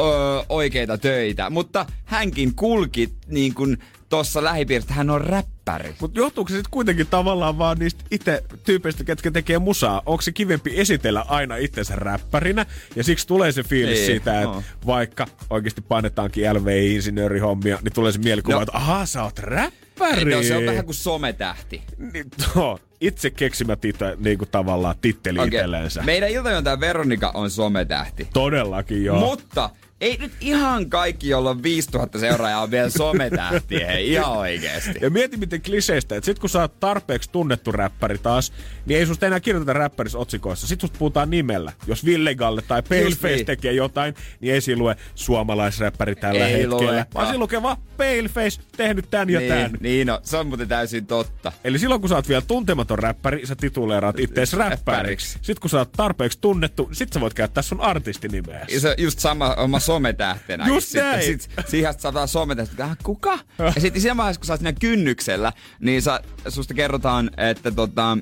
öö, 0.00 0.06
oikeita 0.48 0.98
töitä. 0.98 1.50
Mutta 1.50 1.86
hänkin 2.04 2.54
kulki 2.54 3.12
niin 3.26 3.54
kuin 3.54 3.78
tossa 4.10 4.44
lähipiirissä, 4.44 4.94
hän 4.94 5.10
on 5.10 5.20
räppäri. 5.20 5.94
Mutta 6.00 6.20
johtuuko 6.20 6.48
se 6.48 6.54
sitten 6.54 6.70
kuitenkin 6.70 7.06
tavallaan 7.06 7.58
vaan 7.58 7.78
niistä 7.78 8.04
itse 8.10 8.44
tyypeistä, 8.64 9.04
ketkä 9.04 9.30
tekee 9.30 9.58
musaa? 9.58 10.02
Onko 10.06 10.22
se 10.22 10.32
kivempi 10.32 10.80
esitellä 10.80 11.24
aina 11.28 11.56
itsensä 11.56 11.96
räppärinä? 11.96 12.66
Ja 12.96 13.04
siksi 13.04 13.26
tulee 13.26 13.52
se 13.52 13.62
fiilis 13.62 13.98
Niin, 13.98 14.06
siitä, 14.06 14.36
että 14.40 14.48
oo. 14.50 14.62
vaikka 14.86 15.26
oikeasti 15.50 15.80
painetaankin 15.80 16.44
LVI-insinöörihommia, 16.54 17.78
niin 17.82 17.92
tulee 17.92 18.12
se 18.12 18.18
mielikuva, 18.18 18.54
No. 18.56 18.62
että 18.62 18.76
ahaa, 18.76 19.06
sä 19.06 19.22
oot 19.24 19.38
räppäri. 19.38 20.34
No, 20.34 20.42
se 20.42 20.56
on 20.56 20.66
vähän 20.66 20.84
kuin 20.84 20.94
sometähti. 20.94 21.82
Niin, 22.12 22.26
no, 22.54 22.78
itse 23.00 23.30
keksimä 23.30 23.76
titä, 23.76 24.16
niin 24.18 24.38
kuin 24.38 24.48
tavallaan 24.50 24.94
titteli 25.00 25.38
okay. 25.38 25.48
itsellensä. 25.48 26.02
Meidän 26.02 26.30
iltajontaja 26.30 26.80
Veronika 26.80 27.30
on 27.34 27.50
sometähti. 27.50 28.28
Todellakin 28.32 29.04
joo. 29.04 29.20
Mutta 29.20 29.70
ei 30.00 30.16
nyt 30.16 30.32
ihan 30.40 30.90
kaikki, 30.90 31.28
jolla 31.28 31.50
on 31.50 31.62
5000 31.62 32.18
seuraajaa 32.18 32.62
on 32.62 32.70
vielä 32.70 32.90
sometähtiä, 32.90 33.98
ihan 33.98 34.32
oikeesti. 34.32 34.98
Ja 35.00 35.10
mieti 35.10 35.36
miten 35.36 35.62
kliseistä, 35.62 36.16
että 36.16 36.26
sit 36.26 36.38
kun 36.38 36.48
sä 36.50 36.60
oot 36.60 36.80
tarpeeksi 36.80 37.30
tunnettu 37.30 37.72
räppäri 37.72 38.18
taas, 38.18 38.52
niin 38.90 38.98
ei 38.98 39.06
susta 39.06 39.26
enää 39.26 39.40
kirjoiteta 39.40 39.72
räppäris 39.72 40.14
otsikoissa. 40.14 40.66
Sit 40.66 40.80
susta 40.80 40.98
puhutaan 40.98 41.30
nimellä. 41.30 41.72
Jos 41.86 42.04
Villegalle 42.04 42.62
tai 42.62 42.82
Paleface 42.82 43.34
niin. 43.34 43.46
tekee 43.46 43.72
jotain, 43.72 44.14
niin 44.40 44.54
ei 44.54 44.60
siinä 44.60 44.78
lue 44.78 44.96
suomalaisräppäri 45.14 46.14
tällä 46.16 46.46
ei 46.46 46.52
hetkellä. 46.52 46.92
Lue. 46.92 47.06
Vaan 47.14 47.26
siinä 47.26 47.38
lukee 47.38 47.62
vaan 47.62 47.76
Paleface 47.96 48.60
tehnyt 48.76 49.10
tän 49.10 49.30
ja 49.30 49.40
niin, 49.40 49.52
tän. 49.52 49.70
Niin 49.80 50.06
no, 50.06 50.20
se 50.22 50.36
on 50.36 50.46
muuten 50.46 50.68
täysin 50.68 51.06
totta. 51.06 51.52
Eli 51.64 51.78
silloin 51.78 52.00
kun 52.00 52.08
sä 52.08 52.14
oot 52.14 52.28
vielä 52.28 52.42
tuntematon 52.42 52.98
räppäri, 52.98 53.46
sä 53.46 53.56
tituleeraat 53.56 54.18
ittees 54.18 54.52
räppäriksi. 54.52 55.38
Sitten 55.42 55.60
kun 55.60 55.70
sä 55.70 55.78
oot 55.78 55.92
tarpeeksi 55.92 56.38
tunnettu, 56.40 56.88
sit 56.92 57.12
sä 57.12 57.20
voit 57.20 57.34
käyttää 57.34 57.62
sun 57.62 57.80
artistinimeä. 57.80 58.66
Se 58.78 58.94
just 58.98 59.18
sama 59.18 59.54
oma 59.54 59.80
sometähtenä. 59.80 60.66
Just 60.66 60.88
sitten, 60.88 61.10
näin. 61.10 61.22
Sit, 61.24 61.50
siihen 61.68 61.94
saadaan 61.98 62.28
sometähtenä, 62.28 62.92
että 62.92 63.04
kuka? 63.04 63.38
ja 63.58 63.80
sitten 63.80 64.02
siinä 64.02 64.16
vaiheessa, 64.16 64.40
kun 64.40 64.46
sä 64.46 64.52
oot 64.52 64.60
siinä 64.60 64.78
kynnyksellä, 64.80 65.52
niin 65.80 66.02
sä, 66.02 66.20
susta 66.48 66.74
kerrotaan, 66.74 67.30
että 67.36 67.70
tota, 67.70 68.18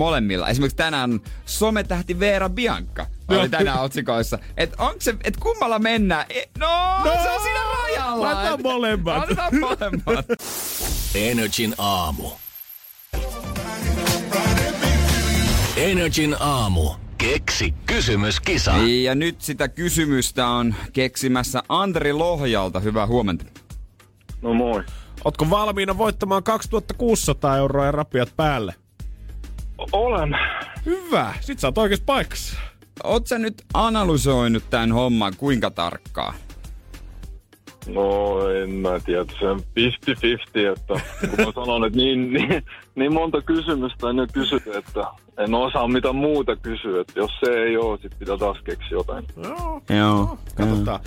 molemmilla. 0.00 0.48
Esimerkiksi 0.48 0.76
tänään 0.76 1.20
sometähti 1.46 2.20
Veera 2.20 2.48
Bianca 2.48 3.06
oli 3.28 3.48
tänään 3.48 3.80
otsikoissa. 3.80 4.38
Että 4.56 4.76
onko 4.78 4.96
se, 4.98 5.14
että 5.24 5.40
kummalla 5.40 5.78
mennään? 5.78 6.26
E, 6.28 6.42
no, 6.58 6.98
no, 7.04 7.12
se 7.22 7.30
on 7.30 7.42
siinä 7.42 7.60
rajalla. 7.82 8.26
Laitetaan 8.26 8.62
molemmat. 8.62 9.16
Laitetaan 9.18 9.60
molemmat. 9.60 10.26
Energin 11.14 11.74
aamu. 11.78 12.30
Energin 15.76 16.36
aamu. 16.40 16.90
Keksi 17.18 17.74
kysymyskisa. 17.86 18.72
Ja 19.02 19.14
nyt 19.14 19.40
sitä 19.40 19.68
kysymystä 19.68 20.48
on 20.48 20.74
keksimässä 20.92 21.62
Andri 21.68 22.12
Lohjalta. 22.12 22.80
Hyvää 22.80 23.06
huomenta. 23.06 23.44
No 24.42 24.54
moi. 24.54 24.82
Ootko 25.24 25.50
valmiina 25.50 25.98
voittamaan 25.98 26.42
2600 26.42 27.56
euroa 27.56 27.84
ja 27.84 27.92
rapiat 27.92 28.32
päälle? 28.36 28.74
Olen. 29.92 30.36
Hyvä. 30.86 31.34
Sit 31.40 31.58
sä 31.58 31.68
oot 31.68 31.78
oikeassa 31.78 32.04
paikassa. 32.06 32.56
Oot 33.04 33.26
sä 33.26 33.38
nyt 33.38 33.62
analysoinut 33.74 34.62
tämän 34.70 34.92
homman 34.92 35.32
kuinka 35.36 35.70
tarkkaa? 35.70 36.34
No 37.88 38.48
en 38.50 38.70
mä 38.70 39.00
tiedä, 39.04 39.24
se 39.38 39.48
on 39.48 39.60
50-50, 39.60 39.62
että 40.76 41.00
kun 41.20 41.46
mä 41.46 41.52
sanon, 41.54 41.84
että 41.84 41.96
niin, 41.96 42.32
niin, 42.32 42.62
niin 42.94 43.14
monta 43.14 43.42
kysymystä 43.42 44.10
en 44.10 44.16
nyt 44.16 44.32
kysy, 44.32 44.56
että 44.56 45.04
en 45.38 45.54
osaa 45.54 45.88
mitä 45.88 46.12
muuta 46.12 46.56
kysyä, 46.56 47.00
että 47.00 47.20
jos 47.20 47.30
se 47.44 47.50
ei 47.50 47.76
ole, 47.76 47.98
sit 48.02 48.18
pitää 48.18 48.36
taas 48.36 48.58
keksiä 48.64 48.90
jotain. 48.90 49.24
Joo. 49.36 49.82
Joo. 49.90 50.38
Katsotaan. 50.54 51.00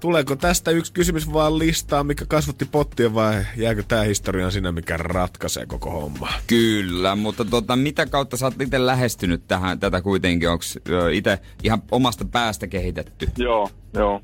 Tuleeko 0.00 0.36
tästä 0.36 0.70
yksi 0.70 0.92
kysymys 0.92 1.32
vaan 1.32 1.58
listaa, 1.58 2.04
mikä 2.04 2.24
kasvatti 2.28 2.64
pottia 2.64 3.14
vai 3.14 3.44
jääkö 3.56 3.82
tämä 3.82 4.02
historian 4.02 4.52
sinä, 4.52 4.72
mikä 4.72 4.96
ratkaisee 4.96 5.66
koko 5.66 5.90
homma? 5.90 6.28
Kyllä, 6.46 7.16
mutta 7.16 7.44
tota, 7.44 7.76
mitä 7.76 8.06
kautta 8.06 8.36
sä 8.36 8.46
oot 8.46 8.60
itse 8.60 8.86
lähestynyt 8.86 9.42
tähän, 9.48 9.80
tätä 9.80 10.02
kuitenkin? 10.02 10.50
Onko 10.50 10.64
itse 11.12 11.38
ihan 11.62 11.82
omasta 11.90 12.24
päästä 12.24 12.66
kehitetty? 12.66 13.28
Joo, 13.36 13.70
joo. 13.94 14.20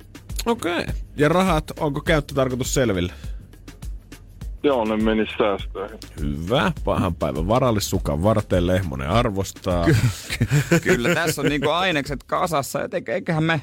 Okei. 0.47 0.79
Okay. 0.79 0.95
Ja 1.17 1.29
rahat, 1.29 1.71
onko 1.81 2.01
käyttötarkoitus 2.01 2.75
selville? 2.75 3.13
Joo, 4.63 4.85
ne 4.85 4.97
meni 4.97 5.27
säästöihin. 5.39 5.99
Hyvä. 6.21 6.73
Pahan 6.85 7.15
päivän 7.15 7.49
varallissukan 7.49 8.23
varten 8.23 8.67
Lehmonen 8.67 9.09
arvostaa. 9.11 9.87
Kyllä, 10.83 11.15
tässä 11.15 11.43
on 11.43 11.49
niinku 11.49 11.71
ainekset 11.71 12.25
kasassa, 12.25 12.81
ja 12.81 12.89
eiköhän 13.09 13.45
me 13.45 13.61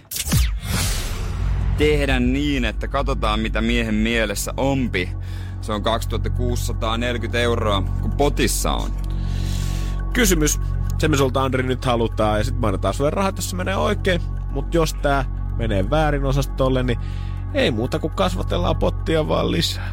tehdä 1.81 2.19
niin, 2.19 2.65
että 2.65 2.87
katsotaan 2.87 3.39
mitä 3.39 3.61
miehen 3.61 3.95
mielessä 3.95 4.53
ompi. 4.57 5.09
Se 5.61 5.73
on 5.73 5.83
2640 5.83 7.39
euroa, 7.39 7.83
kun 8.01 8.11
potissa 8.11 8.71
on. 8.71 8.91
Kysymys. 10.13 10.59
Se 10.97 11.07
me 11.07 11.17
sulta 11.17 11.43
Andri 11.43 11.63
nyt 11.63 11.85
halutaan 11.85 12.37
ja 12.37 12.43
sitten 12.43 12.61
mainitaan 12.61 12.93
sulle 12.93 13.09
rahat, 13.09 13.35
jos 13.35 13.49
se 13.49 13.55
menee 13.55 13.75
oikein. 13.75 14.21
Mutta 14.51 14.77
jos 14.77 14.93
tää 14.93 15.25
menee 15.57 15.89
väärin 15.89 16.25
osastolle, 16.25 16.83
niin 16.83 16.99
ei 17.53 17.71
muuta 17.71 17.99
kuin 17.99 18.13
kasvatellaan 18.15 18.75
pottia 18.75 19.27
vaan 19.27 19.51
lisää. 19.51 19.91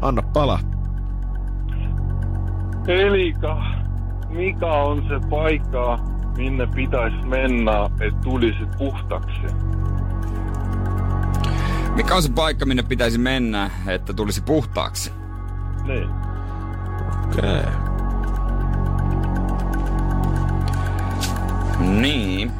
Anna 0.00 0.22
pala. 0.22 0.60
Elika, 2.88 3.62
mikä 4.28 4.72
on 4.72 5.04
se 5.08 5.28
paikka, 5.30 5.98
minne 6.36 6.66
pitäisi 6.66 7.26
mennä, 7.26 7.72
että 8.00 8.20
tulisi 8.24 8.66
puhtaksi? 8.78 9.46
Mikä 11.96 12.14
on 12.14 12.22
se 12.22 12.32
paikka, 12.32 12.66
minne 12.66 12.82
pitäisi 12.82 13.18
mennä, 13.18 13.70
että 13.86 14.12
tulisi 14.12 14.40
puhtaaksi? 14.40 15.12
Niin. 15.84 16.08
Okei. 17.24 17.60
Okay. 17.60 17.72
Niin. 21.78 22.52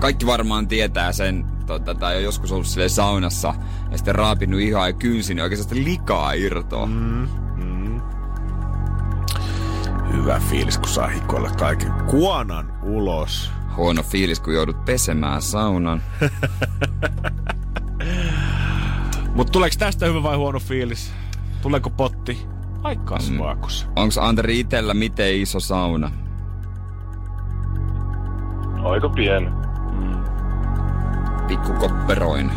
Kaikki 0.00 0.26
varmaan 0.26 0.68
tietää 0.68 1.12
sen, 1.12 1.44
tota, 1.66 1.94
tai 1.94 2.16
on 2.16 2.22
joskus 2.22 2.52
ollut 2.52 2.66
sille 2.66 2.88
saunassa 2.88 3.54
ja 3.90 3.96
sitten 3.96 4.14
raapinut 4.14 4.60
ihan 4.60 4.88
ja 4.88 4.92
kynsi, 4.92 5.34
niin 5.34 5.42
oikeastaan 5.42 5.84
likaa 5.84 6.32
irtoa. 6.32 6.86
Mm, 6.86 7.28
mm. 7.56 8.00
Hyvä 10.12 10.40
fiilis, 10.50 10.78
kun 10.78 10.88
saa 10.88 11.06
hikoilla 11.06 11.50
kaiken 11.50 11.92
kuonan 12.10 12.72
ulos. 12.82 13.50
Huono 13.76 14.02
fiilis, 14.02 14.40
kun 14.40 14.54
joudut 14.54 14.84
pesemään 14.84 15.42
saunan. 15.42 16.02
Mutta 19.38 19.50
tuleeko 19.50 19.76
tästä 19.78 20.06
hyvä 20.06 20.22
vai 20.22 20.36
huono 20.36 20.58
fiilis? 20.58 21.12
Tuleeko 21.62 21.90
potti? 21.90 22.46
Ai 22.82 22.96
kasvaako 22.96 23.68
se? 23.68 23.86
Onko 23.96 24.14
Anteri 24.20 24.60
itellä 24.60 24.94
miten 24.94 25.36
iso 25.36 25.60
sauna? 25.60 26.10
Aika 28.84 29.08
pieni. 29.08 29.50
Pikku 31.48 31.72
kopperoin. 31.72 32.50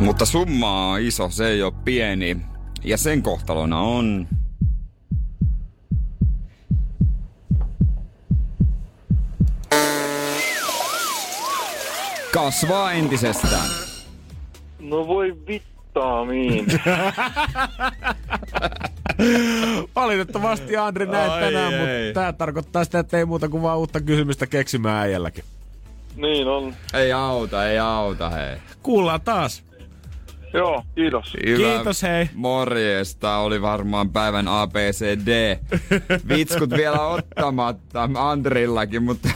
Mutta 0.00 0.26
summa 0.26 0.90
on 0.90 1.00
iso, 1.00 1.30
se 1.30 1.48
ei 1.48 1.62
ole 1.62 1.72
pieni. 1.84 2.36
Ja 2.84 2.96
sen 2.96 3.22
kohtalona 3.22 3.80
on... 3.80 4.28
Kasvaa 12.32 12.92
entisestään. 12.92 13.85
No 14.90 15.06
voi 15.06 15.36
vittaamiin. 15.46 16.66
Valitettavasti 19.96 20.76
Andri 20.76 21.06
näet 21.06 21.32
Ai 21.32 21.40
tänään, 21.40 21.74
ei. 21.74 21.78
mutta 22.06 22.20
tämä 22.20 22.32
tarkoittaa 22.32 22.84
sitä, 22.84 22.98
että 22.98 23.18
ei 23.18 23.24
muuta 23.24 23.48
kuin 23.48 23.62
vaan 23.62 23.78
uutta 23.78 24.00
kysymystä 24.00 24.46
keksimään 24.46 24.96
äijälläkin. 25.02 25.44
niin 26.16 26.48
on. 26.48 26.74
Ei 26.94 27.12
auta, 27.12 27.66
ei 27.68 27.78
auta, 27.78 28.30
hei. 28.30 28.56
Kuullaan 28.82 29.20
taas. 29.20 29.62
Joo, 30.54 30.82
kiitos. 30.94 31.36
Hyvä. 31.46 31.56
Kiitos, 31.56 32.02
hei. 32.02 32.28
Morjesta, 32.34 33.36
oli 33.36 33.62
varmaan 33.62 34.10
päivän 34.10 34.48
ABCD. 34.48 35.56
Vitskut 36.28 36.70
vielä 36.70 37.06
ottamatta 37.06 38.08
Andrillakin, 38.14 39.02
mutta 39.02 39.28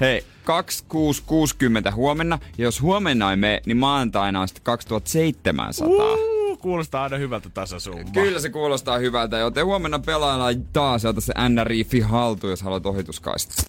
hei, 0.00 0.24
2660 0.44 1.92
huomenna. 1.92 2.38
Ja 2.58 2.64
jos 2.64 2.82
huomenna 2.82 3.30
ei 3.30 3.36
mene, 3.36 3.60
niin 3.66 3.76
maantaina 3.76 4.40
on 4.40 4.48
sitten 4.48 4.64
2700. 4.64 5.88
Uh, 5.88 6.58
kuulostaa 6.58 7.02
aina 7.02 7.16
hyvältä 7.16 7.50
tasasumma. 7.50 8.10
Kyllä 8.12 8.40
se 8.40 8.50
kuulostaa 8.50 8.98
hyvältä, 8.98 9.38
joten 9.38 9.66
huomenna 9.66 9.98
pelaillaan 9.98 10.64
taas 10.72 11.04
ja 11.04 11.10
ota 11.10 11.20
se 11.20 11.32
NRIFi 11.48 12.00
haltuun, 12.00 12.50
jos 12.50 12.62
haluat 12.62 12.86
ohituskaista. 12.86 13.62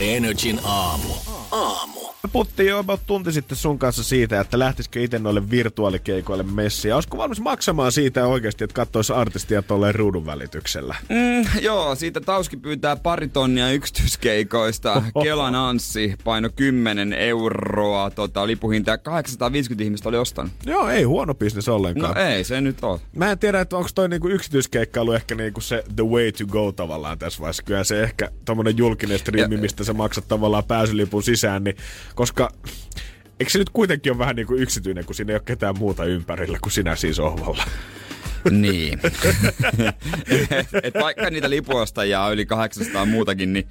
Energin 0.00 0.60
aamu. 0.64 1.35
Me 2.26 2.30
puhuttiin 2.32 2.68
jo 2.68 2.78
about 2.78 3.00
tunti 3.06 3.32
sitten 3.32 3.56
sun 3.56 3.78
kanssa 3.78 4.02
siitä, 4.04 4.40
että 4.40 4.58
lähtisikö 4.58 5.00
itse 5.00 5.18
noille 5.18 5.50
virtuaalikeikoille 5.50 6.42
messiin. 6.42 6.90
Ja 6.90 6.94
olisiko 6.96 7.16
valmis 7.18 7.40
maksamaan 7.40 7.92
siitä 7.92 8.26
oikeasti, 8.26 8.64
että 8.64 8.74
katsoisi 8.74 9.12
artistia 9.12 9.62
tolleen 9.62 9.94
ruudun 9.94 10.26
välityksellä? 10.26 10.94
Mm, 11.08 11.62
joo, 11.62 11.94
siitä 11.94 12.20
Tauski 12.20 12.56
pyytää 12.56 12.96
pari 12.96 13.28
tonnia 13.28 13.70
yksityiskeikoista. 13.70 15.02
Kelan 15.22 15.54
Anssi 15.54 16.14
paino 16.24 16.48
10 16.56 17.12
euroa, 17.12 18.10
tota, 18.10 18.46
lipuhinta 18.46 18.90
ja 18.90 18.98
850 18.98 19.84
ihmistä 19.84 20.08
oli 20.08 20.16
ostanut. 20.16 20.52
Joo, 20.66 20.88
ei 20.88 21.02
huono 21.02 21.34
bisnes 21.34 21.66
No 21.66 21.74
ollenkaan. 21.74 22.16
ei 22.18 22.44
se 22.44 22.60
nyt 22.60 22.84
ole. 22.84 23.00
Mä 23.16 23.30
en 23.30 23.38
tiedä, 23.38 23.60
että 23.60 23.76
onko 23.76 23.88
toi 23.94 24.08
niinku 24.08 24.28
yksityiskeikkailu 24.28 25.12
ehkä 25.12 25.34
niinku 25.34 25.60
se 25.60 25.84
the 25.96 26.04
way 26.04 26.32
to 26.32 26.46
go 26.46 26.72
tavallaan 26.72 27.18
tässä 27.18 27.40
vaiheessa. 27.40 27.62
Kyllä 27.62 27.84
se 27.84 28.02
ehkä 28.02 28.30
tommonen 28.44 28.76
julkinen 28.78 29.18
striimi, 29.18 29.56
mistä 29.56 29.84
sä 29.84 29.92
maksat 29.92 30.28
tavallaan 30.28 30.64
pääsylipun 30.64 31.22
sisään, 31.22 31.64
niin 31.64 31.76
koska 32.16 32.50
Eikö 33.40 33.52
se 33.52 33.58
nyt 33.58 33.70
kuitenkin 33.70 34.12
ole 34.12 34.18
vähän 34.18 34.36
niin 34.36 34.46
kuin 34.46 34.62
yksityinen, 34.62 35.04
kun 35.04 35.14
siinä 35.14 35.32
ei 35.32 35.36
ole 35.36 35.42
ketään 35.44 35.78
muuta 35.78 36.04
ympärillä 36.04 36.58
kuin 36.62 36.72
sinä 36.72 36.96
siis 36.96 37.16
sohvalla? 37.16 37.64
Niin. 38.50 39.00
et, 40.50 40.66
et 40.82 40.94
vaikka 40.94 41.30
niitä 41.30 41.50
lipuostajia 41.50 42.22
on 42.22 42.32
yli 42.32 42.46
800 42.46 43.06
muutakin, 43.06 43.52
niin 43.52 43.68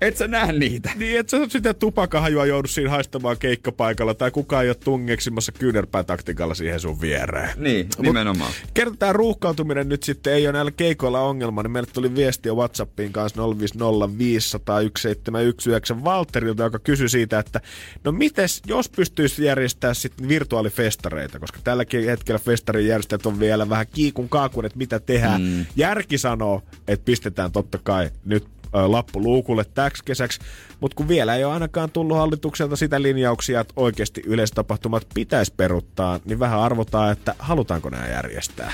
et 0.00 0.16
sä 0.16 0.28
näe 0.28 0.52
niitä. 0.52 0.90
Niin, 0.96 1.20
et 1.20 1.28
sä 1.28 1.38
sitä 1.48 1.74
tupakahajua 1.74 2.46
joudu 2.46 2.68
siinä 2.68 2.90
haistamaan 2.90 3.38
keikkapaikalla 3.38 4.14
tai 4.14 4.30
kukaan 4.30 4.64
ei 4.64 4.70
ole 4.70 4.74
tungeksimassa 4.74 5.52
kyynärpäätaktikalla 5.52 6.54
siihen 6.54 6.80
sun 6.80 7.00
viereen. 7.00 7.50
Niin, 7.56 7.88
nimenomaan. 7.98 8.52
Mut 8.60 8.70
kerrotaan 8.74 9.14
ruuhkautuminen 9.14 9.88
nyt 9.88 10.02
sitten 10.02 10.32
ei 10.32 10.46
ole 10.46 10.52
näillä 10.52 10.70
keikoilla 10.70 11.20
ongelma, 11.20 11.62
niin 11.62 11.70
meille 11.70 11.90
tuli 11.92 12.14
viestiä 12.14 12.52
Whatsappiin 12.52 13.12
kanssa 13.12 13.42
050501719 13.42 13.46
Valterilta, 16.04 16.62
joka 16.62 16.78
kysyi 16.78 17.08
siitä, 17.08 17.38
että 17.38 17.60
no 18.04 18.12
mites, 18.12 18.62
jos 18.66 18.88
pystyisi 18.88 19.44
järjestää 19.44 19.94
sitten 19.94 20.28
virtuaalifestareita, 20.28 21.38
koska 21.38 21.58
tälläkin 21.64 22.04
hetkellä 22.04 22.38
festarin 22.38 22.86
järjestäjät 22.86 23.26
on 23.26 23.40
vielä 23.40 23.68
vähän 23.68 23.86
kiikun 23.94 24.28
kaakun, 24.28 24.64
että 24.64 24.78
mitä 24.78 25.00
tehdään. 25.00 25.42
Mm. 25.42 25.66
Järki 25.76 26.18
sanoo, 26.18 26.62
että 26.88 27.04
pistetään 27.04 27.52
totta 27.52 27.78
kai 27.78 28.10
nyt 28.24 28.44
lappu 28.74 29.22
luukulle 29.22 29.64
täksi 29.74 30.04
kesäksi, 30.04 30.40
mutta 30.80 30.94
kun 30.94 31.08
vielä 31.08 31.36
ei 31.36 31.44
ole 31.44 31.52
ainakaan 31.52 31.90
tullut 31.90 32.16
hallitukselta 32.16 32.76
sitä 32.76 33.02
linjauksia, 33.02 33.60
että 33.60 33.74
oikeasti 33.76 34.22
yleistapahtumat 34.26 35.06
pitäisi 35.14 35.52
peruttaa, 35.56 36.20
niin 36.24 36.38
vähän 36.38 36.60
arvotaan, 36.60 37.12
että 37.12 37.34
halutaanko 37.38 37.90
nämä 37.90 38.08
järjestää. 38.08 38.72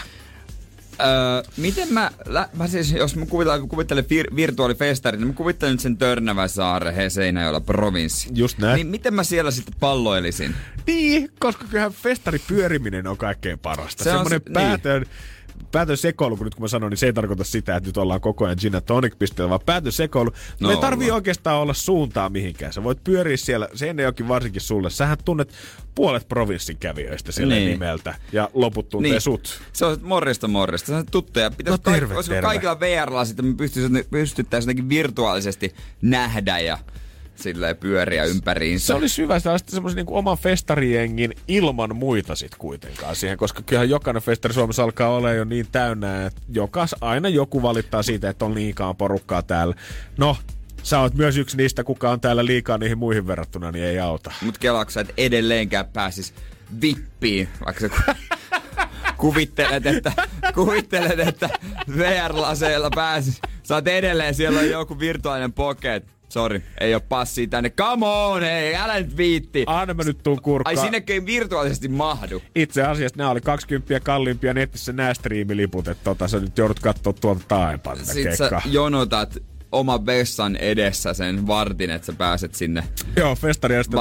Öö, 1.00 1.42
miten 1.56 1.92
mä, 1.92 2.10
mä 2.54 2.68
siis, 2.68 2.92
jos 2.92 3.16
mä 3.16 3.26
kuvittelen, 3.26 3.68
kuvittelen 3.68 4.04
vir, 4.10 4.36
virtuaalifestarin, 4.36 5.20
niin 5.20 5.28
mä 5.28 5.34
kuvittelen 5.34 5.72
nyt 5.72 5.80
sen 5.80 5.96
Törnäväsaare, 5.96 6.96
he 6.96 7.10
Seinäjoella 7.10 7.60
provinssi. 7.60 8.28
Just 8.34 8.58
näin. 8.58 8.76
Niin 8.76 8.86
miten 8.86 9.14
mä 9.14 9.24
siellä 9.24 9.50
sitten 9.50 9.74
palloilisin? 9.80 10.54
Niin, 10.86 11.30
koska 11.38 11.64
kyllähän 11.70 11.92
festari 11.92 12.38
pyöriminen 12.38 13.06
on 13.06 13.16
kaikkein 13.16 13.58
parasta. 13.58 14.04
Se 14.04 14.10
Semmoinen 14.10 14.40
se, 14.46 14.52
päätön, 14.52 15.02
niin 15.02 15.10
päätön 15.72 15.96
sekoilu, 15.96 16.36
kun 16.36 16.46
nyt 16.46 16.54
kun 16.54 16.64
mä 16.64 16.68
sanon, 16.68 16.90
niin 16.90 16.98
se 16.98 17.06
ei 17.06 17.12
tarkoita 17.12 17.44
sitä, 17.44 17.76
että 17.76 17.88
nyt 17.88 17.96
ollaan 17.96 18.20
koko 18.20 18.44
ajan 18.44 18.56
gin 18.60 18.72
tonic 18.86 19.18
pisteellä, 19.18 19.50
vaan 19.50 19.60
päätön 19.66 19.92
sekoilu. 19.92 20.30
No, 20.60 20.68
me 20.68 20.74
ei 20.74 20.80
tarvii 20.80 21.10
oikeastaan 21.10 21.58
olla 21.58 21.74
suuntaa 21.74 22.28
mihinkään. 22.28 22.72
Sä 22.72 22.84
voit 22.84 23.04
pyöriä 23.04 23.36
siellä, 23.36 23.68
se 23.74 23.90
ennen 23.90 24.04
jokin 24.04 24.28
varsinkin 24.28 24.60
sulle. 24.60 24.90
Sähän 24.90 25.18
tunnet 25.24 25.52
puolet 25.94 26.28
provinssin 26.28 26.76
kävijöistä 26.76 27.32
siellä 27.32 27.54
niin. 27.54 27.70
nimeltä 27.70 28.14
ja 28.32 28.50
loput 28.54 28.88
tuntee 28.88 29.10
niin. 29.10 29.20
sut. 29.20 29.60
Se 29.72 29.84
on 29.84 29.98
morjesta 30.02 30.48
morjesta. 30.48 30.86
Se 30.86 30.94
on 30.94 31.06
tuttuja. 31.10 31.50
Pitäisi 31.50 31.80
no, 31.86 31.92
terve, 31.92 32.14
kaik- 32.14 32.26
terve. 32.28 32.42
kaikilla 32.42 32.80
VR-lla 32.80 33.24
sitten 33.24 33.56
me 33.90 34.04
pystyttäisiin 34.10 34.88
virtuaalisesti 34.88 35.74
nähdä 36.02 36.58
ja 36.58 36.78
silleen 37.40 37.76
pyöriä 37.76 38.24
ympäriinsä. 38.24 38.86
Se 38.86 38.94
olisi 38.94 39.22
hyvä, 39.22 39.36
että 39.36 39.58
semmoisen 39.68 39.96
niin 39.96 40.16
oman 40.16 40.38
festarijengin 40.38 41.34
ilman 41.48 41.96
muita 41.96 42.34
sit 42.34 42.54
kuitenkaan 42.58 43.16
siihen, 43.16 43.38
koska 43.38 43.62
kyllähän 43.62 43.90
jokainen 43.90 44.22
festari 44.22 44.54
Suomessa 44.54 44.82
alkaa 44.82 45.08
olla 45.08 45.32
jo 45.32 45.44
niin 45.44 45.66
täynnä, 45.72 46.26
että 46.26 46.42
jokas, 46.48 46.94
aina 47.00 47.28
joku 47.28 47.62
valittaa 47.62 48.02
siitä, 48.02 48.30
että 48.30 48.44
on 48.44 48.54
liikaa 48.54 48.94
porukkaa 48.94 49.42
täällä. 49.42 49.74
No, 50.18 50.36
Sä 50.82 51.00
oot 51.00 51.14
myös 51.14 51.36
yksi 51.36 51.56
niistä, 51.56 51.84
kuka 51.84 52.10
on 52.10 52.20
täällä 52.20 52.44
liikaa 52.44 52.78
niihin 52.78 52.98
muihin 52.98 53.26
verrattuna, 53.26 53.70
niin 53.70 53.84
ei 53.84 54.00
auta. 54.00 54.32
Mut 54.42 54.58
kelaksa, 54.58 55.00
että 55.00 55.12
edelleenkään 55.16 55.86
pääsis 55.86 56.34
vippiin, 56.82 57.48
vaikka 57.64 57.80
se 57.80 57.90
kuvittelet, 59.16 59.86
että, 59.86 60.12
kuvittelet, 60.54 61.20
että 61.20 61.50
VR-laseilla 61.98 62.90
pääsis. 62.94 63.40
Sä 63.62 63.74
oot 63.74 63.88
edelleen, 63.88 64.34
siellä 64.34 64.60
on 64.60 64.70
joku 64.70 64.98
virtuaalinen 64.98 65.52
pocket 65.52 66.19
Sori, 66.30 66.62
ei 66.80 66.94
ole 66.94 67.02
passia 67.08 67.46
tänne. 67.46 67.70
Come 67.70 68.06
on, 68.06 68.42
hei, 68.42 68.76
älä 68.76 69.00
nyt 69.00 69.16
viitti. 69.16 69.64
Anna 69.66 69.94
mä 69.94 70.02
nyt 70.02 70.18
tuun 70.22 70.42
kurkkaan. 70.42 70.78
Ai 70.78 70.84
sinne 70.84 71.02
ei 71.08 71.26
virtuaalisesti 71.26 71.88
mahdu. 71.88 72.42
Itse 72.54 72.82
asiassa 72.82 73.16
nämä 73.16 73.30
oli 73.30 73.40
20 73.40 74.00
kalliimpia 74.00 74.54
netissä 74.54 74.92
nämä 74.92 75.14
striimiliput, 75.14 75.88
että 75.88 76.04
tota, 76.04 76.28
sä 76.28 76.40
nyt 76.40 76.58
joudut 76.58 76.80
katsoa 76.80 77.12
tuolta 77.12 77.42
taaempaa 77.48 77.96
Sitten 77.96 78.36
sä 78.36 78.62
jonotat 78.64 79.38
oma 79.72 80.06
vessan 80.06 80.56
edessä 80.56 81.14
sen 81.14 81.46
vartin, 81.46 81.90
että 81.90 82.06
sä 82.06 82.12
pääset 82.12 82.54
sinne 82.54 82.84
Joo, 83.16 83.34
festarijärjestä 83.34 83.96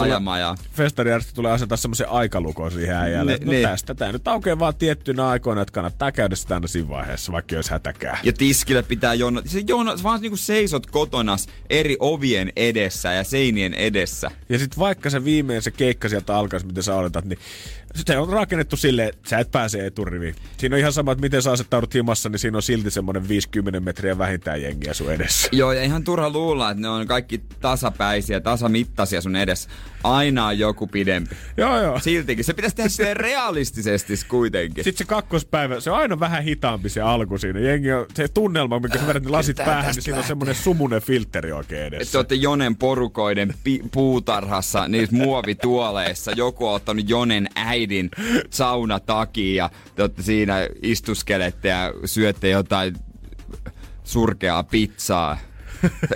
tulee, 0.95 1.19
tulee 1.33 1.51
asentaa 1.51 1.77
semmoisen 1.77 2.09
aikalukon 2.09 2.71
siihen 2.71 2.95
äijälle. 2.95 3.31
Ne, 3.31 3.45
no 3.45 3.51
niin. 3.51 3.67
tästä 3.67 3.95
tää 3.95 4.11
nyt 4.11 4.27
aukeaa 4.27 4.59
vaan 4.59 4.75
tiettynä 4.75 5.27
aikoina, 5.27 5.61
että 5.61 5.71
kannattaa 5.71 6.11
käydä 6.11 6.35
sitä 6.35 6.53
aina 6.53 6.67
siinä 6.67 6.89
vaiheessa, 6.89 7.31
vaikka 7.31 7.55
jos 7.55 7.69
hätäkää. 7.69 8.19
Ja 8.23 8.33
tiskille 8.33 8.83
pitää 8.83 9.13
jono, 9.13 9.41
se 9.45 9.63
jono, 9.67 9.95
vaan 10.03 10.21
niinku 10.21 10.37
seisot 10.37 10.85
kotonas 10.85 11.47
eri 11.69 11.97
ovien 11.99 12.51
edessä 12.55 13.11
ja 13.13 13.23
seinien 13.23 13.73
edessä. 13.73 14.31
Ja 14.49 14.59
sit 14.59 14.79
vaikka 14.79 15.09
se 15.09 15.23
viimein 15.23 15.61
se 15.61 15.71
keikka 15.71 16.09
sieltä 16.09 16.35
alkaisi, 16.35 16.65
miten 16.65 16.83
sä 16.83 16.95
odotat, 16.95 17.25
niin 17.25 17.39
se 17.95 18.17
on 18.17 18.29
rakennettu 18.29 18.77
silleen, 18.77 19.09
että 19.09 19.29
sä 19.29 19.39
et 19.39 19.51
pääse 19.51 19.85
eturiviin. 19.85 20.35
Siinä 20.57 20.75
on 20.75 20.79
ihan 20.79 20.93
sama, 20.93 21.11
että 21.11 21.21
miten 21.21 21.41
sä 21.41 21.51
asettaudut 21.51 21.93
himassa, 21.93 22.29
niin 22.29 22.39
siinä 22.39 22.57
on 22.57 22.61
silti 22.61 22.91
semmoinen 22.91 23.27
50 23.27 23.79
metriä 23.79 24.17
vähintään 24.17 24.61
jengiä 24.61 24.93
sun 24.93 25.13
edessä. 25.13 25.49
Joo, 25.51 25.71
ja 25.71 25.83
ihan 25.83 26.03
turha 26.03 26.29
luulla, 26.29 26.71
että 26.71 26.81
ne 26.81 26.89
on 26.89 27.07
kaikki 27.07 27.41
tasapäisiä, 27.61 28.39
tasamittaisia 28.39 29.21
sun 29.21 29.35
edessä. 29.35 29.69
Aina 30.03 30.45
on 30.45 30.59
joku 30.59 30.87
pidempi. 30.87 31.35
Joo, 31.57 31.81
joo. 31.81 31.99
Siltikin. 31.99 32.45
Se 32.45 32.53
pitäisi 32.53 32.75
tehdä 32.75 32.89
silleen 32.89 33.17
realistisesti 33.17 34.13
kuitenkin. 34.27 34.83
Sitten 34.83 34.97
se 34.97 35.09
kakkospäivä, 35.09 35.79
se 35.79 35.91
on 35.91 35.97
aina 35.97 36.19
vähän 36.19 36.43
hitaampi 36.43 36.89
se 36.89 37.01
alku 37.01 37.37
siinä. 37.37 37.59
Jengi 37.59 37.91
on, 37.91 38.05
se 38.13 38.27
tunnelma, 38.27 38.79
minkä 38.79 38.99
sä 38.99 39.07
vedät 39.07 39.23
ne 39.23 39.29
lasit 39.29 39.57
päähän, 39.57 39.93
niin 39.95 40.03
siinä 40.03 40.19
on 40.19 40.25
semmoinen 40.25 40.55
sumunen 40.55 41.01
filteri 41.01 41.51
oikein 41.51 41.83
edessä. 41.83 42.03
Että 42.03 42.17
olette 42.17 42.35
Jonen 42.35 42.75
porukoiden 42.75 43.53
pi- 43.63 43.81
puutarhassa, 43.91 44.87
niissä 44.87 45.15
muovituoleissa. 45.15 46.31
Joku 46.31 46.67
on 46.67 46.75
ottanut 46.75 47.09
Jonen 47.09 47.47
äidin 47.55 47.78
takia 48.99 49.63
ja 49.63 49.69
te 49.95 50.01
olette 50.01 50.23
siinä 50.23 50.67
istuskelette 50.81 51.67
ja 51.67 51.93
syötte 52.05 52.49
jotain 52.49 52.95
surkeaa 54.03 54.63
pizzaa 54.63 55.37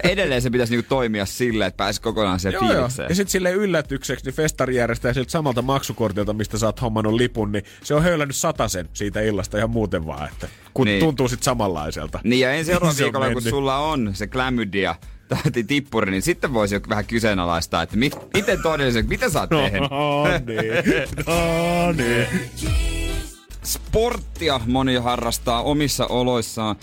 Edelleen 0.04 0.42
se 0.42 0.50
pitäisi 0.50 0.74
niinku 0.74 0.90
toimia 0.90 1.26
silleen, 1.26 1.68
että 1.68 1.78
pääsi 1.78 2.02
kokonaan 2.02 2.40
siihen 2.40 2.54
joo, 2.54 2.74
fiilikseen. 2.74 3.04
Joo. 3.04 3.10
Ja 3.10 3.16
sitten 3.16 3.32
sille 3.32 3.52
yllätykseksi 3.52 4.26
niin 4.26 4.34
festari 4.34 4.76
järjestää 4.76 5.14
siltä 5.14 5.32
samalta 5.32 5.62
maksukortilta, 5.62 6.34
mistä 6.34 6.58
sä 6.58 6.66
oot 6.66 6.82
hommannut 6.82 7.14
lipun, 7.14 7.52
niin 7.52 7.64
se 7.84 7.96
on 7.96 8.04
höylännyt 8.04 8.36
sen 8.68 8.90
siitä 8.94 9.22
illasta 9.22 9.58
ihan 9.58 9.70
muuten 9.70 10.06
vaan, 10.06 10.30
että 10.32 10.48
kun 10.74 10.86
niin. 10.86 11.00
tuntuu 11.00 11.28
sitten 11.28 11.46
samanlaiselta. 11.46 12.20
Niin 12.24 12.40
ja 12.40 12.52
ensi 12.52 12.66
seuraavalla 12.72 13.04
viikolla, 13.04 13.34
kun 13.34 13.42
sulla 13.42 13.78
on 13.78 14.12
se 14.14 14.28
klamydia, 14.28 14.96
tai 15.23 15.23
tippuri, 15.68 16.12
niin 16.12 16.22
sitten 16.22 16.54
voisi 16.54 16.76
jo 16.76 16.82
vähän 16.90 17.06
kyseenalaistaa, 17.06 17.84
että 17.84 17.98
mit, 17.98 18.18
miten 18.34 18.62
todellisesti, 18.62 19.10
mitä 19.10 19.30
sä 19.30 19.40
oot 19.40 19.50
no, 19.50 19.62
tehnyt? 19.62 19.92
No 19.92 20.24
niin, 20.46 21.08
no 21.28 21.92
niin. 21.92 22.28
Sporttia 23.64 24.60
moni 24.66 24.96
harrastaa 24.96 25.62
omissa 25.62 26.06
oloissaan 26.06 26.76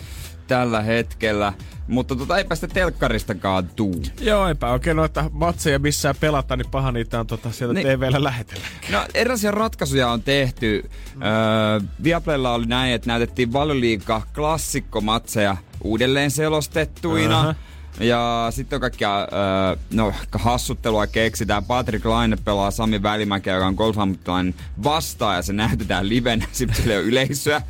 tällä 0.47 0.81
hetkellä. 0.81 1.53
Mutta 1.87 2.15
tota, 2.15 2.37
eipä 2.37 2.55
sitä 2.55 2.67
telkkaristakaan 2.67 3.69
tuu. 3.75 4.03
Joo, 4.19 4.47
eipä 4.47 4.71
oikein 4.71 4.97
noita 4.97 5.29
matseja 5.31 5.79
missään 5.79 6.15
pelata, 6.19 6.55
niin 6.55 6.69
paha 6.71 6.91
niitä 6.91 7.19
on 7.19 7.27
tota, 7.27 7.51
sieltä 7.51 7.73
niin. 7.73 7.87
TVllä 7.87 8.23
lähetellä. 8.23 8.63
No 8.91 9.05
erilaisia 9.13 9.51
ratkaisuja 9.51 10.09
on 10.09 10.21
tehty. 10.21 10.89
Mm. 11.15 11.21
Öö, 11.21 11.29
Viaplaylla 12.03 12.53
oli 12.53 12.65
näin, 12.65 12.93
että 12.93 13.07
näytettiin 13.07 13.53
valioliiga 13.53 14.21
klassikkomatseja 14.35 15.57
uudelleen 15.83 16.31
selostettuina. 16.31 17.41
Uh-huh 17.41 17.70
ja 17.99 18.47
sitten 18.49 18.77
on 18.77 18.81
kaikkia 18.81 19.19
äh, 19.19 19.77
no, 19.93 20.13
hassuttelua 20.31 21.07
keksitään. 21.07 21.65
Patrick 21.65 22.05
Laine 22.05 22.37
pelaa 22.45 22.71
Sami 22.71 23.03
Välimäkeä, 23.03 23.53
joka 23.53 23.67
on 23.67 23.73
golfammattilainen 23.73 24.55
vastaan 24.83 25.35
ja 25.35 25.41
se 25.41 25.53
näytetään 25.53 26.09
livenä. 26.09 26.45
Sitten 26.51 26.77
sille 26.77 26.97
on 26.97 27.03
yleisöä. 27.03 27.61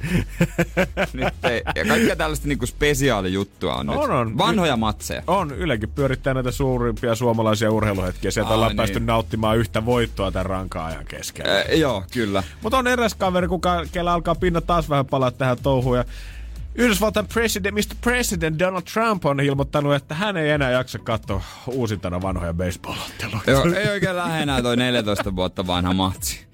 nyt 1.14 1.34
ei, 1.44 1.62
ja 1.76 1.86
kaikkia 1.86 2.16
tällaista 2.16 2.48
niinku 2.48 2.66
spesiaalijuttua 2.66 3.76
on, 3.76 3.90
on, 3.90 4.00
nyt. 4.00 4.10
On. 4.10 4.38
Vanhoja 4.38 4.78
matseja. 4.78 5.24
On. 5.28 5.52
Ylekin 5.52 5.90
pyörittää 5.90 6.34
näitä 6.34 6.52
suurimpia 6.52 7.16
suomalaisia 7.16 7.72
urheiluhetkiä. 7.72 8.32
Sieltä 8.32 8.50
Aa, 8.50 8.56
ollaan 8.56 8.70
niin. 8.70 8.78
päästy 8.78 9.00
nauttimaan 9.00 9.58
yhtä 9.58 9.86
voittoa 9.86 10.32
tämän 10.32 10.46
rankaa 10.46 10.86
ajan 10.86 11.06
keskellä. 11.06 11.58
Äh, 11.58 11.80
joo, 11.80 12.04
kyllä. 12.14 12.44
Mutta 12.64 12.78
on 12.78 12.88
eräs 12.88 13.16
kaveri, 13.16 13.48
kuka, 13.48 13.86
kellä 13.92 14.14
alkaa 14.14 14.36
pinna 14.36 14.62
taas 14.62 14.90
vähän 14.90 15.06
palaa 15.06 15.32
tähän 15.32 15.58
touhuun. 15.64 15.98
Ja 15.98 16.06
Yhdysvaltain 16.76 17.28
president, 17.28 17.76
Mr. 17.76 17.96
President 18.02 18.60
Donald 18.60 18.84
Trump 18.94 19.26
on 19.26 19.40
ilmoittanut, 19.40 19.96
että 19.96 20.16
hän 20.16 20.38
ei 20.38 20.50
enää 20.50 20.72
jaksa 20.72 21.00
katsoa 21.00 21.42
uusintana 21.68 22.22
vanhoja 22.22 22.54
baseball-otteluita. 22.54 23.78
Ei 23.80 23.90
oikein 23.90 24.16
lähde 24.16 24.44
enää 24.44 24.62
toi 24.62 24.78
14 24.78 25.36
vuotta 25.36 25.68
vanha 25.68 25.94
matsi. 25.94 26.48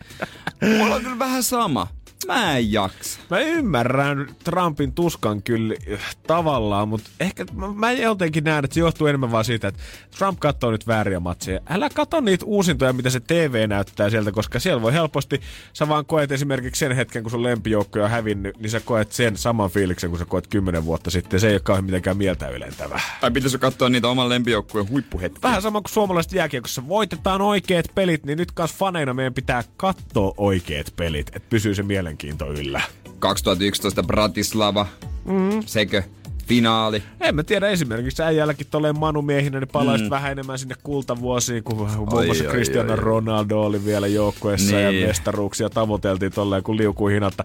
Mulla 0.77 0.95
on 0.95 1.01
kyllä 1.01 1.19
vähän 1.19 1.43
sama. 1.43 1.87
Mä 2.25 2.57
en 2.57 2.71
jaksa. 2.71 3.19
Mä 3.29 3.39
ymmärrän 3.39 4.27
Trumpin 4.43 4.93
tuskan 4.93 5.43
kyllä 5.43 5.75
äh, 5.93 6.15
tavallaan, 6.27 6.87
mutta 6.87 7.09
ehkä 7.19 7.45
mä, 7.53 7.73
mä 7.73 7.91
jotenkin 7.91 8.43
näen, 8.43 8.65
että 8.65 8.73
se 8.73 8.79
johtuu 8.79 9.07
enemmän 9.07 9.31
vaan 9.31 9.45
siitä, 9.45 9.67
että 9.67 9.81
Trump 10.17 10.39
katsoo 10.39 10.71
nyt 10.71 10.87
vääriä 10.87 11.19
matseja. 11.19 11.59
Älä 11.69 11.89
katso 11.89 12.21
niitä 12.21 12.45
uusintoja, 12.45 12.93
mitä 12.93 13.09
se 13.09 13.19
TV 13.19 13.69
näyttää 13.69 14.09
sieltä, 14.09 14.31
koska 14.31 14.59
siellä 14.59 14.81
voi 14.81 14.93
helposti, 14.93 15.41
sä 15.73 15.87
vaan 15.87 16.05
koet 16.05 16.31
esimerkiksi 16.31 16.79
sen 16.79 16.91
hetken, 16.91 17.23
kun 17.23 17.31
sun 17.31 17.43
lempijoukko 17.43 18.03
on 18.03 18.09
hävinnyt, 18.09 18.59
niin 18.59 18.69
sä 18.69 18.79
koet 18.79 19.11
sen 19.11 19.37
saman 19.37 19.69
fiiliksen, 19.69 20.09
kun 20.09 20.19
sä 20.19 20.25
koet 20.25 20.47
kymmenen 20.47 20.85
vuotta 20.85 21.11
sitten. 21.11 21.39
Se 21.39 21.47
ei 21.47 21.53
ole 21.53 21.59
kauhean 21.59 21.85
mitenkään 21.85 22.17
mieltä 22.17 22.49
ylentävää. 22.49 23.01
Tai 23.21 23.31
pitäisikö 23.31 23.61
katsoa 23.61 23.89
niitä 23.89 24.07
oman 24.07 24.29
lempijoukkueen 24.29 24.89
huippuhetkiä? 24.89 25.41
Vähän 25.43 25.61
sama 25.61 25.81
kuin 25.81 25.91
suomalaiset 25.91 26.33
jääkiekossa. 26.33 26.87
Voitetaan 26.87 27.41
oikeat 27.41 27.85
pelit, 27.95 28.25
niin 28.25 28.37
nyt 28.37 28.51
kanssa 28.51 28.77
faneina 28.77 29.13
meidän 29.13 29.33
pitää 29.33 29.63
katsoa 29.77 30.33
oikeat 30.37 30.93
pelit, 30.95 31.27
että 31.27 31.49
pysyy 31.49 31.75
se 31.75 31.83
mielenkiinto 32.07 32.51
yllä. 32.51 32.81
2011 33.19 34.03
Bratislava, 34.03 34.85
mm. 35.25 35.63
sekö? 35.65 36.03
Finaali. 36.47 37.03
En 37.21 37.35
mä 37.35 37.43
tiedä, 37.43 37.67
esimerkiksi 37.67 38.23
äijälläkin 38.23 38.67
tolleen 38.71 38.99
manumiehinä, 38.99 39.59
niin 39.59 39.67
palaisit 39.67 40.07
mm. 40.07 40.09
vähän 40.09 40.31
enemmän 40.31 40.59
sinne 40.59 40.75
kultavuosiin, 40.83 41.63
kun 41.63 41.77
muun 41.77 42.09
muassa 42.09 42.43
oi, 42.43 42.49
Cristiano 42.49 42.93
oi, 42.93 42.99
Ronaldo 42.99 43.61
oli 43.61 43.85
vielä 43.85 44.07
joukkueessa 44.07 44.75
niin. 44.75 45.01
ja 45.01 45.07
mestaruuksia 45.07 45.69
tavoiteltiin 45.69 46.31
tolleen 46.31 46.63
kuin 46.63 46.77
liukuu 46.77 47.07
hinatta. 47.07 47.43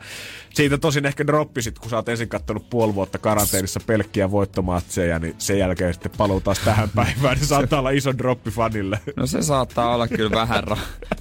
Siitä 0.55 0.79
tosin 0.79 1.07
ehkä 1.07 1.27
droppisit, 1.27 1.79
kun 1.79 1.91
sä 1.91 1.97
oot 1.97 2.09
ensin 2.09 2.29
kattonut 2.29 2.71
puoli 2.71 2.95
vuotta 2.95 3.19
karanteenissa 3.19 3.81
pelkkiä 3.87 4.31
voittomatseja, 4.31 5.19
niin 5.19 5.35
sen 5.39 5.59
jälkeen 5.59 5.95
sitten 5.95 6.13
paluu 6.19 6.41
taas 6.41 6.59
tähän 6.59 6.89
päivään, 6.95 7.37
niin 7.37 7.47
saattaa 7.47 7.79
olla 7.79 7.91
iso 7.91 8.19
droppi 8.19 8.51
fanille. 8.51 9.01
No 9.17 9.27
se 9.27 9.43
saattaa 9.43 9.95
olla 9.95 10.09
kyllä 10.09 10.31
vähän, 10.31 10.65
ra- 10.65 10.79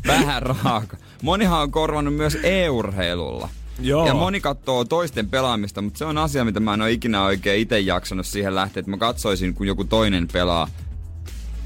vähän 0.08 0.42
raaka. 0.42 0.98
Monihan 1.22 1.62
on 1.62 1.72
korvannut 1.72 2.16
myös 2.16 2.38
e-urheilulla. 2.44 3.50
Joo. 3.82 4.08
Ja 4.08 4.14
moni 4.14 4.42
katsoo 4.42 4.86
toisten 4.86 5.30
pelaamista, 5.30 5.82
mutta 5.82 5.98
se 5.98 6.06
on 6.06 6.18
asia, 6.18 6.46
mitä 6.46 6.60
mä 6.60 6.74
en 6.74 6.82
ole 6.82 6.92
ikinä 6.92 7.24
oikein 7.24 7.62
itse 7.62 7.80
jaksanut 7.80 8.26
siihen 8.26 8.56
lähteä, 8.56 8.80
että 8.80 8.92
mä 8.92 8.98
katsoisin, 8.98 9.54
kun 9.54 9.68
joku 9.68 9.84
toinen 9.84 10.28
pelaa 10.34 10.68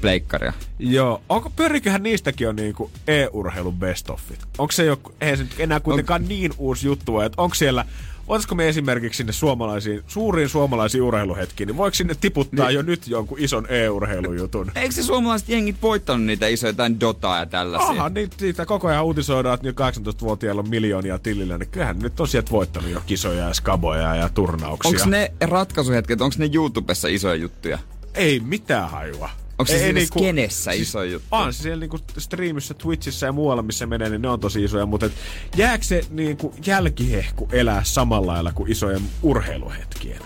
pleikkaria. 0.00 0.52
Joo. 0.78 1.22
Onko, 1.28 1.50
pyöriköhän 1.56 2.02
niistäkin 2.02 2.48
on 2.48 2.56
niinku 2.56 2.90
e-urheilun 3.06 3.76
best 3.76 4.10
offit? 4.10 4.40
Onko 4.58 4.72
se 4.72 4.84
jo, 4.84 5.00
ei 5.20 5.36
se 5.36 5.46
enää 5.58 5.80
kuitenkaan 5.80 6.22
on... 6.22 6.28
niin 6.28 6.52
uusi 6.58 6.86
juttu, 6.86 7.20
että 7.20 7.42
onko 7.42 7.54
siellä 7.54 7.84
Olisiko 8.28 8.54
me 8.54 8.68
esimerkiksi 8.68 9.16
sinne 9.16 9.32
suomalaisiin, 9.32 10.02
suuriin 10.06 10.48
suomalaisiin 10.48 11.02
urheiluhetkiin, 11.02 11.66
niin 11.66 11.76
voiko 11.76 11.94
sinne 11.94 12.14
tiputtaa 12.20 12.66
niin. 12.66 12.74
jo 12.74 12.82
nyt 12.82 13.08
jonkun 13.08 13.38
ison 13.38 13.66
e-urheilujutun? 13.68 14.72
Eikö 14.74 14.94
se 14.94 15.02
suomalaiset 15.02 15.48
jengit 15.48 15.76
voittanut 15.82 16.26
niitä 16.26 16.46
isoja, 16.46 16.70
jotain 16.70 17.00
Dotaa 17.00 17.38
ja 17.38 17.46
tällaisia? 17.46 17.90
Aha, 17.90 18.08
niin 18.08 18.30
siitä 18.36 18.66
koko 18.66 18.88
ajan 18.88 19.04
uutisoidaan, 19.04 19.54
että 19.54 19.66
nyt 19.66 19.76
18-vuotiailla 19.76 20.60
on 20.60 20.68
miljoonia 20.68 21.18
tilillä, 21.18 21.58
niin 21.58 21.68
kyllähän 21.68 21.98
nyt 21.98 22.20
on 22.20 22.28
sieltä 22.28 22.50
voittanut 22.50 22.90
jo 22.90 23.02
kisoja 23.06 23.48
ja 23.48 23.54
skaboja 23.54 24.14
ja 24.14 24.28
turnauksia. 24.28 24.90
Onko 24.90 25.06
ne 25.06 25.32
ratkaisuhetket, 25.40 26.20
onko 26.20 26.36
ne 26.38 26.50
YouTubessa 26.54 27.08
isoja 27.08 27.34
juttuja? 27.34 27.78
Ei 28.14 28.40
mitään 28.40 28.90
hajua. 28.90 29.30
Onko 29.58 29.72
se 29.72 29.78
siinä 29.78 29.92
niinku, 29.92 30.18
skenessä 30.18 30.72
siis, 30.72 30.88
iso 30.88 31.02
juttu? 31.02 31.28
On 31.30 31.52
se 31.52 31.62
siellä 31.62 31.80
niinku 31.80 31.98
streamissä, 32.18 32.74
Twitchissä 32.74 33.26
ja 33.26 33.32
muualla, 33.32 33.62
missä 33.62 33.86
menee, 33.86 34.08
niin 34.08 34.22
ne 34.22 34.28
on 34.28 34.40
tosi 34.40 34.64
isoja. 34.64 34.86
Mutta 34.86 35.06
et, 35.06 35.12
jääkö 35.56 35.84
se 35.84 36.04
niinku 36.10 36.54
jälkihehku 36.66 37.48
elää 37.52 37.84
samalla 37.84 38.32
lailla 38.32 38.52
kuin 38.52 38.70
isojen 38.70 39.02
urheiluhetkien? 39.22 40.20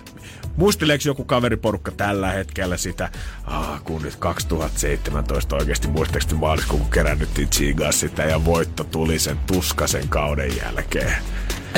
Muisteleeko 0.56 1.02
joku 1.06 1.24
kaveriporukka 1.24 1.90
tällä 1.90 2.30
hetkellä 2.30 2.76
sitä, 2.76 3.10
ah, 3.44 3.84
kun 3.84 4.02
nyt 4.02 4.16
2017 4.16 5.56
oikeasti 5.56 5.88
muistaakseni 5.88 6.34
maaliskuun, 6.40 6.80
kun 6.80 6.90
kerännyttiin 6.90 7.50
Chigas 7.50 8.00
sitä 8.00 8.22
ja 8.22 8.44
voitto 8.44 8.84
tuli 8.84 9.18
sen 9.18 9.38
tuskasen 9.46 10.08
kauden 10.08 10.56
jälkeen. 10.56 11.14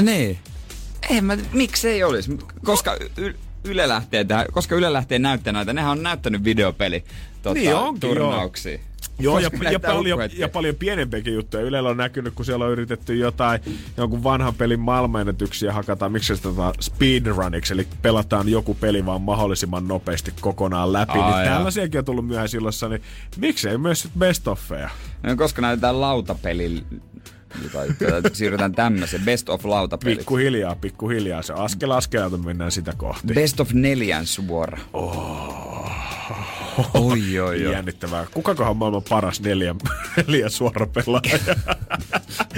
Niin. 0.00 0.38
Ei 1.10 1.20
mä, 1.20 1.36
miksi 1.52 1.88
ei 1.88 2.04
olisi? 2.04 2.38
Koska 2.64 2.96
y- 3.16 3.34
Yle 3.64 3.88
lähtee 3.88 4.24
tähän, 4.24 4.46
koska 4.52 4.74
Yle 4.74 4.92
lähtee 4.92 5.18
näyttämään 5.18 5.54
näitä, 5.54 5.72
nehän 5.72 5.90
on 5.90 6.02
näyttänyt 6.02 6.44
videopeli 6.44 7.04
tota, 7.42 7.54
niin 7.54 7.74
onkin, 7.74 8.00
turnauksia. 8.00 8.78
Joo, 9.18 9.38
ja, 9.38 9.50
ja, 9.70 9.80
paljon, 9.80 10.18
ja 10.36 10.48
paljon 10.48 10.74
pienempiäkin 10.74 11.34
juttuja. 11.34 11.62
Ylellä 11.62 11.88
on 11.88 11.96
näkynyt, 11.96 12.34
kun 12.34 12.44
siellä 12.44 12.64
on 12.64 12.70
yritetty 12.70 13.16
jotain, 13.16 13.60
jonkun 13.96 14.24
vanhan 14.24 14.54
pelin 14.54 14.80
maailmanennätyksiä 14.80 15.72
hakataan, 15.72 16.12
miksi 16.12 16.36
se 16.36 16.42
tota 16.42 16.72
speedruniksi, 16.80 17.74
eli 17.74 17.86
pelataan 18.02 18.48
joku 18.48 18.74
peli 18.74 19.06
vaan 19.06 19.20
mahdollisimman 19.20 19.88
nopeasti 19.88 20.32
kokonaan 20.40 20.92
läpi. 20.92 21.18
Aa, 21.18 21.40
niin 21.40 21.52
tällaisiakin 21.52 21.98
on 21.98 22.04
tullut 22.04 22.26
myöhään 22.26 22.48
sillossa, 22.48 22.88
niin 22.88 23.02
miksei 23.36 23.78
myös 23.78 24.08
best 24.18 24.48
offeja? 24.48 24.90
No, 25.22 25.36
koska 25.36 25.62
näytetään 25.62 26.00
lautapeli 26.00 26.84
siirrytään 28.32 28.72
tämmöiseen 28.72 29.22
best 29.24 29.48
of 29.48 29.64
lautapeli. 29.64 30.16
Pikkuhiljaa, 30.16 30.76
pikkuhiljaa. 30.76 31.42
Se 31.42 31.52
askel 31.52 31.90
askelalta 31.90 32.36
mennään 32.38 32.72
sitä 32.72 32.92
kohti. 32.96 33.34
Best 33.34 33.60
of 33.60 33.72
neljän 33.72 34.26
suora. 34.26 34.78
Oh. 34.92 35.90
Oi, 36.94 37.38
oi, 37.38 37.66
oi. 37.66 37.72
Jännittävää. 37.72 38.26
Kukakohan 38.34 38.76
maailman 38.76 39.02
paras 39.08 39.40
neljä, 39.40 39.74
neljä 40.16 40.48
suora 40.48 40.86
pelaaja? 40.86 41.38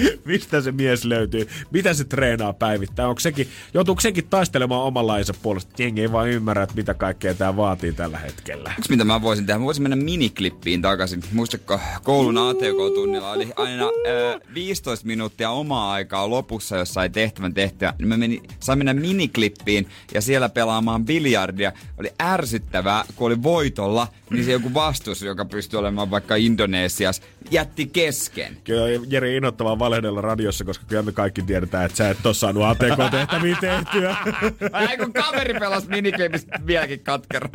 Mistä 0.25 0.61
se 0.61 0.73
mies 0.73 1.05
löytyy? 1.05 1.49
Mitä 1.71 1.95
se 1.95 2.05
treenaa 2.05 2.53
päivittäin? 2.53 3.09
Onko 3.09 3.21
sekin, 3.21 3.49
joutuuko 3.75 4.01
sekin 4.01 4.27
taistelemaan 4.31 4.83
omanlaisen 4.83 5.35
puolesta? 5.43 5.83
Jengi 5.83 6.01
ei 6.01 6.13
vaan 6.13 6.29
ymmärrä, 6.29 6.63
että 6.63 6.75
mitä 6.75 6.95
kaikkea 6.95 7.35
tämä 7.35 7.57
vaatii 7.57 7.93
tällä 7.93 8.19
hetkellä. 8.19 8.75
Yksi 8.79 8.91
mitä 8.91 9.05
mä 9.05 9.23
voisin 9.23 9.47
tehdä? 9.47 9.59
Mä 9.59 9.65
voisin 9.65 9.83
mennä 9.83 9.97
miniklippiin 9.97 10.83
takaisin. 10.83 11.23
Muistatko, 11.33 11.81
koulun 12.03 12.39
ATK-tunnilla 12.39 13.31
oli 13.31 13.53
aina 13.57 13.85
äh, 13.85 14.55
15 14.55 15.07
minuuttia 15.07 15.51
omaa 15.51 15.93
aikaa 15.93 16.31
lopussa, 16.31 16.77
jos 16.77 16.95
sai 16.95 17.11
tehtävän 17.11 17.55
tehtyä. 17.55 17.95
Mä 18.03 18.17
menin, 18.17 18.43
sain 18.61 18.79
mennä 18.79 18.95
miniklippiin 18.95 19.89
ja 20.15 20.21
siellä 20.21 20.49
pelaamaan 20.49 21.05
biljardia. 21.05 21.73
Oli 21.99 22.11
ärsyttävää, 22.23 23.05
kun 23.17 23.27
oli 23.27 23.43
voitolla, 23.43 24.09
niin 24.31 24.45
se 24.45 24.53
joku 24.53 24.75
vastus, 24.75 25.23
joka 25.23 25.45
pystyy 25.45 25.79
olemaan 25.79 26.11
vaikka 26.11 26.37
Indonesias, 26.37 27.23
jätti 27.51 27.87
kesken. 27.87 28.57
Kyllä 28.65 28.85
Jeri 29.09 29.37
innoittavaa 29.37 29.79
valehdella 29.85 30.21
radiossa, 30.21 30.65
koska 30.65 30.85
kyllä 30.89 31.03
me 31.03 31.13
kaikki 31.13 31.43
tiedetään, 31.43 31.85
että 31.85 31.97
sä 31.97 32.11
et 32.11 32.27
ole 32.27 32.35
saanut 32.35 32.65
ATK-tehtäviä 32.65 33.57
tehtyä. 33.61 34.17
Ai 34.73 34.99
kun 34.99 35.13
kaveri 35.13 35.55
pelasi 35.55 35.89
minikliipistä 35.89 36.61
vieläkin 36.67 37.01
katkera. 37.01 37.49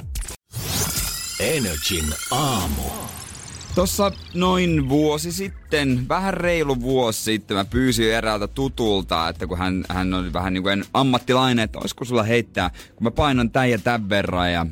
Energin 1.40 2.06
aamu. 2.32 2.82
Tossa 3.76 4.12
noin 4.34 4.90
vuosi 4.90 5.32
sitten, 5.32 6.06
vähän 6.10 6.34
reilu 6.34 6.82
vuosi 6.82 7.24
sitten, 7.24 7.58
mä 7.58 7.66
pyysin 7.66 8.14
eräältä 8.14 8.48
tutulta, 8.48 9.30
että 9.30 9.48
kun 9.48 9.58
hän, 9.58 9.86
hän 9.90 10.14
oli 10.14 10.34
vähän 10.34 10.54
niin 10.54 10.64
kuin 10.64 10.86
ammattilainen, 10.94 11.64
että 11.64 11.80
olisiko 11.80 12.06
sulla 12.06 12.24
heittää, 12.24 12.70
kun 12.96 13.04
mä 13.04 13.12
painan 13.12 13.52
tän 13.52 13.72
ja 13.72 13.80
tän 13.80 14.10
verran 14.10 14.54
ja 14.54 14.66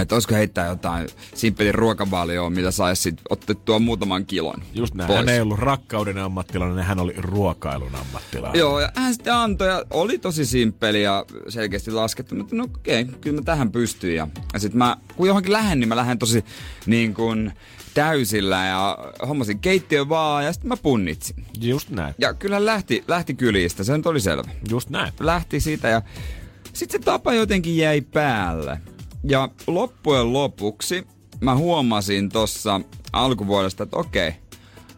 että 0.00 0.14
olisiko 0.14 0.34
heittää 0.34 0.66
jotain 0.66 1.08
simppelin 1.34 1.74
ruokavalioon, 1.74 2.52
mitä 2.52 2.70
saisi 2.70 3.02
sit 3.02 3.20
otettua 3.30 3.78
muutaman 3.78 4.26
kilon 4.26 4.62
Just 4.74 4.94
näin. 4.94 5.06
Pois. 5.06 5.18
Hän 5.18 5.28
ei 5.28 5.40
ollut 5.40 5.58
rakkauden 5.58 6.18
ammattilainen, 6.18 6.84
hän 6.84 7.00
oli 7.00 7.14
ruokailun 7.16 7.94
ammattilainen. 7.94 8.58
Joo, 8.58 8.80
ja 8.80 8.92
hän 8.94 9.14
sitten 9.14 9.34
antoi 9.34 9.68
ja 9.68 9.84
oli 9.90 10.18
tosi 10.18 10.46
simppeli 10.46 11.02
ja 11.02 11.24
selkeästi 11.48 11.90
laskettu, 11.90 12.34
mutta 12.34 12.56
no 12.56 12.64
okei, 12.64 13.02
okay, 13.02 13.14
kyllä 13.20 13.40
mä 13.40 13.44
tähän 13.44 13.72
pystyin. 13.72 14.16
Ja, 14.16 14.28
ja 14.52 14.58
sitten 14.58 14.78
mä, 14.78 14.96
kun 15.16 15.26
johonkin 15.26 15.52
lähden, 15.52 15.80
niin 15.80 15.88
mä 15.88 15.96
lähden 15.96 16.18
tosi 16.18 16.44
niin 16.86 17.14
kuin 17.14 17.52
täysillä 17.94 18.66
ja 18.66 18.98
hommasin 19.28 19.58
keittiö 19.58 20.08
vaan 20.08 20.44
ja 20.44 20.52
sitten 20.52 20.68
mä 20.68 20.76
punnitsin. 20.76 21.46
Just 21.60 21.90
näin. 21.90 22.14
Ja 22.18 22.34
kyllä 22.34 22.66
lähti, 22.66 23.04
lähti 23.08 23.34
kylistä, 23.34 23.84
se 23.84 23.96
nyt 23.96 24.06
oli 24.06 24.20
selvä. 24.20 24.50
Just 24.70 24.90
näin. 24.90 25.12
Lähti 25.20 25.60
siitä 25.60 25.88
ja 25.88 26.02
sitten 26.72 27.00
se 27.00 27.04
tapa 27.04 27.34
jotenkin 27.34 27.76
jäi 27.76 28.00
päälle. 28.00 28.80
Ja 29.28 29.48
loppujen 29.66 30.32
lopuksi 30.32 31.06
mä 31.40 31.56
huomasin 31.56 32.28
tuossa 32.28 32.80
alkuvuodesta, 33.12 33.82
että 33.82 33.96
okei, 33.96 34.32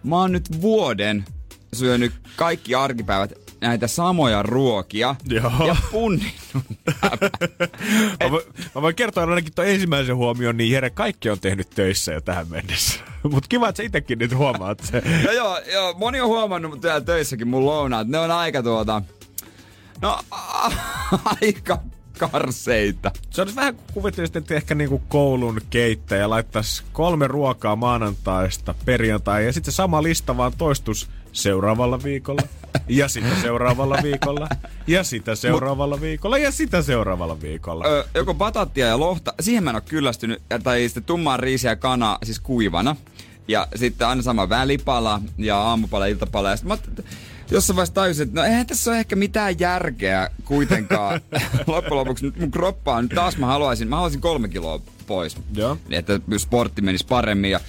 mä 0.04 0.16
oon 0.16 0.32
nyt 0.32 0.62
vuoden 0.62 1.24
syönyt 1.72 2.12
kaikki 2.36 2.74
arkipäivät 2.74 3.32
näitä 3.60 3.86
samoja 3.86 4.42
ruokia 4.42 5.16
Joo. 5.28 5.66
ja 5.66 5.76
punninnut 5.90 6.34
mä, 8.22 8.30
voin, 8.30 8.44
mä 8.74 8.82
voin 8.82 8.94
kertoa 8.94 9.24
ainakin 9.24 9.54
tuon 9.54 9.68
ensimmäisen 9.68 10.16
huomion, 10.16 10.56
niin 10.56 10.70
Jere, 10.70 10.90
kaikki 10.90 11.30
on 11.30 11.40
tehnyt 11.40 11.70
töissä 11.70 12.12
jo 12.12 12.20
tähän 12.20 12.48
mennessä. 12.48 13.00
Mutta 13.32 13.48
kiva, 13.48 13.68
että 13.68 13.76
sä 13.76 13.82
itsekin 13.82 14.18
nyt 14.18 14.34
huomaat 14.34 14.80
se. 14.80 15.02
no 15.26 15.32
joo, 15.32 15.58
joo, 15.72 15.94
moni 15.98 16.20
on 16.20 16.28
huomannut 16.28 16.70
mutta 16.70 16.88
täällä 16.88 17.04
töissäkin 17.04 17.48
mun 17.48 17.66
lounaat. 17.66 18.08
Ne 18.08 18.18
on 18.18 18.30
aika 18.30 18.62
tuota... 18.62 19.02
No, 20.02 20.18
aika 21.42 21.78
karseita. 22.18 23.12
Se 23.30 23.42
olisi 23.42 23.56
vähän 23.56 23.76
kuvittelisit, 23.94 24.36
että 24.36 24.54
ehkä 24.54 24.74
niinku 24.74 25.02
koulun 25.08 25.60
keittäjä 25.70 26.30
laittaisi 26.30 26.82
kolme 26.92 27.26
ruokaa 27.26 27.76
maanantaista 27.76 28.74
perjantai 28.84 29.46
ja 29.46 29.52
sitten 29.52 29.72
se 29.72 29.76
sama 29.76 30.02
lista 30.02 30.36
vaan 30.36 30.52
toistus 30.58 31.08
seuraavalla 31.32 32.02
viikolla 32.02 32.42
ja 32.88 33.08
sitä 33.08 33.40
seuraavalla 33.42 33.98
viikolla 34.02 34.48
ja 34.86 35.04
sitä 35.04 35.34
seuraavalla 35.34 36.00
viikolla 36.00 36.38
ja 36.38 36.50
sitä 36.50 36.82
seuraavalla 36.82 37.40
viikolla. 37.40 37.86
Öö, 37.86 38.04
joko 38.14 38.34
batattia 38.34 38.86
ja 38.86 39.00
lohta, 39.00 39.34
siihen 39.40 39.64
mä 39.64 39.70
en 39.70 39.76
ole 39.76 39.82
kyllästynyt, 39.88 40.42
tai 40.62 40.82
sitten 40.84 41.04
tummaa 41.04 41.36
riisiä 41.36 41.70
ja 41.70 41.76
kana 41.76 42.18
siis 42.22 42.40
kuivana. 42.40 42.96
Ja 43.48 43.68
sitten 43.74 44.08
aina 44.08 44.22
sama 44.22 44.48
välipala 44.48 45.20
ja 45.38 45.58
aamupala, 45.58 46.06
iltapala. 46.06 46.50
Ja 46.50 46.56
sit 46.56 46.66
mä, 46.66 46.78
jossain 47.50 47.76
vaiheessa 47.76 47.94
tajusin, 47.94 48.28
että 48.28 48.40
no 48.40 48.46
eihän 48.46 48.66
tässä 48.66 48.90
ole 48.90 48.98
ehkä 48.98 49.16
mitään 49.16 49.60
järkeä 49.60 50.30
kuitenkaan. 50.44 51.20
Loppujen 51.66 51.96
lopuksi 51.96 52.24
nyt 52.26 52.40
mun 52.40 52.50
kroppa 52.50 52.94
on, 52.96 53.08
taas 53.08 53.36
mä 53.36 53.46
haluaisin, 53.46 53.88
mä 53.88 53.96
haluaisin 53.96 54.20
kolme 54.20 54.48
kiloa 54.48 54.80
pois. 55.06 55.36
Joo. 55.54 55.78
Että 55.90 56.20
sportti 56.36 56.82
menisi 56.82 57.06
paremmin 57.06 57.50
ja 57.50 57.60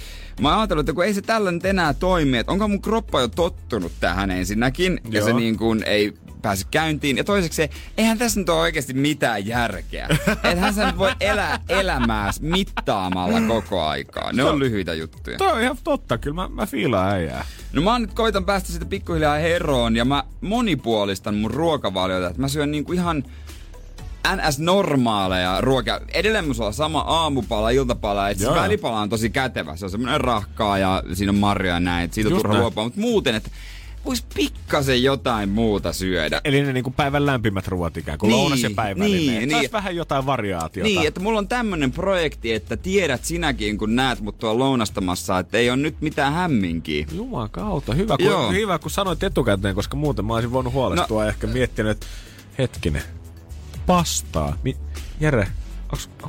Mä 0.41 0.49
oon 0.49 0.59
ajatellut, 0.59 0.83
että 0.89 0.93
kun 0.93 1.05
ei 1.05 1.13
se 1.13 1.21
tällä 1.21 1.51
nyt 1.51 1.65
enää 1.65 1.93
toimi, 1.93 2.37
että 2.37 2.51
onko 2.51 2.67
mun 2.67 2.81
kroppa 2.81 3.21
jo 3.21 3.27
tottunut 3.27 3.91
tähän 3.99 4.31
ensinnäkin, 4.31 5.01
ja 5.09 5.19
Joo. 5.19 5.27
se 5.27 5.33
niin 5.33 5.57
kuin 5.57 5.83
ei 5.83 6.13
pääse 6.41 6.65
käyntiin. 6.71 7.17
Ja 7.17 7.23
toiseksi 7.23 7.55
se, 7.55 7.69
eihän 7.97 8.17
tässä 8.17 8.39
nyt 8.39 8.49
ole 8.49 8.59
oikeasti 8.59 8.93
mitään 8.93 9.47
järkeä. 9.47 10.07
Ethän 10.51 10.73
sä 10.73 10.85
nyt 10.85 10.97
voi 10.97 11.11
elää 11.19 11.59
elämääs 11.69 12.41
mittaamalla 12.41 13.41
koko 13.47 13.83
aikaa. 13.83 14.33
Ne 14.33 14.43
on 14.43 14.59
lyhyitä 14.59 14.93
juttuja. 14.93 15.37
Toi 15.37 15.51
on 15.51 15.61
ihan 15.61 15.77
totta, 15.83 16.17
kyllä 16.17 16.35
mä, 16.35 16.47
mä 16.47 16.65
fiilaan 16.65 17.13
äijää. 17.13 17.45
No 17.73 17.81
mä 17.81 17.99
nyt 17.99 18.13
koitan 18.13 18.45
päästä 18.45 18.69
siitä 18.69 18.85
pikkuhiljaa 18.85 19.39
eroon 19.39 19.95
ja 19.95 20.05
mä 20.05 20.23
monipuolistan 20.41 21.35
mun 21.35 21.51
ruokavaliota. 21.51 22.27
Että 22.27 22.41
mä 22.41 22.47
syön 22.47 22.71
niinku 22.71 22.93
ihan 22.93 23.23
NS-normaaleja 24.35 25.61
ruokia. 25.61 26.01
Edelleen 26.13 26.45
mun 26.47 26.55
on 26.59 26.73
sama 26.73 26.99
aamupala, 26.99 27.69
iltapala, 27.69 28.29
että 28.29 28.43
se 28.43 28.49
Joo. 28.49 28.55
välipala 28.55 28.99
on 29.01 29.09
tosi 29.09 29.29
kätevä. 29.29 29.75
Se 29.75 29.85
on 29.85 29.91
semmoinen 29.91 30.21
rahkaa 30.21 30.77
ja 30.77 31.03
siinä 31.13 31.29
on 31.29 31.35
marjoja 31.37 31.73
ja 31.73 31.79
näin, 31.79 32.09
siitä 32.13 32.29
on 32.29 32.35
turha 32.35 32.59
luopua. 32.59 32.83
Mutta 32.83 32.99
muuten, 33.01 33.35
että 33.35 33.49
vois 34.05 34.25
pikkasen 34.35 35.03
jotain 35.03 35.49
muuta 35.49 35.93
syödä. 35.93 36.41
Eli 36.43 36.61
ne 36.61 36.73
niinku 36.73 36.91
päivän 36.91 37.25
lämpimät 37.25 37.67
ruoat 37.67 37.97
ikään 37.97 38.17
kuin 38.17 38.29
Niin, 38.29 38.37
lounas 38.39 38.63
ja 38.63 38.69
päivällinen. 38.75 39.17
niin, 39.27 39.49
Niin, 39.49 39.59
niin. 39.59 39.71
vähän 39.71 39.95
jotain 39.95 40.25
variaatiota. 40.25 40.87
Niin, 40.87 41.07
että 41.07 41.19
mulla 41.19 41.39
on 41.39 41.47
tämmönen 41.47 41.91
projekti, 41.91 42.53
että 42.53 42.77
tiedät 42.77 43.25
sinäkin, 43.25 43.77
kun 43.77 43.95
näet 43.95 44.21
mut 44.21 44.37
tuolla 44.39 44.59
lounastamassa, 44.59 45.39
että 45.39 45.57
ei 45.57 45.69
ole 45.69 45.77
nyt 45.77 46.01
mitään 46.01 46.33
hämminkiä. 46.33 47.05
Juman 47.11 47.49
kautta. 47.49 47.93
Hyvä 47.93 48.15
Joo. 48.19 48.45
kun, 48.45 48.55
hyvä, 48.55 48.79
kun 48.79 48.91
sanoit 48.91 49.23
etukäteen, 49.23 49.75
koska 49.75 49.97
muuten 49.97 50.25
mä 50.25 50.33
olisin 50.33 50.51
voinut 50.51 50.73
huolestua 50.73 51.23
no. 51.23 51.29
ehkä 51.29 51.47
miettinyt, 51.47 51.91
että 51.91 52.07
hetkinen, 52.57 53.01
pastaa. 53.87 54.57
Mi- 54.63 54.77
Jere, 55.19 55.47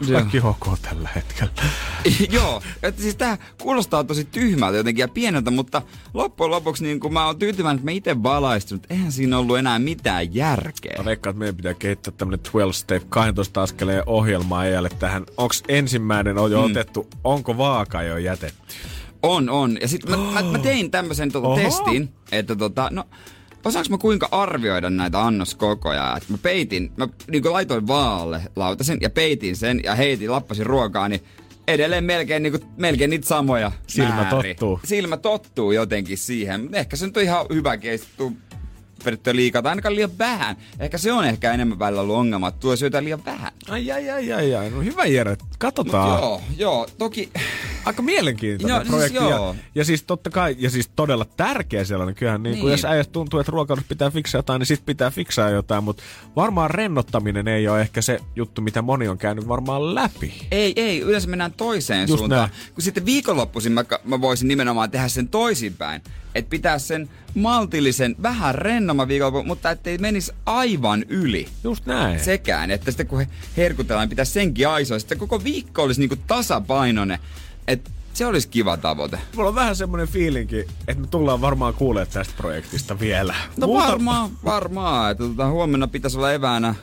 Joo. 0.07 0.21
kaikki 0.21 0.41
ok 0.41 0.79
tällä 0.83 1.09
hetkellä? 1.15 1.53
Joo, 2.37 2.63
että 2.83 3.03
siis 3.03 3.17
tää 3.17 3.39
kuulostaa 3.63 4.05
tosi 4.05 4.25
tyhmältä 4.25 4.77
jotenkin 4.77 5.03
ja 5.03 5.09
pieneltä, 5.09 5.51
mutta 5.51 5.83
loppujen 6.15 6.51
lopuksi 6.51 6.85
niin 6.85 7.01
kun 7.01 7.13
mä 7.13 7.27
oon 7.27 7.39
tyytyväinen, 7.39 7.77
että 7.77 7.85
mä 7.85 7.91
itse 7.91 8.23
valaistunut, 8.23 8.87
eihän 8.91 9.13
siinä 9.13 9.39
ollut 9.39 9.59
enää 9.59 9.79
mitään 9.79 10.35
järkeä. 10.35 10.95
Mä 10.99 11.05
veikkaan, 11.05 11.31
että 11.31 11.39
meidän 11.39 11.57
pitää 11.57 11.75
kehittää 11.75 12.13
tämmönen 12.17 12.41
12 12.41 12.81
step 12.83 13.03
12 13.09 13.63
askeleen 13.63 14.03
ohjelma 14.07 14.59
ajalle 14.59 14.91
tähän. 14.99 15.27
Onks 15.37 15.63
ensimmäinen 15.69 16.39
on 16.39 16.51
jo 16.51 16.59
mm. 16.59 16.71
otettu, 16.71 17.09
onko 17.25 17.57
vaaka 17.57 18.03
jo 18.03 18.17
jätetty? 18.17 18.75
On, 19.23 19.51
on. 19.51 19.79
Ja 19.81 19.89
sitten 19.89 20.21
mä, 20.21 20.33
mä, 20.33 20.43
mä 20.53 20.59
tein 20.59 20.91
tämmöisen 20.91 21.33
tota, 21.33 21.49
Oho. 21.49 21.61
testin, 21.61 22.15
että 22.33 22.57
tota, 22.57 22.89
no, 22.93 23.05
osaanko 23.65 23.91
mä 23.91 23.99
kuinka 23.99 24.29
arvioida 24.31 24.91
näitä 24.91 25.23
annoskokoja? 25.23 26.17
Et 26.17 26.29
mä 26.29 26.39
peitin, 26.39 26.93
mä 26.97 27.09
niin 27.31 27.53
laitoin 27.53 27.87
vaalle 27.87 28.43
lautasen 28.57 28.99
ja 29.01 29.11
peitin 29.11 29.57
sen 29.57 29.81
ja 29.85 29.95
heitin, 29.95 30.33
lappasin 30.33 30.67
ruokaa, 30.67 31.09
niin 31.09 31.21
edelleen 31.69 32.05
melkein, 32.05 32.43
niin 32.43 32.53
kuin, 32.53 32.63
melkein 32.77 33.11
niitä 33.11 33.27
samoja 33.27 33.73
Silmä 33.87 34.15
määriä. 34.15 34.55
tottuu. 34.55 34.81
Silmä 34.85 35.17
tottuu 35.17 35.73
jotenkin 35.73 36.19
siihen. 36.19 36.69
Ehkä 36.73 36.97
se 36.97 37.07
nyt 37.07 37.17
on 37.17 37.23
ihan 37.23 37.47
hyvä 37.53 37.77
keissi 37.77 38.09
periaatteessa 39.05 39.37
liikaa, 39.37 39.63
tai 39.63 39.71
ainakaan 39.71 39.95
liian 39.95 40.19
vähän. 40.19 40.57
Ehkä 40.81 40.99
se 40.99 41.13
on 41.13 41.25
ehkä 41.25 41.53
enemmän 41.53 41.79
välillä 41.79 42.03
ollut 42.03 42.17
ongelma, 42.17 42.49
että 42.49 42.61
tuo 42.61 42.77
syötä 42.77 43.05
liian 43.05 43.25
vähän. 43.25 43.53
Ai, 43.69 43.93
ai, 43.93 44.11
ai, 44.11 44.33
ai, 44.33 44.55
ai. 44.55 44.71
No 44.71 44.81
hyvä 44.83 45.05
Jere, 45.05 45.31
Mut 45.31 45.57
katsotaan. 45.59 46.21
joo, 46.21 46.41
joo, 46.57 46.87
toki 46.99 47.31
Aika 47.85 48.03
mielenkiintoinen 48.03 48.75
Joo, 48.75 48.81
siis 48.81 48.91
projekti. 48.91 49.17
joo. 49.19 49.55
ja, 49.55 49.55
ja, 49.75 49.85
siis 49.85 50.03
totta 50.03 50.31
kai, 50.31 50.57
ja 50.59 50.71
siis 50.71 50.91
todella 50.97 51.25
tärkeä 51.25 51.85
sellainen. 51.85 52.15
Kyllähän 52.15 52.43
niin. 52.43 52.53
Niin 52.53 52.63
Niin. 52.65 52.71
jos 52.73 52.85
äijästä 52.85 53.13
tuntuu, 53.13 53.41
että 53.41 53.53
ruokaudessa 53.53 53.89
pitää 53.89 54.11
fiksaa 54.11 54.39
jotain, 54.39 54.59
niin 54.59 54.67
sit 54.67 54.87
pitää 54.87 55.11
fiksaa 55.11 55.51
jotain. 55.51 55.85
Mutta 55.85 56.03
varmaan 56.37 56.71
rennottaminen 56.71 57.49
ei 57.49 57.69
ole 57.69 57.81
ehkä 57.81 58.03
se 58.03 58.19
juttu, 58.37 58.61
mitä 58.63 58.83
moni 58.83 59.09
on 59.09 59.19
käynyt 59.19 59.49
varmaan 59.49 59.95
läpi. 59.95 60.35
Ei, 60.51 60.73
ei, 60.77 61.01
yleensä 61.01 61.29
mennään 61.29 61.53
toiseen 61.53 62.09
Just 62.09 62.19
suuntaan. 62.19 62.51
näin. 62.51 62.73
Kun 62.75 62.83
sitten 62.83 63.07
viikonloppuisin 63.07 63.73
mä, 63.73 63.85
mä 64.05 64.21
voisin 64.21 64.49
nimenomaan 64.49 64.91
tehdä 64.91 65.09
sen 65.09 65.29
toisinpäin. 65.29 66.03
Että 66.39 66.51
pitää 66.51 66.79
sen 66.79 67.09
maltillisen, 67.35 68.17
vähän 68.23 68.55
rennomman 68.55 69.09
viikonlopun, 69.09 69.47
mutta 69.47 69.71
ettei 69.71 69.99
menisi 69.99 70.33
aivan 70.47 71.05
yli. 71.09 71.49
Just 71.65 71.87
näin. 71.87 72.21
Sekään, 72.21 72.71
että 72.71 72.91
sitten 72.91 73.07
kun 73.07 73.19
he 73.19 73.29
herkutellaan, 73.57 74.05
niin 74.05 74.11
pitäisi 74.11 74.33
senkin 74.33 74.69
aisoa. 74.69 74.99
Sitten 74.99 75.19
koko 75.19 75.45
viikko 75.45 75.83
olisi 75.83 76.01
niinku 76.01 76.17
tasapainoinen. 76.27 77.19
Että 77.69 77.91
se 78.15 78.27
olisi 78.27 78.49
kiva 78.49 78.77
tavoite. 78.77 79.19
Mulla 79.37 79.49
on 79.49 79.55
vähän 79.55 79.77
semmoinen 79.77 80.09
fiilinki, 80.09 80.59
että 80.89 81.01
me 81.01 81.07
tullaan 81.07 81.41
varmaan 81.41 81.75
kuulemaan 81.75 82.13
tästä 82.13 82.35
projektista 82.37 83.01
vielä. 83.01 83.35
No 83.57 83.67
Muuta- 83.67 83.87
varmaan, 83.87 84.31
varmaan. 84.45 85.11
Että 85.11 85.25
tota, 85.25 85.49
huomenna 85.51 85.89
pitäisi 85.89 86.17
olla 86.17 86.33
eväänä, 86.33 86.75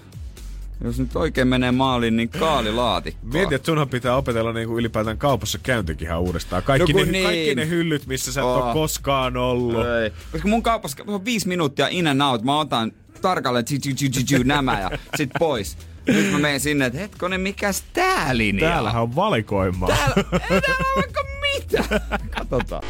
jos 0.83 0.99
nyt 0.99 1.15
oikein 1.15 1.47
menee 1.47 1.71
maaliin, 1.71 2.15
niin 2.15 2.29
kaalilaatikko. 2.29 3.19
Mieti, 3.33 3.55
että 3.55 3.65
sunhan 3.65 3.89
pitää 3.89 4.15
opetella 4.15 4.53
niinku 4.53 4.77
ylipäätään 4.77 5.17
kaupassa 5.17 5.57
käyntikin 5.57 6.07
ihan 6.07 6.19
uudestaan. 6.21 6.63
Kaikki, 6.63 6.93
No 6.93 6.99
ne, 6.99 7.11
niin. 7.11 7.23
kaikki 7.25 7.55
ne 7.55 7.67
hyllyt, 7.69 8.05
missä 8.07 8.31
sä 8.33 8.41
et 8.41 8.45
Oh. 8.47 8.65
ole 8.65 8.73
koskaan 8.73 9.37
ollut. 9.37 9.85
Ei. 10.03 10.11
Koska 10.31 10.47
mun 10.47 10.63
kaupassa 10.63 11.03
on 11.07 11.25
viisi 11.25 11.47
minuuttia 11.47 11.87
in 11.91 12.07
and 12.07 12.21
out. 12.21 12.43
Mä 12.43 12.59
otan 12.59 12.91
tarkalleen 13.21 13.65
tsi, 13.65 13.79
tsi, 13.79 13.93
tsi, 13.93 14.09
tsi, 14.09 14.23
tsi, 14.23 14.43
nämä 14.43 14.79
ja 14.79 14.91
sit 15.15 15.29
pois. 15.39 15.77
Nyt 16.07 16.31
mä 16.31 16.37
menen 16.39 16.59
sinne, 16.59 16.85
että 16.85 16.99
hetkonen, 16.99 17.41
mikäs 17.41 17.83
tää 17.93 18.37
linja? 18.37 18.69
Täällähän 18.69 19.01
on 19.01 19.15
valikoimaa. 19.15 19.87
Täällä, 19.89 20.13
ei 20.33 20.61
täällä 20.61 20.85
ole 20.95 21.03
vaikka 21.03 21.21
mitä. 21.41 22.01
Katsotaan. 22.37 22.83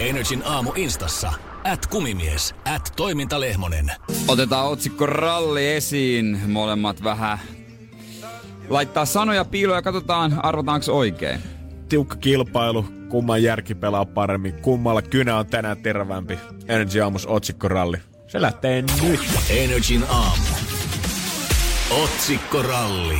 Energin 0.00 0.42
aamu 0.44 0.72
instassa. 0.76 1.32
At 1.64 1.86
kumimies, 1.86 2.54
at 2.64 2.92
toimintalehmonen. 2.96 3.92
Otetaan 4.28 4.66
otsikko 4.66 5.06
ralli 5.06 5.68
esiin. 5.68 6.40
Molemmat 6.46 7.04
vähän 7.04 7.38
laittaa 8.68 9.04
sanoja 9.04 9.44
piiloon 9.44 9.78
ja 9.78 9.82
katsotaan, 9.82 10.44
arvotaanko 10.44 10.92
oikein. 10.92 11.40
Tiukka 11.88 12.16
kilpailu, 12.16 12.86
kumman 13.08 13.42
järki 13.42 13.74
pelaa 13.74 14.04
paremmin, 14.04 14.54
kummalla 14.62 15.02
kynä 15.02 15.36
on 15.36 15.46
tänään 15.46 15.82
terävämpi. 15.82 16.38
Energy 16.68 17.00
Aamus 17.00 17.26
otsikkoralli. 17.26 17.96
Se 18.26 18.42
lähtee 18.42 18.82
nyt. 18.82 19.20
Energin 19.50 20.04
aamu. 20.08 20.44
Otsikkoralli. 21.90 23.18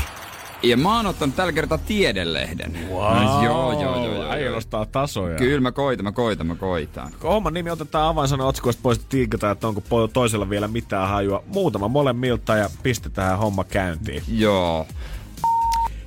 Ja 0.62 0.76
mä 0.76 0.96
oon 0.96 1.06
ottanut 1.06 1.36
tällä 1.36 1.52
kertaa 1.52 1.78
tiedelehden. 1.78 2.88
Wow. 2.90 3.44
Joo, 3.44 3.72
joo, 3.72 3.82
joo, 3.82 4.14
joo, 4.14 4.30
Äijä 4.30 4.50
nostaa 4.50 4.86
tasoja. 4.86 5.38
Kyllä 5.38 5.60
mä 5.60 5.72
koitan, 5.72 6.04
mä 6.04 6.12
koitan, 6.12 6.46
mä 6.46 6.54
koitan. 6.54 7.12
Homman 7.22 7.54
nimi 7.54 7.70
otetaan 7.70 8.08
avainsana 8.08 8.44
otsikoista 8.44 8.82
pois, 8.82 8.98
että 8.98 9.08
tiikataan, 9.08 9.52
että 9.52 9.68
onko 9.68 10.08
toisella 10.12 10.50
vielä 10.50 10.68
mitään 10.68 11.08
hajua. 11.08 11.42
Muutama 11.46 11.88
molemmilta 11.88 12.56
ja 12.56 12.70
pistetään 12.82 13.38
homma 13.38 13.64
käyntiin. 13.64 14.22
Joo. 14.28 14.86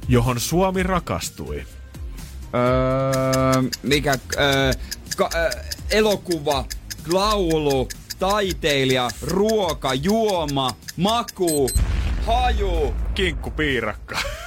Johon 0.08 0.40
Suomi 0.40 0.84
rakastui. 0.84 1.64
Öö, 2.54 3.64
mikä, 3.84 4.16
öö, 4.40 4.72
ka, 5.18 5.30
öö, 5.36 5.50
elokuva, 5.92 6.66
laulu, 7.12 7.88
taiteilija, 8.20 9.10
ruoka, 9.22 9.94
juoma, 9.94 10.72
maku, 10.98 11.70
haju. 12.26 12.94
Kinkkupiirakka. 13.14 14.20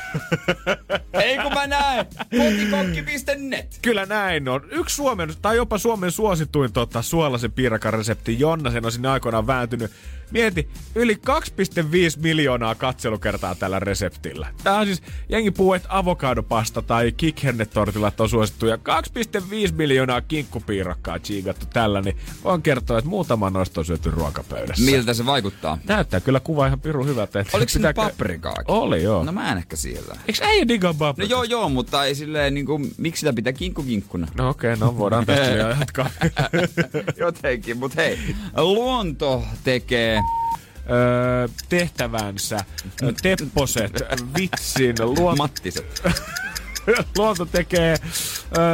Ei 1.13 1.39
kun 1.39 1.53
mä 1.53 1.67
näen! 1.67 2.07
Kotikokki.net. 2.17 3.79
Kyllä 3.83 4.07
näin 4.07 4.49
on. 4.49 4.61
Yksi 4.71 4.97
Suomen, 4.97 5.35
tai 5.43 5.57
jopa 5.57 5.79
Suomen 5.79 6.13
suosituin 6.13 6.73
tota, 6.73 7.03
suolaisen 7.03 7.53
piirakan 7.53 7.93
resepti. 7.93 8.41
Jonna 8.41 8.71
sen 8.71 8.85
on 8.85 8.93
sinne 8.93 9.09
aikoinaan 9.09 9.47
vääntynyt. 9.47 9.91
Mieti, 10.31 10.69
yli 10.95 11.15
2,5 11.15 12.23
miljoonaa 12.23 12.75
katselukertaa 12.75 13.55
tällä 13.55 13.79
reseptillä. 13.81 14.47
Tää 14.65 14.79
on 14.79 14.87
siis, 14.87 15.03
jengi 15.29 15.51
puhuu, 15.51 15.73
että 15.75 15.89
avokadopasta 15.91 16.83
tai 16.83 17.13
kikhernetortilat 17.17 18.21
on 18.21 18.29
suosittu. 18.29 18.67
Ja 18.67 18.77
2,5 18.77 19.73
miljoonaa 19.77 20.21
kinkkupiirakkaa 20.21 21.19
chiigattu 21.19 21.67
tällä, 21.73 22.01
niin 22.01 22.17
voin 22.45 22.63
kertoa, 22.63 22.99
että 22.99 23.11
muutama 23.11 23.51
noista 23.51 23.81
on 23.81 23.85
syöty 23.85 24.11
ruokapöydässä. 24.11 24.85
Miltä 24.85 25.15
se 25.15 25.27
vaikuttaa? 25.27 25.79
Näyttää 25.89 26.21
kyllä 26.21 26.41
kuva 26.41 26.67
ihan 26.67 26.81
pirun 26.81 27.07
hyvältä. 27.07 27.41
että 27.41 27.57
Oliko 27.57 27.69
siinä 27.69 27.89
pitääkö- 27.89 28.11
paprikaakin? 28.11 28.65
Oli 28.69 29.03
joo. 29.03 29.25
No 29.25 29.33
mä 29.33 29.53
en 29.53 29.59
ehkä 29.59 29.77
siellä. 29.77 30.17
Eikö 30.29 30.45
äijä 30.45 30.69
digaa 30.69 30.93
No 30.93 30.99
paprikaa? 30.99 31.31
joo 31.31 31.43
joo, 31.43 31.69
mutta 31.69 32.05
ei 32.05 32.15
silleen 32.15 32.55
niinku, 32.55 32.81
miksi 32.97 33.21
sitä 33.21 33.33
pitää 33.33 33.53
kinkkukinkkuna? 33.53 34.27
No 34.37 34.49
okei, 34.49 34.73
okay, 34.73 34.87
no 34.87 34.99
voidaan 34.99 35.27
tästä 35.27 35.55
jatkaa. 35.81 36.11
Jotenkin, 37.17 37.77
mutta 37.79 38.03
hei, 38.03 38.19
luonto 38.57 39.43
tekee 39.65 40.14
öö, 40.17 41.49
tehtävänsä, 41.69 42.65
tepposet, 43.23 44.03
vitsin, 44.39 44.97
luon... 45.01 45.39
Mattiset. 45.39 46.03
luonto 47.19 47.45
tekee 47.45 47.97
öö, 48.59 48.65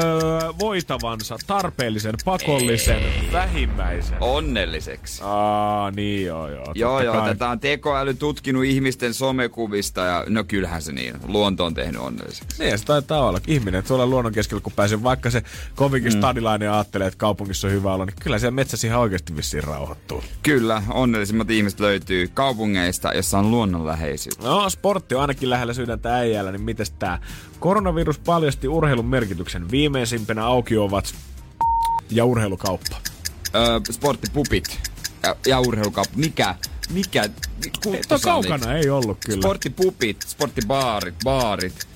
voitavansa 0.58 1.36
tarpeellisen, 1.46 2.14
pakollisen, 2.24 2.96
Ei. 2.96 3.28
vähimmäisen. 3.32 4.16
Onnelliseksi. 4.20 5.22
Aa, 5.24 5.90
niin 5.90 6.26
joo 6.26 6.48
joo. 6.48 6.72
Joo 6.74 7.00
joo, 7.00 7.14
kai. 7.14 7.28
tätä 7.28 7.48
on 7.48 7.60
tekoäly 7.60 8.14
tutkinut 8.14 8.64
ihmisten 8.64 9.14
somekuvista 9.14 10.00
ja 10.00 10.24
no 10.28 10.44
kyllähän 10.44 10.82
se 10.82 10.92
niin, 10.92 11.14
luonto 11.26 11.64
on 11.64 11.74
tehnyt 11.74 12.00
onnelliseksi. 12.00 12.62
Niin, 12.62 12.78
se 12.78 12.84
taitaa 12.84 13.28
olla. 13.28 13.40
Ihminen 13.46 13.84
tuolla 13.84 14.06
luonnon 14.06 14.32
keskellä, 14.32 14.60
kun 14.60 14.72
pääsee, 14.76 15.02
vaikka 15.02 15.30
se 15.30 15.42
kovinkin 15.74 16.12
mm. 16.12 16.18
stadilainen 16.18 16.70
ajattelee, 16.70 17.06
että 17.06 17.18
kaupungissa 17.18 17.66
on 17.66 17.72
hyvä 17.72 17.94
olla, 17.94 18.06
niin 18.06 18.16
kyllä 18.20 18.38
siellä 18.38 18.54
metsässä 18.54 18.86
ihan 18.86 19.00
oikeasti 19.00 19.36
vissiin 19.36 19.64
rauhoittuu. 19.64 20.24
Kyllä, 20.42 20.82
onnellisimmat 20.90 21.50
ihmiset 21.50 21.80
löytyy 21.80 22.28
kaupungeista, 22.34 23.12
jossa 23.14 23.38
on 23.38 23.50
luonnonläheisyyttä. 23.50 24.48
No, 24.48 24.70
sportti 24.70 25.14
on 25.14 25.20
ainakin 25.20 25.50
lähellä 25.50 25.74
sydäntä 25.74 26.14
äijällä, 26.14 26.52
niin 26.52 26.62
mites 26.62 26.90
tää? 26.90 27.18
Koronavirus 27.60 28.18
paljasti 28.18 28.68
urheilun 28.68 29.06
merkityksen. 29.06 29.70
Viimeisimpänä 29.70 30.46
auki 30.46 30.76
ovat 30.76 31.14
ja 32.10 32.24
urheilukauppa. 32.24 32.96
Öö, 33.54 33.80
sporttipupit 33.90 34.80
ja, 35.22 35.36
ja 35.46 35.60
urheilukauppa. 35.60 36.16
Mikä? 36.16 36.54
Mikä? 36.90 37.22
Ei, 37.22 38.18
kaukana 38.22 38.74
ei 38.74 38.90
ollut 38.90 39.18
kyllä. 39.26 39.42
Sporttipupit, 39.42 40.16
sporttibaarit, 40.26 41.14
baarit. 41.24 41.88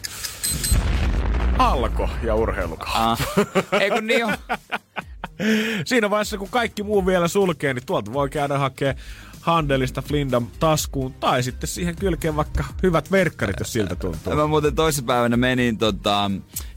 Alko 1.58 2.08
ja 2.22 2.34
urheilukauppa. 2.34 3.10
Ah. 3.10 3.18
Ei 3.80 3.90
kun 3.90 4.06
niin 4.06 4.24
on. 4.24 4.36
Siinä 5.86 6.10
vaiheessa, 6.10 6.38
kun 6.38 6.48
kaikki 6.48 6.82
muu 6.82 7.06
vielä 7.06 7.28
sulkee, 7.28 7.74
niin 7.74 7.86
tuolta 7.86 8.12
voi 8.12 8.30
käydä 8.30 8.58
hakemaan 8.58 8.96
handelista 9.45 10.03
Flindan 10.03 10.47
taskuun, 10.61 11.14
tai 11.14 11.42
sitten 11.42 11.68
siihen 11.68 11.97
kylkeen 11.97 12.36
vaikka 12.36 12.64
hyvät 12.82 13.11
verkkarit, 13.11 13.57
jos 13.59 13.72
siltä 13.72 13.97
tuntuu. 13.97 14.34
Mä 14.34 14.47
muuten 14.47 14.74
toissapäivänä 14.74 15.36
menin 15.36 15.78
tota, 15.78 16.30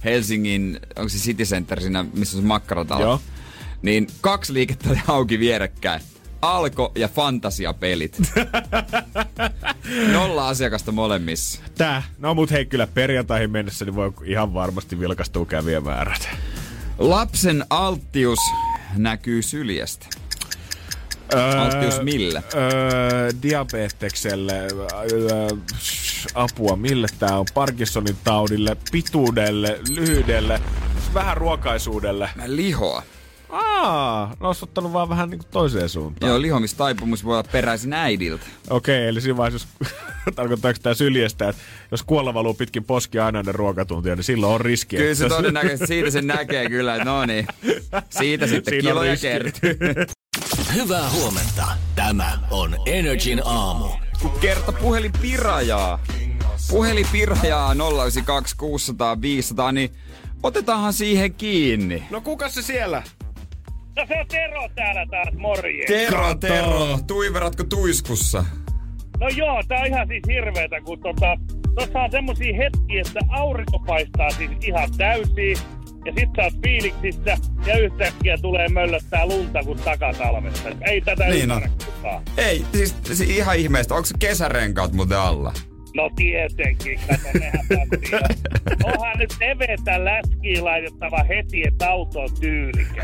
Helsingin, 0.04 0.80
onko 0.96 1.10
se 1.10 1.18
City 1.18 1.44
Center 1.44 1.82
siinä, 1.82 2.06
missä 2.14 2.38
on 2.38 2.44
se 2.44 2.48
makkaratalo. 2.48 3.02
Joo. 3.02 3.22
Niin 3.82 4.08
kaksi 4.22 4.54
liikettä 4.54 4.90
oli 4.90 5.00
auki 5.08 5.40
vierekkäin. 5.40 6.02
Alko 6.42 6.92
ja 6.96 7.08
Fantasia-pelit. 7.08 8.18
Nolla 10.14 10.48
asiakasta 10.48 10.92
molemmissa. 10.92 11.62
Tää. 11.78 12.04
No 12.18 12.34
mut 12.34 12.52
hei, 12.52 12.66
kyllä 12.66 12.88
perjantaihin 12.88 13.52
mennessä 13.52 13.86
niin 13.86 13.96
voi 13.96 14.14
ihan 14.26 14.54
varmasti 14.54 15.00
vilkastua 15.00 15.46
kävijämäärät. 15.46 16.30
Lapsen 16.98 17.66
alttius 17.70 18.40
näkyy 18.96 19.42
syljestä. 19.42 20.08
Öö, 21.34 21.62
Alttius 21.62 22.02
millä? 22.04 22.44
Öö, 22.56 23.32
diabetekselle, 23.44 24.54
öö, 25.12 25.48
apua, 26.34 26.76
mille 26.76 27.08
tää 27.20 27.40
on? 27.40 27.46
Parkinsonin 27.54 28.18
taudille, 28.24 28.78
pituudelle, 28.92 29.80
lyhyydelle, 29.96 30.62
vähän 31.14 31.38
ruokaisuudelle. 31.38 32.30
Lihoa. 32.46 33.04
Aa, 33.50 34.36
no 34.40 34.48
olisi 34.48 34.66
ottanut 34.66 34.94
vaan 34.94 35.10
vähän 35.10 35.30
niin 35.30 35.40
kuin 35.40 35.48
toiseen 35.52 35.90
suuntaan. 35.90 36.30
Joo, 36.30 36.42
lihomistaipumus 36.42 37.26
voi 37.26 37.34
olla 37.34 37.50
peräisin 37.52 37.94
äidiltä. 37.94 38.46
Okei, 38.70 38.98
okay, 38.98 39.08
eli 39.08 39.22
siinä 39.22 39.38
vaiheessa, 39.38 39.68
jos 39.80 39.90
tarkoittaako 40.36 40.80
tämä 40.84 40.94
syljestä, 40.94 41.50
että 41.50 41.62
jos 41.92 42.04
kuolla 42.04 42.34
valuu 42.34 42.54
pitkin 42.54 42.84
poski 42.84 43.20
aina 43.20 43.40
ennen 43.40 43.56
ruokatuntia, 43.56 44.16
niin 44.16 44.24
silloin 44.24 44.54
on 44.54 44.62
riski. 44.62 44.98
Kyllä 44.98 45.16
se 45.16 45.30
todennäköisesti 45.30 45.88
siitä 45.88 46.12
sen 46.12 46.28
näkee 46.28 46.70
kyllä, 46.70 46.96
että 46.96 47.06
no 47.06 47.26
niin, 47.26 47.48
siitä 48.10 48.48
sitten 48.54 48.72
Siinä 48.72 48.90
kiloja 48.90 49.18
kertyy. 49.18 49.78
Hyvää 50.74 51.10
huomenta. 51.10 51.68
Tämä 51.96 52.40
on 52.52 52.76
Energin 52.86 53.42
aamu. 53.46 53.90
Kun 54.22 54.32
kerta 54.40 54.72
puhelin 54.72 55.12
pirajaa. 55.22 56.00
Puhelin 56.70 57.06
pirajaa 57.12 57.74
092 57.74 58.56
600 58.58 59.22
500, 59.22 59.72
niin 59.72 59.90
otetaanhan 60.44 60.94
siihen 60.94 61.34
kiinni. 61.34 62.04
No 62.10 62.22
kuka 62.22 62.50
se 62.50 62.62
siellä? 62.62 63.04
No 63.96 64.06
se 64.08 64.20
on 64.20 64.28
Tero 64.28 64.70
täällä 64.76 65.06
taas, 65.12 65.34
morjens. 65.38 65.88
Tero, 65.88 66.36
Tero. 66.36 67.00
Tuiveratko 67.08 67.64
tuiskussa? 67.64 68.46
No 69.20 69.28
joo, 69.28 69.64
tää 69.68 69.80
on 69.80 69.88
ihan 69.88 70.08
siis 70.08 70.24
hirveetä, 70.28 70.82
kun 70.82 71.00
tota, 71.00 71.38
tossa 71.76 72.00
on 72.00 72.12
semmosia 72.12 72.58
hetkiä, 72.58 73.02
että 73.08 73.20
aurinko 73.30 73.80
paistaa 73.80 74.30
siis 74.30 74.52
ihan 74.62 74.90
täysin 74.98 75.58
ja 76.06 76.14
sit 76.18 76.30
sä 76.36 76.44
oot 76.44 76.54
fiiliksissä 76.64 77.38
ja 77.66 77.78
yhtäkkiä 77.78 78.38
tulee 78.38 78.68
möllöttää 78.70 79.26
lunta 79.26 79.64
kuin 79.64 79.80
takatalvessa. 79.80 80.70
Ei 80.82 81.02
tätä 81.02 81.26
niin 81.26 81.42
ymmärrä 81.44 81.70
kukaan. 81.86 82.24
Ei, 82.38 82.66
siis, 82.74 82.96
siis 83.04 83.22
ihan 83.22 83.58
ihmeestä. 83.58 83.96
Onko 83.96 84.06
se 84.06 84.16
kesärenkaat 84.20 84.94
muuten 84.94 85.18
alla? 85.18 85.54
No 85.96 86.10
tietenkin, 86.16 87.00
kato, 87.08 87.40
nehän 87.40 87.66
Onhan 88.84 89.18
nyt 89.18 89.36
evetä 89.42 90.06
läskiin 90.06 90.66
laitettava 90.66 91.24
heti, 91.24 91.68
että 91.68 91.90
auto 91.90 92.20
on 92.20 92.30
tyylikä. 92.40 93.04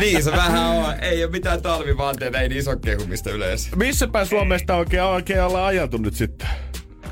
niin 0.00 0.22
se 0.22 0.32
vähän 0.32 0.66
on. 0.70 0.94
Ei 1.00 1.24
ole 1.24 1.32
mitään 1.32 1.62
talvivaatteita, 1.62 2.40
ei 2.40 2.48
niin 2.48 2.58
iso 2.58 2.76
kehumista 2.76 3.30
yleensä. 3.30 3.76
Missäpä 3.76 4.24
Suomesta 4.24 4.76
oikein, 4.76 5.02
oikein 5.02 5.42
olla 5.42 5.66
ajatunut 5.66 6.14
sitten? 6.14 6.48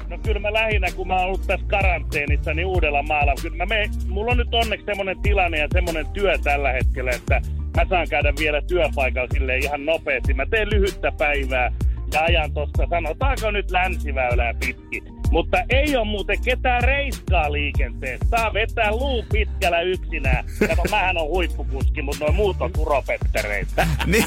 No 0.09 0.19
kyllä 0.19 0.41
mä 0.41 0.53
lähinnä, 0.53 0.89
kun 0.97 1.09
mä 1.09 1.17
oon 1.17 1.25
ollut 1.25 1.47
tässä 1.47 1.67
karanteenissa, 1.67 2.55
niin 2.55 2.67
uudella 2.67 3.03
maalla. 3.03 3.35
Kyllä 3.43 3.57
mä 3.57 3.67
me, 3.67 3.91
mulla 4.09 4.31
on 4.33 4.39
nyt 4.39 4.55
onneksi 4.55 4.87
semmoinen 4.87 5.23
tilanne 5.23 5.59
ja 5.59 5.69
semmoinen 5.73 6.07
työ 6.07 6.39
tällä 6.39 6.73
hetkellä, 6.73 7.11
että 7.11 7.41
mä 7.77 7.87
saan 7.89 8.09
käydä 8.11 8.33
vielä 8.39 8.63
työpaikalla 8.63 9.29
sille 9.33 9.57
ihan 9.57 9.87
nopeasti. 9.87 10.35
Mä 10.35 10.47
teen 10.47 10.71
lyhyttä 10.71 11.13
päivää 11.19 11.73
ja 12.15 12.23
ajan 12.23 12.53
tosta, 12.53 12.87
sanotaanko 12.91 13.51
nyt 13.51 13.71
länsiväylää 13.71 14.55
pitkin. 14.61 15.05
Mutta 15.31 15.59
ei 15.69 15.97
ole 15.97 16.05
muuten 16.07 16.43
ketään 16.45 16.83
reiskaa 16.83 17.53
liikenteessä. 17.53 18.27
Saa 18.31 18.55
vetää 18.55 18.91
luu 18.91 19.25
pitkällä 19.33 19.81
yksinään. 19.81 20.45
Kato, 20.69 20.83
mähän 20.91 21.17
on 21.19 21.29
huippukuski, 21.29 22.03
mutta 22.03 22.25
noin 22.25 22.37
muut 22.37 22.57
on 22.61 22.73
turopettereitä. 22.73 23.87
niin. 24.07 24.27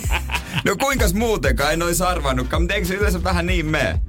No 0.66 0.76
kuinkas 0.80 1.14
muutenkaan, 1.14 1.74
en 1.74 1.84
olisi 1.84 2.04
arvannutkaan, 2.04 2.62
mutta 2.62 2.76
eikö 2.76 2.88
se 2.88 2.94
yleensä 2.94 3.24
vähän 3.24 3.46
niin 3.46 3.66
mene? 3.66 4.00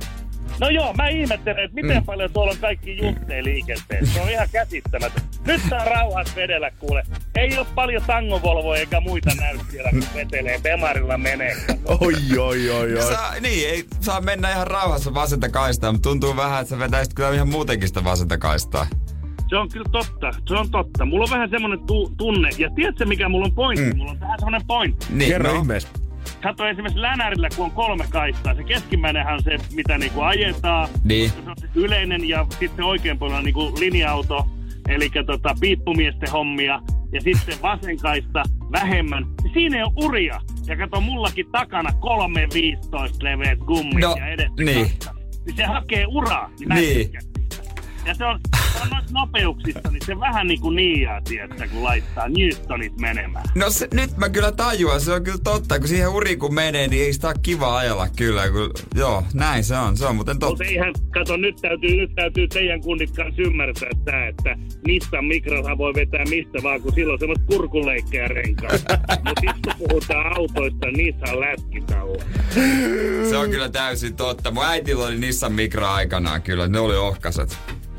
No 0.60 0.68
joo, 0.68 0.92
mä 0.92 1.08
ihmettelen, 1.08 1.64
että 1.64 1.74
miten 1.74 1.96
mm. 1.96 2.04
paljon 2.04 2.32
tuolla 2.32 2.52
on 2.52 2.58
kaikki 2.58 2.96
juntteja 2.96 3.44
liikenteessä. 3.44 4.14
Se 4.14 4.20
on 4.20 4.30
ihan 4.30 4.48
käsittämättä. 4.52 5.22
Nyt 5.46 5.60
saa 5.70 5.84
rauhat 5.84 6.32
vedellä, 6.36 6.70
kuule. 6.78 7.02
Ei 7.36 7.58
ole 7.58 7.66
paljon 7.74 8.02
tangovolvoja 8.06 8.80
eikä 8.80 9.00
muita 9.00 9.30
näy 9.40 9.58
siellä, 9.70 9.90
kun 9.90 10.04
vetelee. 10.14 10.60
Bemarilla 10.62 11.18
menee. 11.18 11.56
Oi, 11.84 12.38
oi, 12.38 12.70
oi, 12.70 12.94
oi. 12.94 13.02
Saa, 13.02 13.34
niin, 13.40 13.68
ei 13.68 13.84
saa 14.00 14.20
mennä 14.20 14.50
ihan 14.52 14.66
rauhassa 14.66 15.14
vasenta 15.14 15.48
kaistaa, 15.48 15.92
mutta 15.92 16.08
tuntuu 16.08 16.36
vähän, 16.36 16.60
että 16.62 16.70
sä 16.70 16.78
vetäisit 16.78 17.14
kyllä 17.14 17.34
ihan 17.34 17.48
muutenkin 17.48 17.88
sitä 17.88 18.04
vasenta 18.04 18.38
kaistaa. 18.38 18.86
Se 19.48 19.56
on 19.56 19.68
kyllä 19.68 19.86
totta, 19.92 20.32
se 20.48 20.54
on 20.54 20.70
totta. 20.70 21.04
Mulla 21.04 21.24
on 21.24 21.30
vähän 21.30 21.50
semmonen 21.50 21.86
tu- 21.86 22.12
tunne, 22.16 22.48
ja 22.58 22.70
tiedätkö 22.74 23.06
mikä 23.06 23.28
mulla 23.28 23.46
on 23.46 23.54
pointti? 23.54 23.92
Mm. 23.92 23.98
Mulla 23.98 24.10
on 24.10 24.20
vähän 24.20 24.38
semmonen 24.38 24.66
pointti. 24.66 25.06
Niin, 25.10 25.30
Kerro 25.30 25.52
no. 25.52 25.60
ihmeessä. 25.60 25.88
Kato 26.42 26.66
esimerkiksi 26.66 27.02
Länärillä, 27.02 27.48
kun 27.56 27.64
on 27.64 27.70
kolme 27.70 28.04
kaistaa. 28.10 28.54
Se 28.54 28.64
keskimmäinenhän 28.64 29.34
on 29.34 29.42
se, 29.42 29.56
mitä 29.74 29.98
niinku 29.98 30.20
ajetaan. 30.20 30.88
Niin. 31.04 31.30
Se 31.30 31.36
on 31.46 31.56
yleinen 31.74 32.28
ja 32.28 32.46
sitten 32.58 32.84
oikein 32.84 33.18
paljon 33.18 33.44
niinku 33.44 33.72
linja-auto. 33.78 34.46
Eli 34.88 35.10
tota, 35.26 35.54
piippumiesten 35.60 36.30
hommia. 36.30 36.80
Ja 37.12 37.20
sitten 37.20 37.62
vasenkaista 37.62 38.42
vähemmän. 38.72 39.26
Siinä 39.52 39.76
ei 39.76 39.82
ole 39.82 39.92
uria. 39.96 40.40
Ja 40.66 40.76
kato 40.76 41.00
mullakin 41.00 41.46
takana 41.52 41.90
3.15 41.90 41.96
leveät 43.22 43.58
gummit 43.58 44.00
no, 44.00 44.14
ja 44.18 44.26
edestä 44.28 44.64
niin. 44.64 44.90
Niin 45.46 45.56
se 45.56 45.64
hakee 45.64 46.06
uraa. 46.06 46.50
Niin, 46.60 46.68
niin. 46.74 47.10
Ja 48.08 48.14
se 48.14 48.24
on, 48.24 48.40
se 48.72 48.82
on 48.82 48.88
noissa 48.90 49.12
nopeuksissa, 49.12 49.90
niin 49.90 50.06
se 50.06 50.20
vähän 50.20 50.46
niin 50.46 50.60
kuin 50.60 50.76
niiaa, 50.76 51.20
tietää, 51.20 51.68
kun 51.68 51.84
laittaa 51.84 52.28
Newtonit 52.28 53.00
menemään. 53.00 53.44
No 53.54 53.70
se, 53.70 53.88
nyt 53.94 54.16
mä 54.16 54.28
kyllä 54.28 54.52
tajuan, 54.52 55.00
se 55.00 55.12
on 55.12 55.24
kyllä 55.24 55.38
totta. 55.44 55.78
Kun 55.78 55.88
siihen 55.88 56.08
uri 56.08 56.36
kun 56.36 56.54
menee, 56.54 56.88
niin 56.88 57.04
ei 57.04 57.12
sitä 57.12 57.28
ole 57.28 57.34
kiva 57.42 57.76
ajella 57.76 58.08
kyllä. 58.16 58.50
Kun, 58.50 58.70
joo, 58.94 59.22
näin 59.34 59.64
se 59.64 59.76
on. 59.76 59.96
Se 59.96 60.06
on 60.06 60.14
muuten 60.14 60.38
totta. 60.38 60.48
Mutta 60.50 60.64
eihän, 60.64 60.92
kato, 61.10 61.36
nyt 61.36 61.56
täytyy, 61.56 61.96
nyt 61.96 62.14
täytyy 62.14 62.48
teidän 62.48 62.80
kunnit 62.80 63.10
kanssa 63.10 63.42
ymmärtää 63.42 63.90
tämä, 64.04 64.26
että 64.26 64.56
Nissan 64.86 65.24
Microhan 65.24 65.78
voi 65.78 65.94
vetää 65.94 66.24
mistä 66.28 66.58
vaan, 66.62 66.82
kun 66.82 66.92
silloin 66.94 67.18
semmoista 67.18 67.46
kurkuleikkejä 67.46 68.28
renkaa. 68.28 68.70
Mutta 69.24 69.40
sitten 69.40 69.74
kun 69.78 69.88
puhutaan 69.88 70.36
autoista, 70.36 70.90
niissä 70.90 71.32
on 71.32 71.40
lätkitauo. 71.40 72.16
Se 73.30 73.36
on 73.36 73.50
kyllä 73.50 73.68
täysin 73.68 74.16
totta. 74.16 74.50
Mun 74.50 74.64
äitillä 74.64 75.06
oli 75.06 75.18
Nissan 75.18 75.52
Micro 75.52 75.86
aikanaan 75.86 76.42
kyllä, 76.42 76.68
ne 76.68 76.78
oli 76.78 76.96
ohkaset 76.96 77.58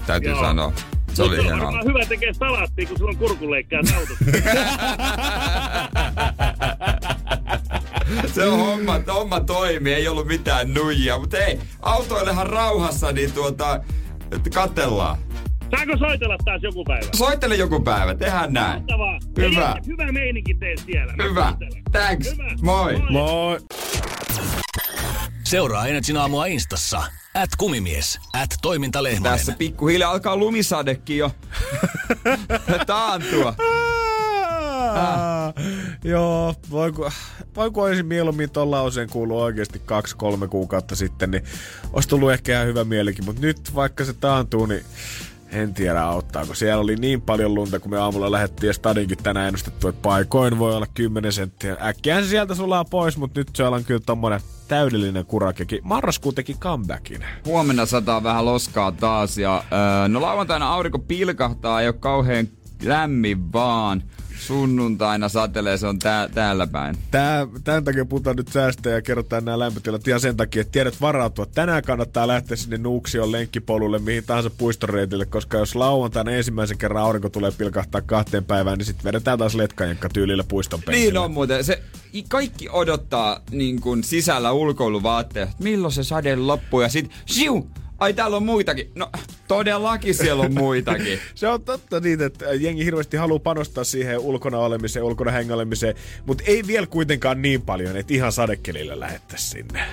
täytyy 0.10 0.32
Joo. 0.32 0.42
sanoa. 0.42 0.74
Se 1.14 1.24
oli 1.24 1.44
hienoa. 1.44 1.70
On 1.70 1.86
hyvä 1.86 2.06
tekee 2.06 2.34
salaattia, 2.34 2.88
kun 2.88 2.98
sulla 2.98 3.12
on 3.12 3.18
kurkuleikkaa 3.18 3.80
autossa. 3.98 4.26
se 8.34 8.48
on 8.48 8.60
homma, 8.60 9.00
homma 9.14 9.40
toimi, 9.40 9.94
ei 9.94 10.08
ollut 10.08 10.28
mitään 10.28 10.74
nuijia. 10.74 11.20
Mutta 11.20 11.38
ei, 11.38 11.60
autoillehan 11.82 12.48
rauhassa, 12.48 13.12
niin 13.12 13.32
tuota, 13.32 13.84
katellaan. 14.54 15.18
Saanko 15.76 15.98
soitella 15.98 16.38
taas 16.46 16.64
joku 16.64 16.84
päivä? 16.84 17.08
Soittele 17.16 17.56
joku 17.56 17.80
päivä, 17.80 18.16
tehdään 18.16 18.54
näin. 18.54 18.80
Mahtavaa. 18.80 19.20
Hyvä. 19.38 19.76
Hyvä 19.88 20.12
meininki 20.12 20.54
teet 20.54 20.84
siellä. 20.86 21.14
Hyvä. 21.24 21.54
Thanks. 21.92 22.32
Hyvä. 22.32 22.50
Moi. 22.62 22.98
Moi. 22.98 23.12
Moi. 23.12 23.60
Seuraa 25.50 25.88
Energin 25.88 26.18
aamua 26.18 26.46
instassa. 26.46 27.04
At 27.34 27.50
kumimies, 27.58 28.20
at 28.34 28.50
toimintalehmanen. 28.62 29.38
Tässä 29.38 29.56
pikkuhiljaa 29.58 30.12
alkaa 30.12 30.38
lumisadekin 30.38 31.18
jo 31.18 31.32
taantua. 32.88 33.56
Ah. 34.94 35.54
Joo, 36.04 36.56
voiko, 36.72 37.12
voiko 37.56 37.82
olisin 37.82 38.06
mieluummin 38.06 38.50
ton 38.50 38.72
lauseen 38.72 39.10
kuullut 39.10 39.38
oikeasti 39.38 39.82
kaksi-kolme 39.86 40.48
kuukautta 40.48 40.96
sitten, 40.96 41.32
niin 41.32 41.44
olisi 41.94 42.10
tullut 42.10 42.32
ehkä 42.32 42.52
ihan 42.54 42.68
hyvä 42.68 42.84
mielikin. 42.84 43.26
Mutta 43.26 43.42
nyt 43.42 43.76
vaikka 43.76 44.06
se 44.06 44.14
taantuu, 44.14 44.66
niin 44.66 44.86
en 45.52 45.74
tiedä 45.74 46.02
auttaako. 46.02 46.54
Siellä 46.56 46.82
oli 46.84 46.96
niin 46.96 47.22
paljon 47.22 47.56
lunta, 47.56 47.80
kun 47.80 47.92
me 47.92 47.98
aamulla 47.98 48.32
lähdettiin 48.32 48.68
ja 48.68 48.74
stadinkin 48.74 49.18
tänään 49.18 49.48
ennustettu, 49.48 49.88
että 49.88 50.02
paikoin 50.02 50.60
voi 50.60 50.76
olla 50.76 50.88
10 50.94 51.34
senttiä. 51.34 51.78
Äkkiä 51.82 52.22
se 52.22 52.28
sieltä 52.28 52.56
sulaa 52.56 52.86
pois, 52.86 53.18
mutta 53.18 53.40
nyt 53.40 53.50
se 53.56 53.64
on 53.64 53.84
kyllä 53.84 54.02
tommonen 54.06 54.42
täydellinen 54.68 55.26
kurakekin. 55.26 55.80
Marraskuu 55.84 56.32
teki 56.32 56.54
comebackin. 56.54 57.26
Huomenna 57.46 57.86
sataa 57.86 58.24
vähän 58.24 58.46
loskaa 58.46 58.92
taas 58.92 59.38
ja 59.38 59.64
öö, 59.74 60.08
no 60.08 60.22
lauantaina 60.22 60.74
aurinko 60.74 61.00
pilkahtaa, 61.00 61.82
ei 61.82 61.88
ole 61.88 61.96
kauhean 62.00 62.48
lämmin 62.84 63.54
vaan 63.54 64.04
sunnuntaina 64.40 65.30
satelee, 65.30 65.78
se 65.78 65.88
on 65.88 66.00
tää, 66.00 66.28
täällä 66.28 66.68
päin. 66.68 66.98
Tää, 67.12 67.48
tämän 67.64 67.84
takia 67.84 68.06
puhutaan 68.06 68.36
nyt 68.36 68.48
säästöjä 68.48 68.96
ja 68.96 69.02
kerrotaan 69.02 69.46
nämä 69.46 69.60
lämpötilat 69.60 70.08
ihan 70.08 70.20
sen 70.20 70.38
takia, 70.38 70.62
että 70.62 70.72
tiedät 70.72 71.02
varautua. 71.02 71.46
Tänään 71.46 71.84
kannattaa 71.84 72.28
lähteä 72.28 72.58
sinne 72.58 72.78
Nuuksion 72.78 73.32
lenkkipolulle, 73.32 74.00
mihin 74.00 74.24
tahansa 74.24 74.50
puistoreitille, 74.50 75.26
koska 75.26 75.58
jos 75.58 75.76
lauantaina 75.76 76.32
ensimmäisen 76.32 76.78
kerran 76.78 77.04
aurinko 77.04 77.30
tulee 77.30 77.52
pilkahtaa 77.52 78.02
kahteen 78.02 78.46
päivään, 78.46 78.78
niin 78.78 78.86
sitten 78.86 79.04
vedetään 79.04 79.40
taas 79.40 79.56
letkajenkka 79.56 80.10
tyylillä 80.10 80.44
puiston 80.44 80.80
penkille. 80.80 81.06
Niin 81.06 81.18
on 81.18 81.32
muuten. 81.32 81.64
Se, 81.64 81.82
kaikki 82.28 82.70
odottaa 82.70 83.42
niin 83.52 83.82
kuin 83.82 84.04
sisällä 84.04 84.52
ulkoiluvaatteet, 84.52 85.50
milloin 85.60 85.94
se 85.94 86.04
sade 86.04 86.36
loppuu 86.36 86.82
ja 86.82 86.90
sitten 86.90 87.18
siu, 87.26 87.70
ai 88.00 88.14
täällä 88.14 88.38
on 88.38 88.44
muitakin. 88.44 88.92
No 88.96 89.10
todellakin 89.48 90.16
siellä 90.16 90.44
on 90.44 90.54
muitakin. 90.54 91.20
se 91.36 91.48
on 91.48 91.62
totta 91.62 92.00
niin, 92.00 92.22
että 92.22 92.46
jengi 92.54 92.86
hirveästi 92.86 93.18
haluaa 93.18 93.40
panostaa 93.40 93.84
siihen 93.84 94.20
ulkona 94.20 94.58
olemiseen, 94.58 95.06
ulkona 95.06 95.32
hengailemiseen, 95.32 95.96
mutta 96.26 96.44
ei 96.48 96.68
vielä 96.68 96.88
kuitenkaan 96.88 97.42
niin 97.42 97.62
paljon, 97.62 97.98
että 97.98 98.14
ihan 98.14 98.32
sadekelillä 98.32 99.00
lähettäisiin 99.00 99.52
sinne. 99.52 99.86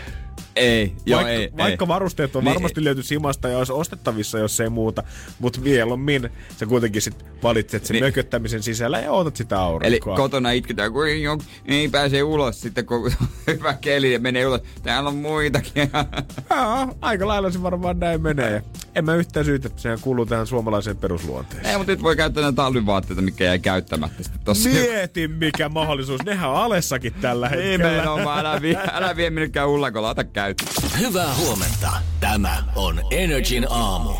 Ei, 0.56 0.92
joo, 1.06 1.16
vaikka, 1.16 1.32
ei, 1.32 1.50
vaikka 1.56 1.84
ei. 1.84 1.88
varusteet 1.88 2.36
on 2.36 2.44
niin, 2.44 2.54
varmasti 2.54 2.84
löyty 2.84 3.02
simasta 3.02 3.48
ja 3.48 3.58
olisi 3.58 3.72
ostettavissa, 3.72 4.38
jos 4.38 4.60
ei 4.60 4.68
muuta, 4.68 5.02
mutta 5.38 5.60
mieluummin 5.60 6.30
sä 6.56 6.66
kuitenkin 6.66 7.02
sit 7.02 7.24
valitset 7.42 7.86
sen 7.86 7.94
niin. 7.94 8.04
mököttämisen 8.04 8.62
sisällä 8.62 8.98
ja 8.98 9.12
odotat 9.12 9.36
sitä 9.36 9.60
aurinkoa. 9.60 10.12
Eli 10.12 10.20
kotona 10.20 10.50
itketään, 10.50 10.92
kun 10.92 11.08
ei, 11.08 11.22
ei 11.66 11.88
pääse 11.88 12.22
ulos 12.22 12.60
sitten, 12.60 12.86
kun 12.86 13.12
hyvä 13.46 13.74
keli 13.74 14.12
ja 14.12 14.18
menee 14.18 14.46
ulos. 14.46 14.60
Täällä 14.82 15.08
on 15.08 15.16
muitakin. 15.16 15.90
Jaa, 16.50 16.94
aika 17.00 17.28
lailla 17.28 17.50
se 17.50 17.62
varmaan 17.62 17.98
näin 17.98 18.22
menee. 18.22 18.62
En 18.94 19.04
mä 19.04 19.14
yhtään 19.14 19.46
syytä, 19.46 19.70
sehän 19.76 19.98
kuuluu 20.00 20.26
tähän 20.26 20.46
suomalaiseen 20.46 20.96
perusluonteeseen. 20.96 21.66
Ei, 21.66 21.76
mutta 21.76 21.92
nyt 21.92 22.02
voi 22.02 22.16
käyttää 22.16 22.42
näitä 22.42 22.56
talvivaatteita, 22.56 23.22
mikä 23.22 23.44
jäi 23.44 23.58
käyttämättä 23.58 24.22
sitten 24.22 24.40
tossa. 24.44 24.68
Mieti 24.68 25.28
mikä 25.28 25.68
mahdollisuus. 25.68 26.20
Nehän 26.24 26.50
on 26.50 26.56
alessakin 26.56 27.14
tällä 27.20 27.48
hetkellä. 27.50 27.90
Nimenomaan, 27.90 28.46
älä, 28.46 28.62
vie, 28.62 28.80
älä 28.92 29.16
vie 29.16 29.30
minnekään 29.30 29.68
ullakolla, 29.68 30.10
ota 30.10 30.24
käyttöön. 30.54 30.98
Hyvää 30.98 31.34
huomenta. 31.34 31.92
Tämä 32.20 32.64
on 32.76 33.00
Energin 33.10 33.66
aamu. 33.70 34.10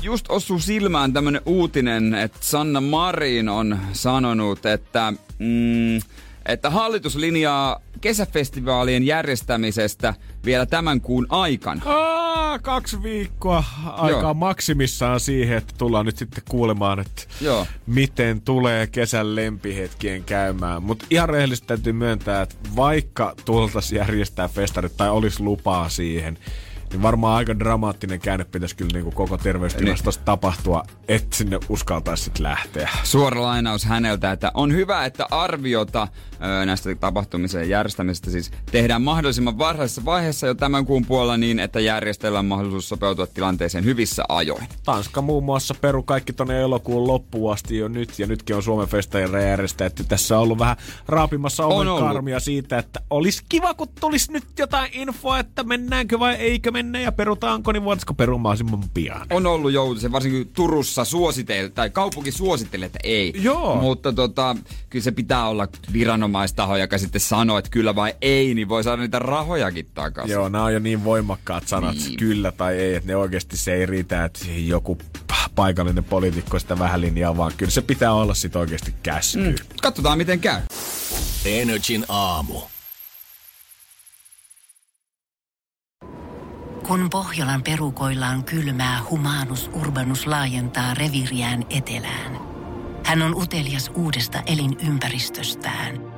Just 0.00 0.26
osuu 0.28 0.58
silmään 0.58 1.12
tämmönen 1.12 1.40
uutinen, 1.46 2.14
että 2.14 2.38
Sanna 2.40 2.80
Marin 2.80 3.48
on 3.48 3.78
sanonut, 3.92 4.66
että, 4.66 5.12
mm, 5.38 6.00
että 6.48 6.70
hallitus 6.70 7.16
linjaa 7.16 7.80
kesäfestivaalien 8.00 9.06
järjestämisestä 9.06 10.14
vielä 10.44 10.66
tämän 10.66 11.00
kuun 11.00 11.26
aikana. 11.28 11.82
Aa, 11.84 12.58
kaksi 12.58 13.02
viikkoa 13.02 13.64
aikaa 13.86 14.20
Joo. 14.20 14.34
maksimissaan 14.34 15.20
siihen, 15.20 15.58
että 15.58 15.74
tullaan 15.78 16.06
nyt 16.06 16.16
sitten 16.16 16.44
kuulemaan, 16.48 17.00
että 17.00 17.22
Joo. 17.40 17.66
miten 17.86 18.40
tulee 18.40 18.86
kesän 18.86 19.36
lempihetkien 19.36 20.24
käymään. 20.24 20.82
Mutta 20.82 21.06
ihan 21.10 21.28
rehellisesti 21.28 21.66
täytyy 21.66 21.92
myöntää, 21.92 22.42
että 22.42 22.56
vaikka 22.76 23.34
tultaisiin 23.44 23.98
järjestää 23.98 24.48
festarit 24.48 24.96
tai 24.96 25.10
olisi 25.10 25.42
lupaa 25.42 25.88
siihen, 25.88 26.38
niin 26.90 27.02
varmaan 27.02 27.36
aika 27.36 27.58
dramaattinen 27.58 28.20
käänne 28.20 28.44
pitäisi 28.44 28.76
kyllä 28.76 28.90
niin 28.92 29.04
kuin 29.04 29.14
koko 29.14 29.38
terveystilastosta 29.38 30.20
niin. 30.20 30.26
tapahtua, 30.26 30.82
että 31.08 31.36
sinne 31.36 31.58
uskaltaisi 31.68 32.24
sitten 32.24 32.42
lähteä. 32.42 32.90
Suora 33.02 33.42
lainaus 33.42 33.84
häneltä, 33.84 34.32
että 34.32 34.50
on 34.54 34.72
hyvä, 34.72 35.04
että 35.04 35.26
arviota 35.30 36.08
näistä 36.66 36.94
tapahtumisen 36.94 37.68
järjestämisestä 37.68 38.30
siis 38.30 38.50
tehdään 38.70 39.02
mahdollisimman 39.02 39.58
varhaisessa 39.58 40.04
vaiheessa 40.04 40.46
jo 40.46 40.54
tämän 40.54 40.86
kuun 40.86 41.04
puolella 41.04 41.36
niin, 41.36 41.58
että 41.58 41.80
järjestellään 41.80 42.44
mahdollisuus 42.44 42.88
sopeutua 42.88 43.26
tilanteeseen 43.26 43.84
hyvissä 43.84 44.24
ajoin. 44.28 44.68
Tanska 44.84 45.22
muun 45.22 45.44
muassa 45.44 45.74
peru 45.80 46.02
kaikki 46.02 46.32
tonne 46.32 46.60
elokuun 46.60 47.06
loppuun 47.06 47.52
asti 47.52 47.76
jo 47.76 47.88
nyt, 47.88 48.18
ja 48.18 48.26
nytkin 48.26 48.56
on 48.56 48.62
Suomen 48.62 48.88
festareja 48.88 49.48
järjestetty. 49.48 50.04
Tässä 50.04 50.36
on 50.36 50.42
ollut 50.42 50.58
vähän 50.58 50.76
raapimassa 51.08 51.66
oman 51.66 51.98
karmia 52.00 52.40
siitä, 52.40 52.78
että 52.78 53.00
olisi 53.10 53.42
kiva, 53.48 53.74
kun 53.74 53.88
tulisi 54.00 54.32
nyt 54.32 54.44
jotain 54.58 54.90
infoa, 54.92 55.38
että 55.38 55.64
mennäänkö 55.64 56.18
vai 56.18 56.34
eikö 56.34 56.70
mennä 56.70 57.00
ja 57.00 57.12
perutaanko, 57.12 57.72
niin 57.72 57.84
voitaisiko 57.84 58.14
perua 58.14 58.38
mahdollisimman 58.38 58.88
pian. 58.94 59.26
On 59.30 59.46
ollut 59.46 59.72
joutisen, 59.72 60.12
varsinkin 60.12 60.48
Turussa 60.54 61.04
suosittelee, 61.04 61.68
tai 61.68 61.90
kaupunki 61.90 62.32
suosittelee, 62.32 62.86
että 62.86 62.98
ei. 63.02 63.32
Joo. 63.36 63.76
Mutta 63.76 64.12
tota, 64.12 64.56
kyllä 64.90 65.02
se 65.02 65.12
pitää 65.12 65.48
olla 65.48 65.68
viranomaistaho, 66.28 66.76
joka 66.76 66.98
sitten 66.98 67.20
sanoo, 67.20 67.58
että 67.58 67.70
kyllä 67.70 67.94
vai 67.94 68.14
ei, 68.20 68.54
niin 68.54 68.68
voi 68.68 68.84
saada 68.84 69.02
niitä 69.02 69.18
rahojakin 69.18 69.86
takaisin. 69.94 70.32
Joo, 70.32 70.48
nämä 70.48 70.64
on 70.64 70.72
jo 70.72 70.78
niin 70.78 71.04
voimakkaat 71.04 71.68
sanat, 71.68 71.94
niin. 71.94 72.16
kyllä 72.16 72.52
tai 72.52 72.76
ei, 72.78 72.94
että 72.94 73.06
ne 73.06 73.16
oikeasti 73.16 73.56
se 73.56 73.74
ei 73.74 73.86
riitä, 73.86 74.24
että 74.24 74.40
joku 74.66 74.98
paikallinen 75.54 76.04
poliitikko 76.04 76.58
sitä 76.58 76.78
vähän 76.78 77.00
linjaa, 77.00 77.36
vaan 77.36 77.52
kyllä 77.56 77.70
se 77.70 77.82
pitää 77.82 78.12
olla 78.12 78.34
sitten 78.34 78.60
oikeasti 78.60 78.94
käsky. 79.02 79.42
Mm. 79.42 79.54
Katsotaan 79.82 80.18
miten 80.18 80.40
käy. 80.40 80.60
Energin 81.44 82.04
aamu. 82.08 82.60
Kun 86.86 87.10
Pohjolan 87.10 87.62
perukoillaan 87.62 88.44
kylmää, 88.44 89.00
humanus 89.10 89.70
urbanus 89.72 90.26
laajentaa 90.26 90.94
reviriään 90.94 91.64
etelään. 91.70 92.38
Hän 93.04 93.22
on 93.22 93.34
utelias 93.34 93.90
uudesta 93.94 94.42
elinympäristöstään. 94.46 96.17